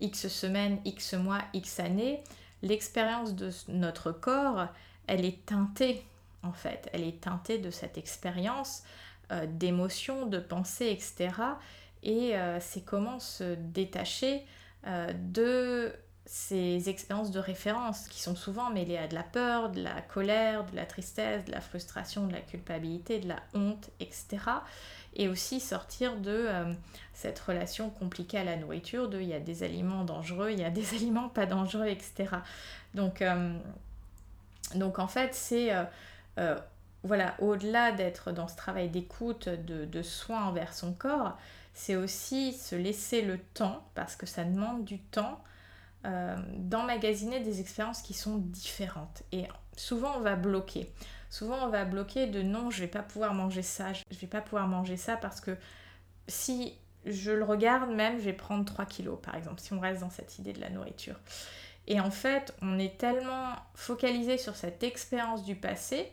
X 0.00 0.28
semaines, 0.28 0.80
X 0.84 1.12
mois, 1.14 1.42
X 1.52 1.78
années, 1.78 2.22
l'expérience 2.62 3.34
de 3.34 3.50
notre 3.68 4.12
corps, 4.12 4.66
elle 5.06 5.24
est 5.24 5.44
teintée 5.44 6.02
en 6.42 6.52
fait. 6.52 6.88
Elle 6.92 7.04
est 7.04 7.20
teintée 7.20 7.58
de 7.58 7.70
cette 7.70 7.98
expérience 7.98 8.82
euh, 9.30 9.46
d'émotions, 9.46 10.24
de 10.24 10.38
pensées, 10.38 10.88
etc. 10.90 11.34
Et 12.02 12.34
c'est 12.60 12.84
comment 12.84 13.18
se 13.18 13.54
détacher 13.56 14.46
de 14.86 15.92
ces 16.28 16.90
expériences 16.90 17.30
de 17.30 17.38
référence 17.38 18.06
qui 18.06 18.20
sont 18.20 18.36
souvent 18.36 18.68
mêlées 18.68 18.98
à 18.98 19.08
de 19.08 19.14
la 19.14 19.22
peur, 19.22 19.70
de 19.70 19.82
la 19.82 20.02
colère, 20.02 20.66
de 20.66 20.76
la 20.76 20.84
tristesse, 20.84 21.46
de 21.46 21.52
la 21.52 21.62
frustration, 21.62 22.26
de 22.26 22.34
la 22.34 22.42
culpabilité, 22.42 23.18
de 23.18 23.28
la 23.28 23.40
honte, 23.54 23.88
etc. 23.98 24.26
Et 25.16 25.26
aussi 25.26 25.58
sortir 25.58 26.16
de 26.16 26.30
euh, 26.30 26.74
cette 27.14 27.38
relation 27.38 27.88
compliquée 27.88 28.36
à 28.36 28.44
la 28.44 28.56
nourriture, 28.56 29.08
de 29.08 29.18
il 29.18 29.28
y 29.28 29.32
a 29.32 29.40
des 29.40 29.62
aliments 29.62 30.04
dangereux, 30.04 30.50
il 30.50 30.60
y 30.60 30.64
a 30.64 30.70
des 30.70 30.94
aliments 30.94 31.30
pas 31.30 31.46
dangereux, 31.46 31.86
etc. 31.86 32.26
Donc, 32.92 33.22
euh, 33.22 33.56
donc 34.74 34.98
en 34.98 35.08
fait, 35.08 35.34
c'est... 35.34 35.70
Euh, 36.38 36.56
voilà, 37.04 37.36
au-delà 37.38 37.92
d'être 37.92 38.32
dans 38.32 38.48
ce 38.48 38.56
travail 38.56 38.90
d'écoute, 38.90 39.48
de, 39.48 39.84
de 39.84 40.02
soin 40.02 40.44
envers 40.44 40.74
son 40.74 40.92
corps, 40.92 41.38
c'est 41.72 41.94
aussi 41.94 42.52
se 42.52 42.74
laisser 42.74 43.22
le 43.22 43.38
temps, 43.38 43.88
parce 43.94 44.16
que 44.16 44.26
ça 44.26 44.42
demande 44.44 44.84
du 44.84 44.98
temps, 44.98 45.40
euh, 46.06 46.36
d'emmagasiner 46.54 47.40
des 47.40 47.60
expériences 47.60 48.02
qui 48.02 48.14
sont 48.14 48.36
différentes. 48.38 49.22
Et 49.32 49.44
souvent, 49.76 50.16
on 50.16 50.20
va 50.20 50.36
bloquer. 50.36 50.92
Souvent, 51.30 51.66
on 51.66 51.68
va 51.68 51.84
bloquer 51.84 52.26
de 52.26 52.42
non, 52.42 52.70
je 52.70 52.80
vais 52.80 52.88
pas 52.88 53.02
pouvoir 53.02 53.34
manger 53.34 53.62
ça, 53.62 53.92
je 53.92 54.02
vais 54.18 54.26
pas 54.26 54.40
pouvoir 54.40 54.66
manger 54.66 54.96
ça 54.96 55.16
parce 55.16 55.40
que 55.40 55.56
si 56.26 56.74
je 57.04 57.30
le 57.30 57.44
regarde 57.44 57.90
même, 57.90 58.18
je 58.18 58.24
vais 58.24 58.32
prendre 58.32 58.64
3 58.64 58.86
kilos, 58.86 59.18
par 59.20 59.34
exemple, 59.34 59.60
si 59.60 59.72
on 59.72 59.80
reste 59.80 60.00
dans 60.00 60.10
cette 60.10 60.38
idée 60.38 60.52
de 60.52 60.60
la 60.60 60.70
nourriture. 60.70 61.16
Et 61.86 62.00
en 62.00 62.10
fait, 62.10 62.54
on 62.60 62.78
est 62.78 62.98
tellement 62.98 63.54
focalisé 63.74 64.36
sur 64.38 64.56
cette 64.56 64.82
expérience 64.82 65.42
du 65.42 65.56
passé 65.56 66.12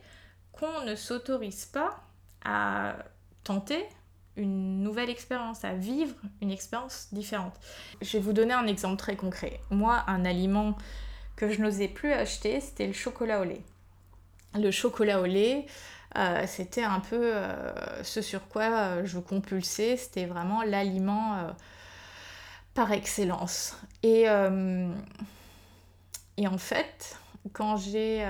qu'on 0.52 0.84
ne 0.86 0.96
s'autorise 0.96 1.66
pas 1.66 2.02
à 2.44 2.96
tenter 3.44 3.86
une 4.38 4.82
nouvelle 4.82 5.10
expérience, 5.10 5.64
à 5.64 5.74
vivre 5.74 6.16
une 6.42 6.52
expérience 6.52 7.08
différente. 7.12 7.54
Je 8.02 8.18
vais 8.18 8.24
vous 8.24 8.34
donner 8.34 8.54
un 8.54 8.68
exemple 8.68 8.98
très 8.98 9.16
concret. 9.16 9.60
Moi, 9.70 10.04
un 10.08 10.26
aliment 10.26 10.76
que 11.36 11.50
je 11.50 11.62
n'osais 11.62 11.88
plus 11.88 12.12
acheter, 12.14 12.60
c'était 12.60 12.88
le 12.88 12.94
chocolat 12.94 13.42
au 13.42 13.44
lait. 13.44 13.62
Le 14.54 14.72
chocolat 14.72 15.22
au 15.22 15.26
lait, 15.26 15.66
euh, 16.18 16.44
c'était 16.48 16.84
un 16.84 17.00
peu 17.02 17.36
euh, 17.36 18.04
ce 18.04 18.22
sur 18.22 18.48
quoi 18.48 18.64
euh, 18.64 19.06
je 19.06 19.20
compulsais, 19.20 19.98
c'était 19.98 20.26
vraiment 20.26 20.64
l'aliment 20.64 21.54
par 22.74 22.92
excellence. 22.92 23.78
Et, 24.04 24.26
et 26.38 26.48
en 26.48 26.58
fait, 26.58 27.18
quand 27.54 27.78
j'ai 27.78 28.26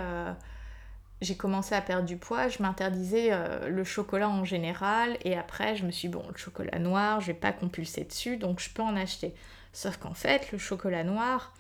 j'ai 1.22 1.36
commencé 1.36 1.74
à 1.76 1.82
perdre 1.82 2.06
du 2.06 2.18
poids, 2.18 2.50
je 2.50 2.62
m'interdisais 2.62 3.30
euh, 3.32 3.70
le 3.70 3.84
chocolat 3.84 4.30
en 4.30 4.44
général 4.44 5.18
et 5.24 5.36
après 5.36 5.76
je 5.76 5.86
me 5.86 5.92
suis 5.92 6.10
dit, 6.10 6.14
bon, 6.14 6.26
le 6.28 6.38
chocolat 6.38 6.80
noir, 6.80 7.22
je 7.22 7.28
vais 7.28 7.34
pas 7.34 7.52
compulser 7.54 8.04
dessus 8.04 8.38
donc 8.38 8.60
je 8.60 8.70
peux 8.70 8.84
en 8.84 8.96
acheter. 8.96 9.34
Sauf 9.74 9.98
qu'en 9.98 10.14
fait, 10.14 10.52
le 10.52 10.58
chocolat 10.58 11.04
noir, 11.04 11.54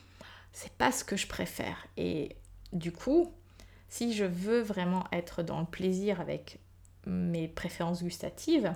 c'est 0.53 0.71
pas 0.71 0.93
ce 0.93 1.03
que 1.03 1.17
je 1.17 1.27
préfère. 1.27 1.85
Et 1.97 2.37
du 2.71 2.93
coup, 2.93 3.33
si 3.89 4.13
je 4.13 4.23
veux 4.23 4.61
vraiment 4.61 5.03
être 5.11 5.43
dans 5.43 5.59
le 5.59 5.65
plaisir 5.65 6.21
avec 6.21 6.59
mes 7.05 7.49
préférences 7.49 8.03
gustatives, 8.03 8.73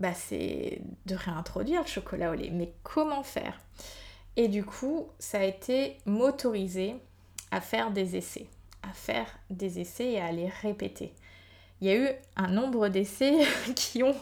bah 0.00 0.14
c'est 0.14 0.82
de 1.06 1.14
réintroduire 1.14 1.82
le 1.82 1.86
chocolat 1.86 2.30
au 2.32 2.34
lait. 2.34 2.50
Mais 2.50 2.72
comment 2.82 3.22
faire? 3.22 3.60
Et 4.36 4.48
du 4.48 4.64
coup, 4.64 5.08
ça 5.18 5.38
a 5.38 5.44
été 5.44 5.98
m'autoriser 6.06 6.96
à 7.50 7.60
faire 7.60 7.90
des 7.90 8.16
essais 8.16 8.46
à 8.82 8.92
faire 8.92 9.26
des 9.50 9.80
essais 9.80 10.12
et 10.12 10.20
à 10.20 10.32
les 10.32 10.48
répéter. 10.48 11.12
Il 11.80 11.88
y 11.88 11.90
a 11.90 11.96
eu 11.96 12.08
un 12.36 12.48
nombre 12.48 12.88
d'essais 12.88 13.38
qui 13.74 14.02
ont 14.02 14.16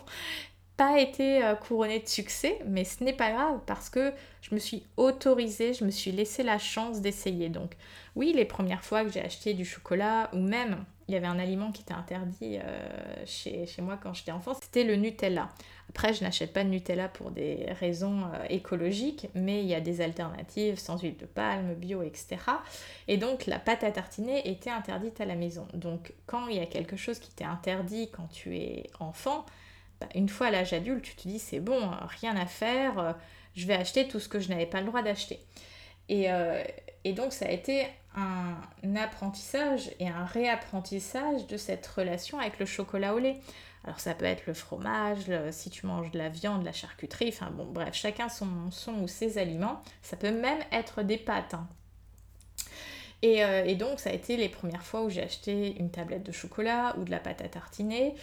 pas 0.77 1.01
été 1.01 1.45
euh, 1.45 1.57
couronnés 1.57 1.99
de 1.99 2.09
succès, 2.09 2.61
mais 2.67 2.85
ce 2.85 3.03
n'est 3.03 3.13
pas 3.13 3.33
grave 3.33 3.61
parce 3.67 3.91
que 3.91 4.13
je 4.43 4.55
me 4.55 4.61
suis 4.61 4.85
autorisée, 4.97 5.75
je 5.75 5.85
me 5.85 5.91
suis 5.91 6.13
laissé 6.13 6.45
la 6.45 6.59
chance 6.59 7.01
d'essayer. 7.01 7.49
Donc 7.49 7.73
oui, 8.15 8.33
les 8.33 8.45
premières 8.45 8.85
fois 8.85 9.05
que 9.05 9.11
j'ai 9.11 9.21
acheté 9.21 9.55
du 9.55 9.65
chocolat 9.65 10.31
ou 10.33 10.39
même 10.39 10.85
il 11.09 11.15
y 11.15 11.17
avait 11.17 11.27
un 11.27 11.39
aliment 11.39 11.73
qui 11.73 11.83
était 11.83 11.95
interdit 11.95 12.59
euh, 12.59 13.23
chez, 13.25 13.67
moi 13.79 13.99
quand 14.01 14.13
j'étais 14.13 14.31
enfant, 14.31 14.53
c'était 14.55 14.85
le 14.85 14.97
Nutella. 14.97 15.49
Après, 15.89 16.13
je 16.13 16.23
n'achète 16.23 16.53
pas 16.53 16.65
de 16.65 16.69
Nutella 16.69 17.09
pour 17.09 17.31
des 17.31 17.67
raisons 17.81 18.25
euh, 18.25 18.45
écologiques, 18.51 19.27
mais 19.35 19.63
il 19.63 19.67
y 19.67 19.75
a 19.75 19.81
des 19.81 20.03
alternatives 20.03 20.79
sans 20.79 21.01
huile 21.01 21.17
de 21.17 21.25
palme, 21.25 21.75
bio, 21.75 22.03
etc. 22.03 22.37
Et 23.09 23.17
donc, 23.17 23.47
la 23.47 23.59
pâte 23.59 23.85
à 23.85 23.91
tartiner 23.91 24.51
était 24.51 24.69
interdite 24.69 25.19
à 25.23 25.25
la 25.25 25.35
maison. 25.35 25.67
Donc, 25.73 26.13
quand 26.27 26.49
il 26.49 26.57
y 26.57 26.61
a 26.61 26.67
quelque 26.67 26.97
chose 26.97 27.19
qui 27.19 27.31
t'est 27.31 27.45
interdit 27.45 28.11
quand 28.11 28.29
tu 28.31 28.59
es 28.59 28.91
enfant, 29.01 29.47
bah, 30.01 30.09
une 30.15 30.29
fois 30.29 30.49
à 30.49 30.51
l'âge 30.51 30.75
adulte, 30.75 31.05
tu 31.05 31.15
te 31.15 31.27
dis 31.27 31.39
c'est 31.39 31.61
bon, 31.61 31.91
rien 32.21 32.37
à 32.37 32.45
faire, 32.45 32.99
euh, 32.99 33.13
je 33.55 33.67
vais 33.67 33.75
acheter 33.75 34.07
tout 34.09 34.21
ce 34.21 34.29
que 34.29 34.41
je 34.41 34.51
n'avais 34.51 34.67
pas 34.67 34.81
le 34.81 34.87
droit 34.87 35.01
d'acheter. 35.01 35.41
Et, 36.11 36.27
et 37.05 37.13
donc, 37.13 37.35
ça 37.35 37.45
a 37.45 37.51
été 37.51 37.87
un 38.83 38.97
apprentissage 38.97 39.91
et 40.01 40.09
un 40.09 40.25
réapprentissage 40.25 41.47
de 41.47 41.57
cette 41.57 41.87
relation 41.87 42.39
avec 42.39 42.59
le 42.59 42.67
chocolat 42.67 43.15
au 43.15 43.19
lait. 43.19 43.41
Alors 43.85 44.01
ça 44.01 44.15
peut 44.15 44.25
être 44.25 44.47
le 44.47 44.55
fromage, 44.55 45.31
si 45.51 45.71
tu 45.71 45.87
manges 45.87 46.11
de 46.11 46.19
la 46.19 46.29
viande, 46.29 46.61
de 46.61 46.67
la 46.67 46.73
charcuterie, 46.73 47.29
enfin 47.29 47.51
bon 47.51 47.67
bref, 47.67 47.95
chacun 47.95 48.29
son, 48.29 48.71
son 48.71 48.95
ou 48.95 49.09
ses 49.09 49.39
aliments. 49.39 49.83
Ça 50.03 50.17
peut 50.17 50.33
même 50.33 50.59
être 50.73 51.03
des 51.03 51.17
pâtes. 51.17 51.55
Hein. 51.55 51.69
Euh, 53.25 53.65
et, 53.65 53.75
donc 53.75 53.99
ça 53.99 54.11
a 54.11 54.13
été 54.13 54.37
les 54.37 54.49
premières 54.49 54.85
fois 54.85 55.03
où 55.03 55.11
j'ai 55.11 55.23
acheté 55.23 55.77
une 55.79 55.91
tablette 55.91 56.23
de 56.23 56.33
chocolat 56.33 56.95
ou 56.99 57.05
de 57.05 57.11
la 57.11 57.19
pâte 57.19 57.43
à 57.43 57.49
tartiner. 57.49 58.15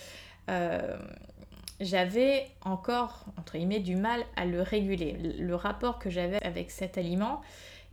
Euh, 0.50 0.98
j'avais 1.82 2.48
encore, 2.62 3.26
entre 3.38 3.58
guillemets, 3.58 3.80
du 3.80 3.96
mal 3.96 4.24
à 4.38 4.46
le 4.46 4.62
réguler. 4.62 5.14
Le 5.38 5.56
rapport 5.56 6.00
que 6.00 6.10
j'avais 6.10 6.42
avec 6.44 6.72
cet 6.72 6.98
aliment 6.98 7.42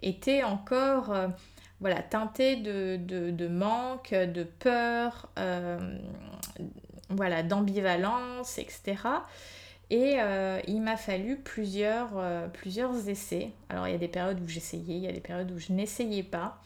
était 0.00 0.42
encore... 0.42 1.12
Euh, 1.12 1.28
voilà, 1.82 2.00
teinté 2.00 2.54
de, 2.54 3.48
manque, 3.48 4.14
de 4.14 4.44
peur, 4.44 5.28
euh, 5.38 5.98
voilà, 7.10 7.42
d'ambivalence, 7.42 8.56
etc. 8.58 8.96
Et 9.90 10.14
euh, 10.20 10.60
il 10.68 10.80
m'a 10.80 10.96
fallu 10.96 11.36
plusieurs, 11.36 12.10
euh, 12.16 12.46
plusieurs 12.46 13.08
essais. 13.08 13.50
Alors 13.68 13.88
il 13.88 13.90
y 13.90 13.96
a 13.96 13.98
des 13.98 14.08
périodes 14.08 14.40
où 14.40 14.46
j'essayais, 14.48 14.94
il 14.94 15.02
y 15.02 15.08
a 15.08 15.12
des 15.12 15.20
périodes 15.20 15.50
où 15.50 15.58
je 15.58 15.72
n'essayais 15.72 16.22
pas. 16.22 16.60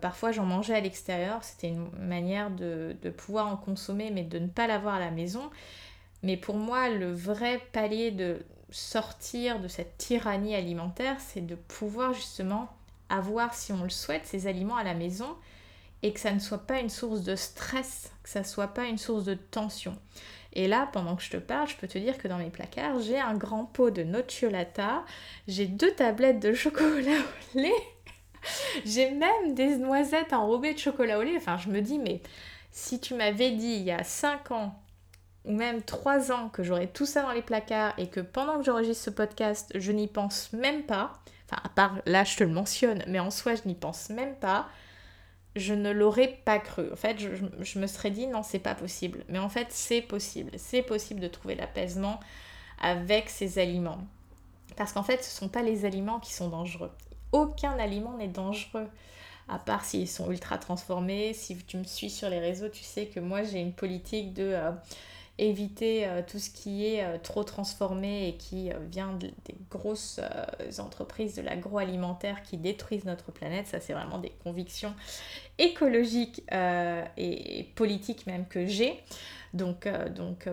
parfois 0.00 0.32
j'en 0.32 0.46
mangeais 0.46 0.74
à 0.74 0.80
l'extérieur, 0.80 1.44
c'était 1.44 1.68
une 1.68 1.90
manière 1.98 2.50
de, 2.50 2.96
de, 3.02 3.10
pouvoir 3.10 3.46
en 3.46 3.56
consommer 3.56 4.10
mais 4.10 4.24
de 4.24 4.38
ne 4.38 4.48
pas 4.48 4.66
l'avoir 4.66 4.94
à 4.94 5.00
la 5.00 5.10
maison. 5.10 5.50
Mais 6.22 6.38
pour 6.38 6.56
moi, 6.56 6.88
le 6.88 7.12
vrai 7.12 7.60
palier 7.72 8.10
de 8.10 8.38
sortir 8.70 9.60
de 9.60 9.68
cette 9.68 9.98
tyrannie 9.98 10.54
alimentaire, 10.54 11.16
c'est 11.20 11.44
de 11.46 11.54
pouvoir 11.54 12.14
justement 12.14 12.70
avoir, 13.10 13.54
si 13.54 13.72
on 13.72 13.82
le 13.82 13.90
souhaite, 13.90 14.26
ces 14.26 14.46
aliments 14.46 14.76
à 14.76 14.84
la 14.84 14.94
maison 14.94 15.36
et 16.02 16.12
que 16.12 16.20
ça 16.20 16.32
ne 16.32 16.38
soit 16.38 16.66
pas 16.66 16.80
une 16.80 16.88
source 16.88 17.22
de 17.22 17.36
stress, 17.36 18.10
que 18.22 18.28
ça 18.30 18.40
ne 18.40 18.44
soit 18.44 18.68
pas 18.68 18.86
une 18.86 18.98
source 18.98 19.24
de 19.24 19.34
tension. 19.34 19.96
Et 20.52 20.66
là, 20.66 20.88
pendant 20.92 21.14
que 21.16 21.22
je 21.22 21.30
te 21.30 21.36
parle, 21.36 21.68
je 21.68 21.76
peux 21.76 21.86
te 21.86 21.98
dire 21.98 22.18
que 22.18 22.26
dans 22.26 22.38
mes 22.38 22.50
placards, 22.50 23.00
j'ai 23.00 23.18
un 23.18 23.34
grand 23.34 23.66
pot 23.66 23.90
de 23.90 24.02
nocciolata, 24.02 25.04
j'ai 25.46 25.66
deux 25.66 25.92
tablettes 25.92 26.40
de 26.40 26.54
chocolat 26.54 27.18
au 27.54 27.58
lait, 27.58 27.72
j'ai 28.84 29.10
même 29.10 29.54
des 29.54 29.76
noisettes 29.76 30.32
enrobées 30.32 30.74
de 30.74 30.78
chocolat 30.78 31.18
au 31.18 31.22
lait. 31.22 31.36
Enfin, 31.36 31.56
je 31.58 31.68
me 31.68 31.80
dis, 31.80 31.98
mais 31.98 32.20
si 32.72 33.00
tu 33.00 33.14
m'avais 33.14 33.52
dit 33.52 33.74
il 33.74 33.82
y 33.82 33.92
a 33.92 34.02
5 34.02 34.50
ans 34.50 34.80
ou 35.44 35.52
même 35.52 35.82
3 35.82 36.32
ans 36.32 36.48
que 36.48 36.62
j'aurais 36.62 36.88
tout 36.88 37.06
ça 37.06 37.22
dans 37.22 37.32
les 37.32 37.42
placards 37.42 37.94
et 37.98 38.08
que 38.08 38.20
pendant 38.20 38.58
que 38.58 38.64
j'enregistre 38.64 39.04
ce 39.04 39.10
podcast, 39.10 39.70
je 39.74 39.92
n'y 39.92 40.08
pense 40.08 40.52
même 40.52 40.82
pas, 40.82 41.12
Enfin, 41.50 41.62
à 41.64 41.68
part 41.68 41.94
là, 42.06 42.24
je 42.24 42.36
te 42.36 42.44
le 42.44 42.50
mentionne, 42.50 43.02
mais 43.08 43.18
en 43.18 43.30
soi, 43.30 43.54
je 43.56 43.62
n'y 43.66 43.74
pense 43.74 44.08
même 44.10 44.36
pas. 44.36 44.68
Je 45.56 45.74
ne 45.74 45.90
l'aurais 45.90 46.38
pas 46.44 46.60
cru. 46.60 46.92
En 46.92 46.96
fait, 46.96 47.18
je, 47.18 47.78
me 47.78 47.86
serais 47.88 48.12
dit 48.12 48.28
non, 48.28 48.44
c'est 48.44 48.60
pas 48.60 48.76
possible. 48.76 49.24
Mais 49.28 49.40
en 49.40 49.48
fait, 49.48 49.66
c'est 49.70 50.00
possible. 50.00 50.52
C'est 50.56 50.82
possible 50.82 51.20
de 51.20 51.26
trouver 51.26 51.56
l'apaisement 51.56 52.20
avec 52.80 53.28
ces 53.28 53.58
aliments. 53.58 53.98
Parce 54.76 54.92
qu'en 54.92 55.02
fait, 55.02 55.24
ce 55.24 55.34
ne 55.34 55.40
sont 55.40 55.48
pas 55.48 55.62
les 55.62 55.84
aliments 55.84 56.20
qui 56.20 56.32
sont 56.32 56.48
dangereux. 56.48 56.92
Aucun 57.32 57.76
aliment 57.78 58.16
n'est 58.16 58.28
dangereux. 58.28 58.88
À 59.48 59.58
part 59.58 59.84
s'ils 59.84 60.08
sont 60.08 60.30
ultra 60.30 60.56
transformés. 60.56 61.34
Si 61.34 61.56
tu 61.56 61.78
me 61.78 61.84
suis 61.84 62.10
sur 62.10 62.30
les 62.30 62.38
réseaux, 62.38 62.68
tu 62.68 62.84
sais 62.84 63.06
que 63.06 63.18
moi, 63.18 63.42
j'ai 63.42 63.58
une 63.58 63.72
politique 63.72 64.32
de. 64.34 64.44
Euh, 64.44 64.70
éviter 65.38 66.06
euh, 66.06 66.22
tout 66.26 66.38
ce 66.38 66.50
qui 66.50 66.86
est 66.86 67.04
euh, 67.04 67.18
trop 67.18 67.44
transformé 67.44 68.28
et 68.28 68.36
qui 68.36 68.70
euh, 68.70 68.78
vient 68.90 69.14
des 69.14 69.32
grosses 69.70 70.20
entreprises 70.78 71.34
de 71.34 71.42
l'agroalimentaire 71.42 72.42
qui 72.42 72.56
détruisent 72.56 73.04
notre 73.04 73.32
planète. 73.32 73.66
Ça, 73.66 73.80
c'est 73.80 73.92
vraiment 73.92 74.18
des 74.18 74.32
convictions 74.42 74.94
écologiques 75.58 76.42
et, 77.16 77.68
politiques 77.74 78.26
même 78.26 78.46
que 78.46 78.66
j'ai. 78.66 79.00
Donc, 79.54 79.88
donc 80.14 80.48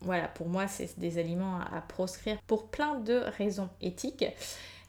voilà, 0.00 0.28
pour 0.28 0.48
moi, 0.48 0.68
c'est 0.68 0.98
des 0.98 1.18
aliments 1.18 1.60
à, 1.60 1.80
proscrire 1.80 2.38
pour 2.46 2.68
plein 2.68 2.96
de 2.96 3.22
raisons 3.38 3.68
éthiques. 3.80 4.26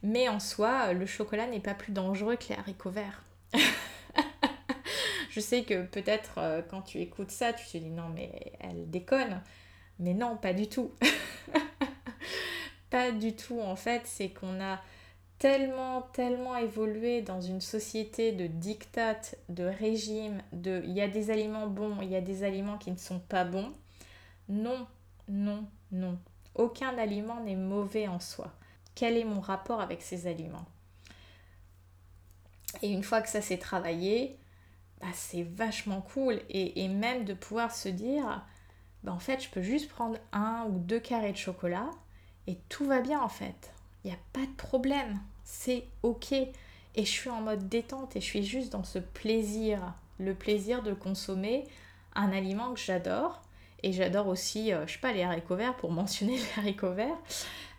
Mais 0.04 0.30
en 0.30 0.40
soi, 0.40 0.94
le 0.94 1.06
chocolat 1.06 1.48
n'est 1.48 1.60
pas 1.60 1.74
plus 1.74 1.92
dangereux 1.92 2.36
que 2.36 2.50
les 2.50 2.56
haricots 2.56 2.92
verts. 2.92 3.24
Je 5.38 5.42
sais 5.44 5.62
que 5.62 5.84
peut-être 5.84 6.40
euh, 6.40 6.64
quand 6.68 6.82
tu 6.82 6.98
écoutes 6.98 7.30
ça, 7.30 7.54
tu 7.54 7.64
te 7.64 7.78
dis 7.78 7.92
non 7.92 8.10
mais 8.10 8.54
elle 8.60 8.90
déconne. 8.90 9.44
Mais 10.00 10.16
non, 10.16 10.36
pas 10.36 10.52
du 10.52 10.68
tout. 10.68 10.90
pas 12.90 13.12
du 13.12 13.36
tout. 13.36 13.60
En 13.60 13.76
fait, 13.76 14.02
c'est 14.06 14.30
qu'on 14.30 14.60
a 14.60 14.82
tellement, 15.38 16.02
tellement 16.12 16.58
évolué 16.58 17.22
dans 17.22 17.40
une 17.40 17.62
société 17.62 18.32
de 18.32 18.48
diktat, 18.48 19.22
de 19.50 19.66
régime, 19.66 20.42
de 20.54 20.82
il 20.86 20.94
y 20.94 21.02
a 21.02 21.08
des 21.08 21.30
aliments 21.30 21.68
bons, 21.68 22.02
il 22.02 22.10
y 22.10 22.16
a 22.16 22.22
des 22.22 22.44
aliments 22.44 22.80
qui 22.80 22.90
ne 22.90 22.98
sont 22.98 23.20
pas 23.20 23.44
bons. 23.44 23.72
Non, 24.50 24.88
non, 25.30 25.66
non. 25.92 26.18
Aucun 26.56 26.98
aliment 26.98 27.42
n'est 27.42 27.56
mauvais 27.56 28.08
en 28.08 28.20
soi. 28.20 28.52
Quel 28.96 29.16
est 29.16 29.24
mon 29.24 29.40
rapport 29.40 29.82
avec 29.82 30.02
ces 30.02 30.26
aliments? 30.26 30.66
Et 32.82 32.90
une 32.90 33.04
fois 33.04 33.22
que 33.22 33.30
ça 33.30 33.42
s'est 33.42 33.60
travaillé, 33.60 34.40
bah, 35.02 35.08
c'est 35.14 35.44
vachement 35.44 36.02
cool. 36.02 36.42
Et, 36.50 36.88
même 36.88 37.26
de 37.26 37.34
pouvoir 37.34 37.74
se 37.74 37.90
dire, 37.90 38.46
bah, 39.04 39.12
en 39.12 39.20
fait, 39.20 39.44
je 39.44 39.50
peux 39.50 39.62
juste 39.62 39.90
prendre 39.90 40.18
un 40.32 40.66
ou 40.70 40.80
deux 40.80 41.00
carrés 41.00 41.32
de 41.32 41.38
chocolat 41.38 41.90
et 42.48 42.58
tout 42.70 42.86
va 42.86 43.02
bien 43.02 43.22
en 43.22 43.30
fait. 43.30 43.72
Il 44.04 44.08
n'y 44.08 44.16
a 44.16 44.20
pas 44.34 44.46
de 44.46 44.56
problème. 44.58 45.20
C'est 45.44 45.86
ok. 46.04 46.32
Et 46.32 47.06
je 47.06 47.12
suis 47.12 47.30
en 47.30 47.42
mode 47.42 47.70
détente 47.70 48.16
et 48.16 48.22
je 48.22 48.26
suis 48.26 48.44
juste 48.44 48.72
dans 48.72 48.84
ce 48.84 49.00
plaisir. 49.00 49.94
Le 50.20 50.34
plaisir 50.34 50.82
de 50.82 50.94
consommer 50.94 51.66
un 52.16 52.32
aliment 52.32 52.74
que 52.74 52.80
j'adore. 52.80 53.42
Et 53.84 53.92
j'adore 53.94 54.28
aussi, 54.28 54.74
euh, 54.74 54.88
je 54.88 54.94
sais 54.94 55.00
pas, 55.00 55.12
les 55.14 55.24
haricots 55.24 55.56
verts 55.56 55.76
pour 55.76 55.92
mentionner 55.92 56.38
les 56.38 56.60
haricots 56.60 56.94
verts. 56.94 57.18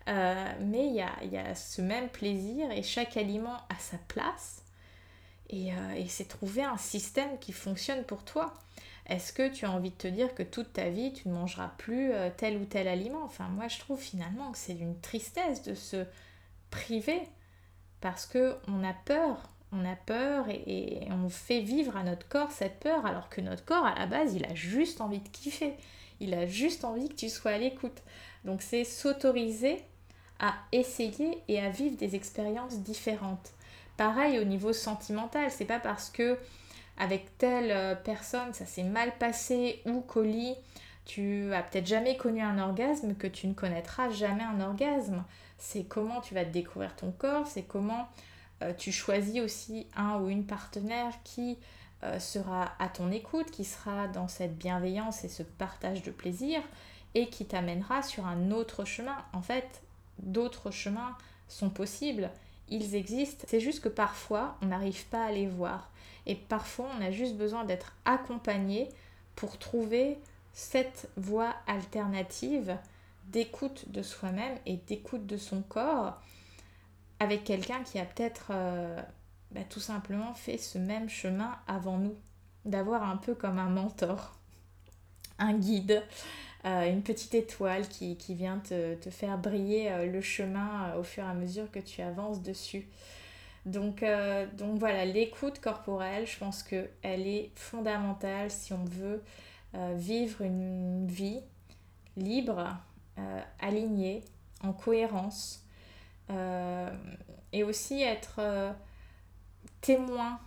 Euh, 0.07 0.51
mais 0.61 0.87
il 0.87 0.95
y 0.95 1.01
a, 1.01 1.23
y 1.23 1.37
a, 1.37 1.53
ce 1.55 1.81
même 1.81 2.09
plaisir 2.09 2.71
et 2.71 2.81
chaque 2.81 3.17
aliment 3.17 3.57
a 3.69 3.75
sa 3.77 3.97
place. 4.07 4.63
Et, 5.49 5.73
euh, 5.73 5.93
et 5.95 6.07
c'est 6.07 6.25
trouver 6.25 6.63
un 6.63 6.77
système 6.77 7.37
qui 7.39 7.51
fonctionne 7.51 8.03
pour 8.03 8.23
toi. 8.23 8.53
Est-ce 9.09 9.33
que 9.33 9.49
tu 9.51 9.65
as 9.65 9.71
envie 9.71 9.89
de 9.89 9.95
te 9.95 10.07
dire 10.07 10.35
que 10.35 10.43
toute 10.43 10.71
ta 10.73 10.89
vie, 10.89 11.11
tu 11.11 11.27
ne 11.29 11.33
mangeras 11.33 11.71
plus 11.79 12.11
euh, 12.13 12.29
tel 12.35 12.57
ou 12.57 12.65
tel 12.65 12.87
aliment? 12.87 13.23
Enfin, 13.23 13.47
moi, 13.47 13.67
je 13.67 13.79
trouve 13.79 13.99
finalement 13.99 14.51
que 14.51 14.57
c'est 14.57 14.75
d'une 14.75 14.99
tristesse 15.01 15.63
de 15.63 15.73
se 15.73 16.05
priver 16.69 17.21
parce 18.01 18.27
que 18.27 18.55
on 18.67 18.83
a 18.83 18.93
peur. 18.93 19.49
On 19.71 19.85
a 19.85 19.95
peur 19.95 20.47
et, 20.49 21.07
on 21.11 21.29
fait 21.29 21.61
vivre 21.61 21.95
à 21.95 22.03
notre 22.03 22.27
corps 22.27 22.51
cette 22.51 22.79
peur 22.79 23.05
alors 23.05 23.29
que 23.29 23.41
notre 23.41 23.65
corps, 23.65 23.85
à 23.85 23.97
la 23.97 24.07
base, 24.07 24.33
il 24.35 24.45
a 24.45 24.55
juste 24.55 25.01
envie 25.01 25.19
de 25.19 25.29
kiffer. 25.29 25.73
Il 26.19 26.33
a 26.33 26.45
juste 26.45 26.85
envie 26.85 27.09
que 27.09 27.15
tu 27.15 27.29
sois 27.29 27.51
à 27.51 27.57
l'écoute. 27.57 28.01
Donc, 28.45 28.61
c'est 28.61 28.83
s'autoriser 28.83 29.83
à 30.39 30.53
essayer 30.71 31.39
et 31.47 31.59
à 31.59 31.69
vivre 31.69 31.97
des 31.97 32.15
expériences 32.15 32.79
différentes. 32.79 33.53
Pareil 33.99 34.39
au 34.39 34.45
niveau 34.45 34.71
sentimental, 34.71 35.51
c'est 35.51 35.65
pas 35.65 35.81
parce 35.81 36.09
que 36.09 36.39
avec 36.97 37.37
telle 37.37 37.69
euh, 37.69 37.95
personne 37.95 38.53
ça 38.53 38.65
s'est 38.65 38.83
mal 38.83 39.11
passé 39.17 39.81
ou 39.85 40.05
lit 40.21 40.55
tu 41.03 41.53
as 41.53 41.61
peut-être 41.63 41.85
jamais 41.85 42.15
connu 42.15 42.41
un 42.41 42.59
orgasme 42.59 43.13
que 43.15 43.27
tu 43.27 43.45
ne 43.47 43.53
connaîtras 43.53 44.09
jamais 44.11 44.45
un 44.45 44.61
orgasme. 44.61 45.25
C'est 45.57 45.83
comment 45.83 46.21
tu 46.21 46.33
vas 46.33 46.45
découvrir 46.45 46.95
ton 46.95 47.11
corps, 47.11 47.45
c'est 47.45 47.63
comment 47.63 48.07
euh, 48.61 48.71
tu 48.71 48.93
choisis 48.93 49.41
aussi 49.41 49.85
un 49.97 50.17
ou 50.21 50.29
une 50.29 50.45
partenaire 50.45 51.11
qui 51.25 51.57
euh, 52.03 52.19
sera 52.19 52.71
à 52.79 52.87
ton 52.87 53.11
écoute, 53.11 53.51
qui 53.51 53.65
sera 53.65 54.07
dans 54.07 54.29
cette 54.29 54.57
bienveillance 54.57 55.25
et 55.25 55.29
ce 55.29 55.43
partage 55.43 56.03
de 56.03 56.11
plaisir 56.11 56.61
et 57.15 57.27
qui 57.27 57.43
t'amènera 57.43 58.01
sur 58.01 58.25
un 58.25 58.51
autre 58.51 58.85
chemin. 58.85 59.17
En 59.33 59.41
fait, 59.41 59.81
d'autres 60.19 60.71
chemins 60.71 61.17
sont 61.49 61.69
possibles, 61.69 62.29
ils 62.69 62.95
existent. 62.95 63.45
C'est 63.47 63.59
juste 63.59 63.81
que 63.81 63.89
parfois, 63.89 64.57
on 64.61 64.67
n'arrive 64.67 65.05
pas 65.07 65.25
à 65.25 65.31
les 65.31 65.47
voir. 65.47 65.89
Et 66.25 66.35
parfois, 66.35 66.89
on 66.97 67.01
a 67.01 67.11
juste 67.11 67.35
besoin 67.35 67.63
d'être 67.63 67.93
accompagné 68.05 68.89
pour 69.35 69.57
trouver 69.57 70.19
cette 70.53 71.09
voie 71.15 71.55
alternative 71.67 72.77
d'écoute 73.27 73.91
de 73.91 74.01
soi-même 74.01 74.57
et 74.65 74.77
d'écoute 74.77 75.25
de 75.25 75.37
son 75.37 75.61
corps 75.61 76.19
avec 77.19 77.43
quelqu'un 77.43 77.83
qui 77.83 77.99
a 77.99 78.05
peut-être 78.05 78.47
euh, 78.51 79.01
bah, 79.51 79.61
tout 79.69 79.79
simplement 79.79 80.33
fait 80.33 80.57
ce 80.57 80.77
même 80.77 81.09
chemin 81.09 81.55
avant 81.67 81.97
nous. 81.97 82.15
D'avoir 82.65 83.03
un 83.03 83.17
peu 83.17 83.35
comme 83.35 83.57
un 83.57 83.69
mentor, 83.69 84.35
un 85.39 85.53
guide, 85.53 86.03
une 86.65 87.01
petite 87.01 87.33
étoile 87.33 87.87
qui, 87.87 88.15
vient 88.29 88.59
te, 88.59 88.95
faire 89.09 89.37
briller 89.37 89.91
euh, 89.91 90.05
le 90.05 90.21
chemin 90.21 90.89
euh, 90.89 90.99
au 90.99 91.03
fur 91.03 91.23
et 91.23 91.27
à 91.27 91.33
mesure 91.33 91.71
que 91.71 91.79
tu 91.79 92.01
avances 92.01 92.41
dessus. 92.41 92.87
Donc, 93.65 94.03
voilà, 94.03 95.05
l'écoute 95.05 95.59
corporelle, 95.59 96.25
je 96.25 96.37
pense 96.37 96.63
qu'elle 96.63 97.27
est 97.27 97.51
fondamentale 97.55 98.49
si 98.49 98.73
on 98.73 98.83
veut 98.85 99.21
vivre 99.95 100.41
une 100.41 101.05
vie 101.05 101.41
libre, 102.17 102.75
alignée, 103.59 104.23
en 104.63 104.73
cohérence, 104.73 105.63
et 106.29 107.63
aussi 107.63 108.01
être 108.01 108.73
témoin 109.81 110.39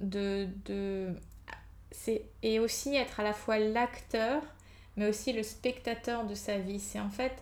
de 0.00 0.48
et 2.42 2.60
aussi 2.60 2.94
être 2.94 3.20
à 3.20 3.22
la 3.22 3.32
fois 3.32 3.58
l'acteur 3.58 4.42
mais 4.96 5.08
aussi 5.08 5.32
le 5.32 5.42
spectateur 5.42 6.26
de 6.26 6.34
sa 6.34 6.58
vie. 6.58 6.80
C'est 6.80 7.00
en 7.00 7.10
fait 7.10 7.32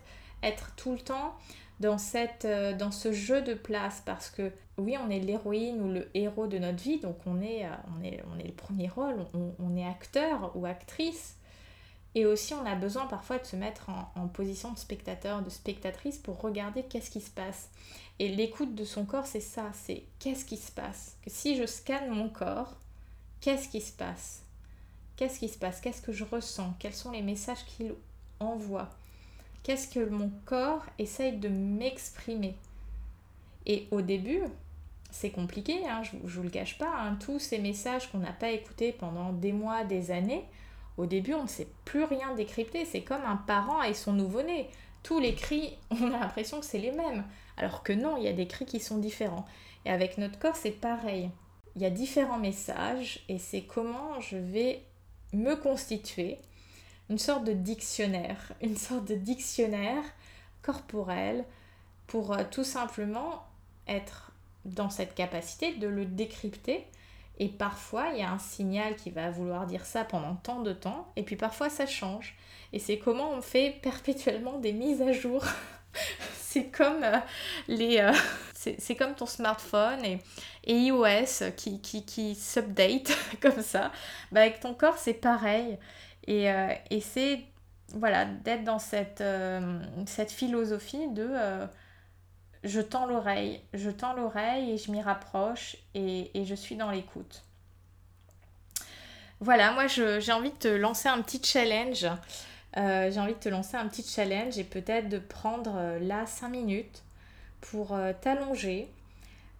être 0.43 0.73
tout 0.75 0.91
le 0.91 0.99
temps 0.99 1.35
euh, 1.83 2.73
dans 2.73 2.91
ce 2.91 3.11
jeu 3.11 3.41
de 3.41 3.53
place 3.53 4.01
parce 4.05 4.29
que 4.29 4.51
oui, 4.77 4.95
on 4.97 5.09
est 5.09 5.19
l'héroïne 5.19 5.81
ou 5.81 5.91
le 5.91 6.09
héros 6.13 6.47
de 6.47 6.57
notre 6.57 6.81
vie, 6.81 6.99
donc 6.99 7.17
on 7.25 7.41
est, 7.41 7.65
euh, 7.65 8.13
le 8.43 8.51
premier 8.51 8.87
rôle, 8.87 9.25
on, 9.59 9.75
est 9.75 9.85
acteur 9.85 10.51
ou 10.55 10.65
actrice. 10.65 11.37
Et 12.13 12.25
aussi, 12.25 12.53
on 12.53 12.65
a 12.65 12.75
besoin 12.75 13.07
parfois 13.07 13.39
de 13.39 13.45
se 13.45 13.57
mettre 13.57 13.89
en, 13.89 14.11
en 14.15 14.27
position 14.27 14.71
de 14.71 14.77
spectateur, 14.77 15.41
de 15.41 15.49
spectatrice 15.49 16.17
pour 16.17 16.39
regarder 16.39 16.83
qu'est-ce 16.83 17.11
qui 17.11 17.19
se 17.19 17.29
passe. 17.29 17.69
Et 18.19 18.29
l'écoute 18.29 18.73
de 18.73 18.85
son 18.85 19.05
corps, 19.05 19.25
c'est 19.25 19.41
ça, 19.41 19.69
c'est 19.73 20.03
qu'est-ce 20.19 20.45
qui 20.45 20.57
se 20.57 20.71
passe? 20.71 21.17
Que 21.23 21.29
si 21.29 21.57
je 21.57 21.65
scanne 21.65 22.09
mon 22.09 22.29
corps, 22.29 22.77
qu'est-ce 23.41 23.67
qui 23.67 23.81
se 23.81 23.91
passe? 23.91 24.44
Qu'est-ce 25.15 25.39
qui 25.39 25.49
se 25.49 25.57
passe? 25.57 25.81
Qu'est-ce 25.81 26.01
que 26.01 26.11
je 26.11 26.23
ressens? 26.23 26.73
Quels 26.79 26.93
sont 26.93 27.11
les 27.11 27.21
messages 27.21 27.65
qu'il 27.65 27.93
envoie? 28.39 28.89
Qu'est-ce 29.63 29.87
que 29.87 30.07
mon 30.07 30.31
corps 30.45 30.85
essaye 30.99 31.37
de 31.37 31.49
m'exprimer? 31.49 32.55
Et 33.65 33.87
au 33.91 34.01
début, 34.01 34.43
c'est 35.11 35.31
compliqué, 35.31 35.87
hein, 35.87 36.03
je 36.03 36.17
ne 36.17 36.27
vous 36.27 36.43
le 36.43 36.49
cache 36.49 36.77
pas, 36.77 36.93
hein, 36.99 37.17
tous 37.19 37.39
ces 37.39 37.57
messages 37.57 38.11
qu'on 38.11 38.19
n'a 38.19 38.33
pas 38.33 38.51
écoutés 38.51 38.91
pendant 38.91 39.31
des 39.31 39.53
mois, 39.53 39.83
des 39.85 40.11
années, 40.11 40.45
au 40.97 41.05
début 41.05 41.33
on 41.33 41.43
ne 41.43 41.47
sait 41.47 41.67
plus 41.83 42.03
rien 42.03 42.35
décrypter, 42.35 42.85
c'est 42.85 43.01
comme 43.01 43.23
un 43.25 43.37
parent 43.37 43.81
et 43.81 43.93
son 43.93 44.13
nouveau-né. 44.13 44.69
Tous 45.03 45.19
les 45.19 45.35
cris, 45.35 45.77
on 45.91 46.11
a 46.11 46.19
l'impression 46.19 46.59
que 46.59 46.65
c'est 46.65 46.79
les 46.79 46.91
mêmes, 46.91 47.23
alors 47.57 47.83
que 47.83 47.93
non, 47.93 48.17
il 48.17 48.23
y 48.23 48.27
a 48.27 48.33
des 48.33 48.47
cris 48.47 48.65
qui 48.65 48.79
sont 48.79 48.97
différents. 48.97 49.45
Et 49.85 49.91
avec 49.91 50.17
notre 50.17 50.39
corps, 50.39 50.55
c'est 50.55 50.71
pareil. 50.71 51.29
Il 51.75 51.81
y 51.81 51.85
a 51.85 51.89
différents 51.89 52.39
messages 52.39 53.23
et 53.29 53.37
c'est 53.37 53.61
comment 53.61 54.19
je 54.21 54.37
vais 54.37 54.83
me 55.33 55.55
constituer 55.55 56.39
une 57.09 57.17
sorte 57.17 57.43
de 57.43 57.53
dictionnaire, 57.53 58.53
une 58.61 58.77
sorte 58.77 59.05
de 59.05 59.15
dictionnaire 59.15 60.03
corporel 60.61 61.45
pour 62.07 62.33
euh, 62.33 62.43
tout 62.49 62.63
simplement 62.63 63.45
être 63.87 64.31
dans 64.65 64.89
cette 64.89 65.13
capacité 65.13 65.73
de 65.75 65.87
le 65.87 66.05
décrypter. 66.05 66.85
Et 67.37 67.49
parfois, 67.49 68.09
il 68.13 68.19
y 68.19 68.23
a 68.23 68.31
un 68.31 68.39
signal 68.39 68.95
qui 68.95 69.11
va 69.11 69.29
vouloir 69.29 69.67
dire 69.67 69.85
ça 69.85 70.05
pendant 70.05 70.35
tant 70.35 70.61
de 70.61 70.73
temps, 70.73 71.11
et 71.15 71.23
puis 71.23 71.35
parfois 71.35 71.69
ça 71.69 71.85
change. 71.85 72.35
Et 72.73 72.79
c'est 72.79 72.97
comment 72.97 73.31
on 73.31 73.41
fait 73.41 73.77
perpétuellement 73.81 74.57
des 74.59 74.73
mises 74.73 75.01
à 75.01 75.11
jour. 75.11 75.43
C'est 76.55 76.71
comme 76.71 77.03
euh, 77.03 77.17
les, 77.67 77.99
euh, 77.99 78.13
c'est 78.53 78.95
comme 78.95 79.13
ton 79.13 79.25
smartphone 79.25 80.05
et, 80.05 80.21
iOS 80.65 81.51
qui, 81.57 81.81
qui, 81.81 82.05
qui 82.05 82.33
s'update 82.33 83.11
comme 83.41 83.61
ça. 83.61 83.91
Bah, 84.31 84.41
avec 84.41 84.61
ton 84.61 84.73
corps, 84.73 84.97
c'est 84.97 85.13
pareil. 85.13 85.77
Et, 86.27 86.49
euh, 86.49 86.73
et 86.89 87.01
c'est 87.01 87.41
voilà, 87.89 88.25
d'être 88.25 88.63
dans 88.63 88.79
cette, 88.79 89.23
cette 90.07 90.31
philosophie 90.31 91.07
de 91.09 91.29
je 92.63 92.81
tends 92.81 93.05
l'oreille, 93.05 93.61
je 93.73 93.91
tends 93.91 94.13
l'oreille 94.13 94.71
et 94.71 94.77
je 94.77 94.91
m'y 94.91 95.01
rapproche 95.03 95.77
et, 95.93 96.31
et, 96.33 96.45
je 96.45 96.55
suis 96.55 96.75
dans 96.75 96.89
l'écoute. 96.89 97.43
Voilà, 99.39 99.71
moi 99.73 99.85
j'ai 99.85 100.31
envie 100.31 100.49
de 100.49 100.57
te 100.57 100.67
lancer 100.67 101.07
un 101.07 101.21
petit 101.21 101.41
challenge. 101.43 102.07
J'ai 102.75 103.19
envie 103.19 103.33
de 103.33 103.39
te 103.39 103.49
lancer 103.49 103.77
un 103.77 103.87
petit 103.87 104.03
challenge 104.03 104.57
et 104.57 104.63
peut-être 104.63 105.09
de 105.09 105.19
prendre 105.19 105.97
là 105.99 106.25
5 106.25 106.49
minutes 106.49 107.05
pour 107.69 107.93
euh, 107.93 108.13
t'allonger, 108.19 108.87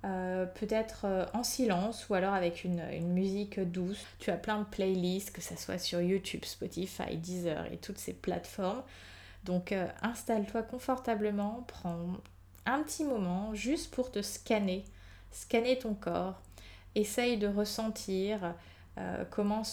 euh, 0.03 0.45
peut-être 0.45 1.01
euh, 1.05 1.25
en 1.33 1.43
silence 1.43 2.07
ou 2.09 2.13
alors 2.13 2.33
avec 2.33 2.63
une, 2.63 2.83
musique 3.13 3.59
douce. 3.59 4.05
Tu 4.19 4.29
as 4.29 4.37
plein 4.37 4.59
de 4.59 4.65
playlists, 4.65 5.31
que 5.31 5.41
ce 5.41 5.55
soit 5.55 5.79
sur 5.79 6.01
YouTube, 6.01 6.45
Spotify, 6.45 7.17
Deezer 7.17 7.65
et 7.71 7.77
toutes 7.77 7.97
ces 7.97 8.13
plateformes. 8.13 8.83
Donc 9.43 9.75
installe-toi 10.01 10.63
confortablement, 10.63 11.63
prends 11.67 12.17
un 12.65 12.81
petit 12.81 13.03
moment 13.03 13.53
juste 13.53 13.93
pour 13.93 14.11
te 14.11 14.23
scanner, 14.23 14.83
scanner 15.31 15.77
ton 15.77 15.93
corps, 15.93 16.41
essaye 16.95 17.37
de 17.37 17.45
ressentir 17.45 18.55
comment, 19.29 19.63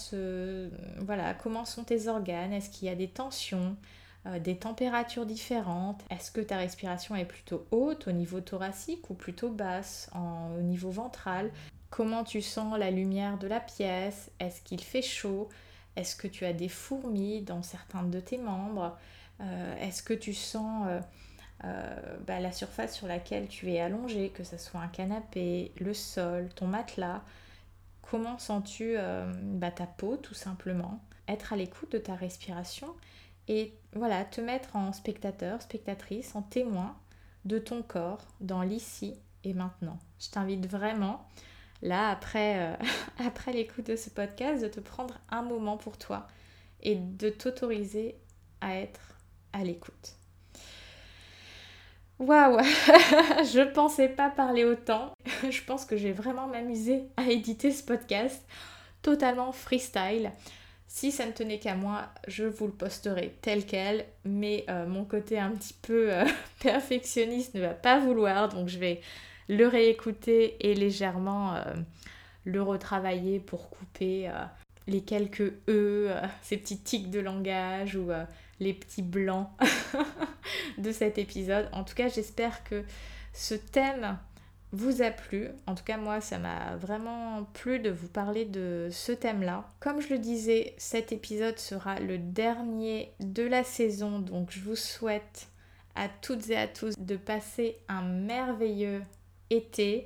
voilà, 0.99 1.33
comment 1.33 1.65
sont 1.65 1.83
tes 1.83 2.07
organes, 2.07 2.53
est-ce 2.53 2.69
qu'il 2.69 2.87
y 2.87 2.91
a 2.91 2.95
des 2.95 3.07
tensions, 3.07 3.77
euh, 4.25 4.39
des 4.39 4.55
températures 4.55 5.25
différentes? 5.25 6.01
Est-ce 6.09 6.31
que 6.31 6.39
ta 6.39 6.55
respiration 6.57 7.15
est 7.15 7.25
plutôt 7.25 7.65
haute 7.71 8.07
au 8.07 8.13
niveau 8.13 8.39
thoracique 8.39 9.09
ou 9.09 9.13
plutôt 9.13 9.49
basse 9.49 10.09
au 10.15 10.61
niveau 10.61 10.91
ventral? 10.91 11.51
Comment 11.89 12.23
tu 12.23 12.41
sens 12.41 12.77
la 12.77 12.89
lumière 12.89 13.37
de 13.37 13.47
la 13.47 13.59
pièce? 13.59 14.31
Est-ce 14.39 14.61
qu'il 14.61 14.81
fait 14.81 15.01
chaud? 15.01 15.49
Est-ce 15.97 16.15
que 16.15 16.27
tu 16.27 16.45
as 16.45 16.53
des 16.53 16.69
fourmis 16.69 17.41
dans 17.41 17.63
certains 17.63 18.03
de 18.03 18.19
tes 18.19 18.37
membres? 18.37 18.97
Euh, 19.41 19.75
Est-ce 19.81 20.01
que 20.01 20.13
tu 20.13 20.33
sens 20.33 20.87
bah, 22.27 22.41
la 22.41 22.51
surface 22.51 22.93
sur 22.93 23.07
laquelle 23.07 23.47
tu 23.47 23.71
es 23.71 23.79
allongé, 23.79 24.29
que 24.29 24.43
ce 24.43 24.57
soit 24.57 24.81
un 24.81 24.87
canapé, 24.87 25.71
le 25.79 25.93
sol, 25.93 26.49
ton 26.55 26.67
matelas? 26.67 27.21
Comment 28.09 28.37
sens-tu 28.37 28.95
bah, 29.41 29.71
ta 29.71 29.87
peau 29.87 30.17
tout 30.17 30.33
simplement? 30.35 30.99
Être 31.27 31.53
à 31.53 31.55
l'écoute 31.55 31.91
de 31.93 31.97
ta 31.97 32.15
respiration 32.15 32.93
et 33.47 33.73
voilà, 33.93 34.23
te 34.25 34.41
mettre 34.41 34.75
en 34.75 34.93
spectateur, 34.93 35.61
spectatrice, 35.61 36.35
en 36.35 36.41
témoin 36.41 36.95
de 37.45 37.59
ton 37.59 37.81
corps 37.81 38.25
dans 38.39 38.61
l'ici 38.61 39.15
et 39.43 39.53
maintenant. 39.53 39.99
Je 40.19 40.29
t'invite 40.29 40.65
vraiment, 40.67 41.27
là, 41.81 42.09
après, 42.09 42.73
euh, 42.73 42.75
après 43.25 43.51
l'écoute 43.51 43.87
de 43.87 43.95
ce 43.95 44.09
podcast, 44.09 44.63
de 44.63 44.69
te 44.69 44.79
prendre 44.79 45.19
un 45.29 45.41
moment 45.41 45.77
pour 45.77 45.97
toi 45.97 46.27
et 46.81 46.95
de 46.95 47.29
t'autoriser 47.29 48.17
à 48.61 48.77
être 48.77 49.17
à 49.51 49.63
l'écoute. 49.63 50.15
Waouh 52.27 52.57
Je 53.53 53.69
pensais 53.73 54.07
pas 54.07 54.29
parler 54.29 54.63
autant. 54.63 55.13
Je 55.49 55.61
pense 55.63 55.83
que 55.83 55.97
j'ai 55.97 56.13
vraiment 56.13 56.47
m'amusé 56.47 57.03
à 57.17 57.29
éditer 57.29 57.71
ce 57.71 57.83
podcast 57.83 58.41
totalement 59.01 59.51
freestyle. 59.51 60.31
Si 60.87 61.11
ça 61.11 61.25
ne 61.25 61.31
tenait 61.31 61.59
qu'à 61.59 61.75
moi, 61.75 62.05
je 62.27 62.45
vous 62.45 62.67
le 62.67 62.71
posterai 62.71 63.35
tel 63.41 63.65
quel, 63.65 64.05
mais 64.23 64.63
euh, 64.69 64.85
mon 64.85 65.03
côté 65.03 65.37
un 65.37 65.49
petit 65.49 65.73
peu 65.73 66.13
euh, 66.13 66.23
perfectionniste 66.61 67.55
ne 67.55 67.61
va 67.61 67.73
pas 67.73 67.99
vouloir, 67.99 68.47
donc 68.47 68.69
je 68.69 68.77
vais 68.79 69.01
le 69.49 69.67
réécouter 69.67 70.55
et 70.61 70.75
légèrement 70.75 71.55
euh, 71.55 71.63
le 72.45 72.61
retravailler 72.61 73.39
pour 73.39 73.69
couper 73.69 74.31
les 74.87 75.01
quelques 75.01 75.53
E, 75.67 76.09
ces 76.41 76.55
petits 76.55 76.77
tics 76.77 77.09
de 77.09 77.19
langage 77.19 77.97
ou 77.97 78.11
les 78.63 78.73
petits 78.73 79.01
blancs 79.01 79.49
de 80.77 80.91
cet 80.91 81.17
épisode. 81.17 81.69
En 81.73 81.83
tout 81.83 81.95
cas, 81.95 82.07
j'espère 82.07 82.63
que 82.63 82.83
ce 83.33 83.55
thème 83.55 84.17
vous 84.71 85.03
a 85.03 85.11
plu. 85.11 85.49
En 85.67 85.75
tout 85.75 85.83
cas, 85.83 85.97
moi, 85.97 86.19
ça 86.19 86.39
m'a 86.39 86.75
vraiment 86.77 87.43
plu 87.53 87.79
de 87.79 87.91
vous 87.91 88.07
parler 88.07 88.45
de 88.45 88.89
ce 88.91 89.11
thème-là. 89.11 89.69
Comme 89.79 90.01
je 90.01 90.09
le 90.09 90.17
disais, 90.17 90.73
cet 90.77 91.11
épisode 91.11 91.59
sera 91.59 91.99
le 91.99 92.17
dernier 92.17 93.13
de 93.19 93.43
la 93.43 93.63
saison, 93.63 94.19
donc 94.19 94.49
je 94.51 94.61
vous 94.61 94.75
souhaite 94.75 95.47
à 95.95 96.09
toutes 96.09 96.49
et 96.49 96.57
à 96.57 96.67
tous 96.67 96.95
de 96.97 97.15
passer 97.15 97.77
un 97.87 98.01
merveilleux 98.01 99.03
été, 99.51 100.05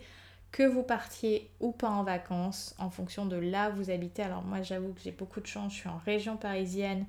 que 0.52 0.64
vous 0.64 0.84
partiez 0.84 1.50
ou 1.60 1.72
pas 1.72 1.90
en 1.90 2.04
vacances, 2.04 2.76
en 2.78 2.90
fonction 2.90 3.26
de 3.26 3.36
là 3.36 3.70
où 3.70 3.76
vous 3.76 3.90
habitez. 3.90 4.24
Alors 4.24 4.44
moi, 4.44 4.62
j'avoue 4.62 4.94
que 4.94 5.02
j'ai 5.02 5.12
beaucoup 5.12 5.40
de 5.40 5.48
chance, 5.48 5.74
je 5.74 5.80
suis 5.80 5.90
en 5.90 6.00
région 6.06 6.36
parisienne 6.36 7.06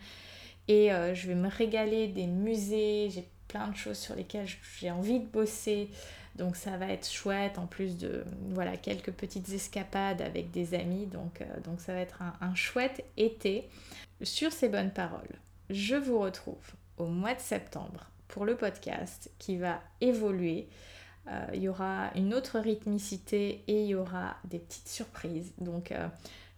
et 0.68 0.92
euh, 0.92 1.14
je 1.14 1.26
vais 1.26 1.34
me 1.34 1.48
régaler 1.48 2.08
des 2.08 2.26
musées, 2.26 3.08
j'ai 3.10 3.26
plein 3.48 3.68
de 3.68 3.76
choses 3.76 3.96
sur 3.96 4.14
lesquelles 4.14 4.46
j'ai 4.78 4.90
envie 4.90 5.18
de 5.18 5.26
bosser. 5.26 5.88
Donc 6.36 6.54
ça 6.54 6.76
va 6.76 6.88
être 6.88 7.10
chouette 7.10 7.58
en 7.58 7.66
plus 7.66 7.96
de 7.96 8.24
voilà 8.50 8.76
quelques 8.76 9.10
petites 9.10 9.48
escapades 9.48 10.20
avec 10.22 10.50
des 10.50 10.74
amis. 10.74 11.06
Donc, 11.06 11.40
euh, 11.40 11.46
ça 11.78 11.94
va 11.94 12.00
être 12.00 12.22
un, 12.40 12.54
chouette 12.54 13.04
été. 13.16 13.68
Sur 14.22 14.52
ces 14.52 14.68
bonnes 14.68 14.92
paroles, 14.92 15.38
je 15.70 15.96
vous 15.96 16.18
retrouve 16.18 16.74
au 16.96 17.06
mois 17.06 17.34
de 17.34 17.40
septembre 17.40 18.10
pour 18.28 18.44
le 18.44 18.56
podcast 18.56 19.30
qui 19.38 19.56
va 19.56 19.80
évoluer. 20.00 20.68
Euh, 21.28 21.46
il 21.54 21.62
y 21.62 21.68
aura 21.68 22.10
une 22.14 22.34
autre 22.34 22.58
rythmicité 22.58 23.62
et 23.66 23.82
il 23.82 23.88
y 23.88 23.94
aura 23.94 24.36
des 24.44 24.58
petites 24.58 24.88
surprises. 24.88 25.52
Donc 25.58 25.92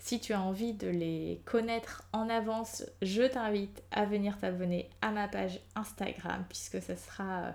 si 0.00 0.18
tu 0.18 0.32
as 0.32 0.40
envie 0.40 0.72
de 0.72 0.88
les 0.88 1.40
connaître 1.44 2.04
en 2.12 2.28
avance, 2.28 2.84
je 3.02 3.22
t'invite 3.22 3.82
à 3.92 4.04
venir 4.04 4.36
t'abonner 4.38 4.90
à 5.02 5.12
ma 5.12 5.28
page 5.28 5.60
Instagram 5.76 6.44
puisque 6.48 6.82
ça 6.82 6.96
sera 6.96 7.54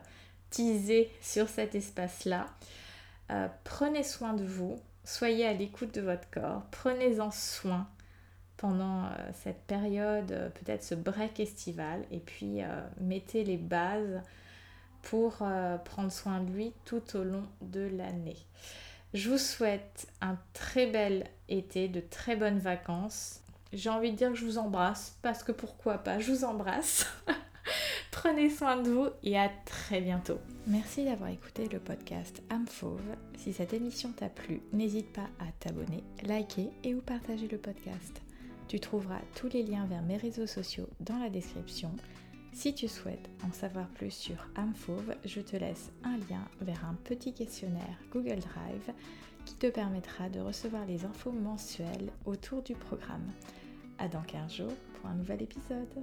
sur 1.22 1.50
cet 1.50 1.76
espace-là. 1.76 2.48
Euh, 3.32 3.48
prenez 3.64 4.04
soin 4.04 4.34
de 4.34 4.46
vous, 4.46 4.80
soyez 5.04 5.46
à 5.46 5.54
l'écoute 5.54 5.93
de 5.93 6.02
votre 6.02 6.30
corps, 6.30 6.64
prenez-en 6.72 7.32
soin 7.32 7.88
pendant 8.58 9.06
euh, 9.06 9.10
cette 9.34 9.64
période, 9.64 10.32
euh, 10.32 10.50
peut-être 10.50 10.84
ce 10.84 10.96
break 10.96 11.39
estival, 11.39 12.06
et 12.12 12.20
puis 12.20 12.60
mettez 13.02 13.43
les 13.43 13.58
bases 13.58 14.22
pour 15.02 15.43
prendre 15.86 16.12
soin 16.12 16.39
de 16.39 16.52
lui 16.52 16.74
tout 16.84 17.16
au 17.16 17.24
long 17.24 17.43
de 17.62 17.82
l'année. 17.82 18.38
Je 19.16 19.30
vous 19.30 19.38
souhaite 19.38 20.07
un 20.20 20.38
très 20.51 20.88
bel 20.88 21.24
été, 21.47 21.88
de 21.88 22.01
très 22.01 22.36
bonnes 22.36 22.59
vacances. 22.59 23.39
J'ai 23.72 23.89
envie 23.89 24.11
de 24.11 24.18
dire 24.18 24.32
que 24.32 24.36
je 24.36 24.43
vous 24.43 24.57
embrasse, 24.57 25.16
parce 25.22 25.41
que 25.41 25.53
pourquoi 25.53 25.99
pas, 25.99 26.20
je 26.20 26.34
vous 26.34 26.43
embrasse. 26.43 27.07
Prenez 28.11 28.49
soin 28.49 28.76
de 28.76 28.89
vous 28.89 29.07
et 29.24 29.39
à 29.39 29.49
très 29.63 30.01
bientôt. 30.01 30.38
Merci 30.68 31.05
d'avoir 31.05 31.30
écouté 31.30 31.70
le 31.70 31.80
podcast 31.80 32.41
Âme 32.49 32.68
Fauve. 32.68 33.16
Si 33.38 33.53
cette 33.53 33.72
émission 33.72 34.11
t'a 34.11 34.28
plu, 34.28 34.59
n'hésite 34.74 35.13
pas 35.13 35.30
à 35.39 35.49
t'abonner, 35.61 36.03
liker 36.24 36.68
et 36.84 36.93
ou 36.93 36.99
partager 36.99 37.47
le 37.47 37.57
podcast. 37.57 38.22
Tu 38.68 38.82
trouveras 38.82 39.22
tous 39.36 39.47
les 39.47 39.63
liens 39.63 39.86
vers 39.86 40.01
mes 40.01 40.18
réseaux 40.18 40.47
sociaux 40.47 40.89
dans 40.99 41.20
la 41.20 41.30
description. 41.30 41.91
Si 42.56 42.74
tu 42.74 42.88
souhaites 42.88 43.30
en 43.45 43.51
savoir 43.51 43.86
plus 43.89 44.12
sur 44.12 44.47
Âme 44.56 44.74
Fauve, 44.74 45.14
je 45.26 45.41
te 45.41 45.58
laisse 45.58 45.91
un 46.06 46.16
lien 46.16 46.47
vers 46.62 46.86
un 46.86 46.93
petit 47.03 47.34
questionnaire 47.34 47.99
Google 48.14 48.39
Drive 48.39 48.93
qui 49.43 49.56
te 49.56 49.68
permettra 49.68 50.30
de 50.30 50.39
recevoir 50.39 50.86
les 50.86 51.03
infos 51.03 51.34
mensuelles 51.34 52.14
autour 52.24 52.64
du 52.64 52.74
programme. 52.74 53.30
À 53.97 54.08
dans 54.08 54.22
15 54.22 54.53
jours 54.53 54.74
pour 54.95 55.10
un 55.10 55.16
nouvel 55.16 55.41
épisode. 55.43 56.01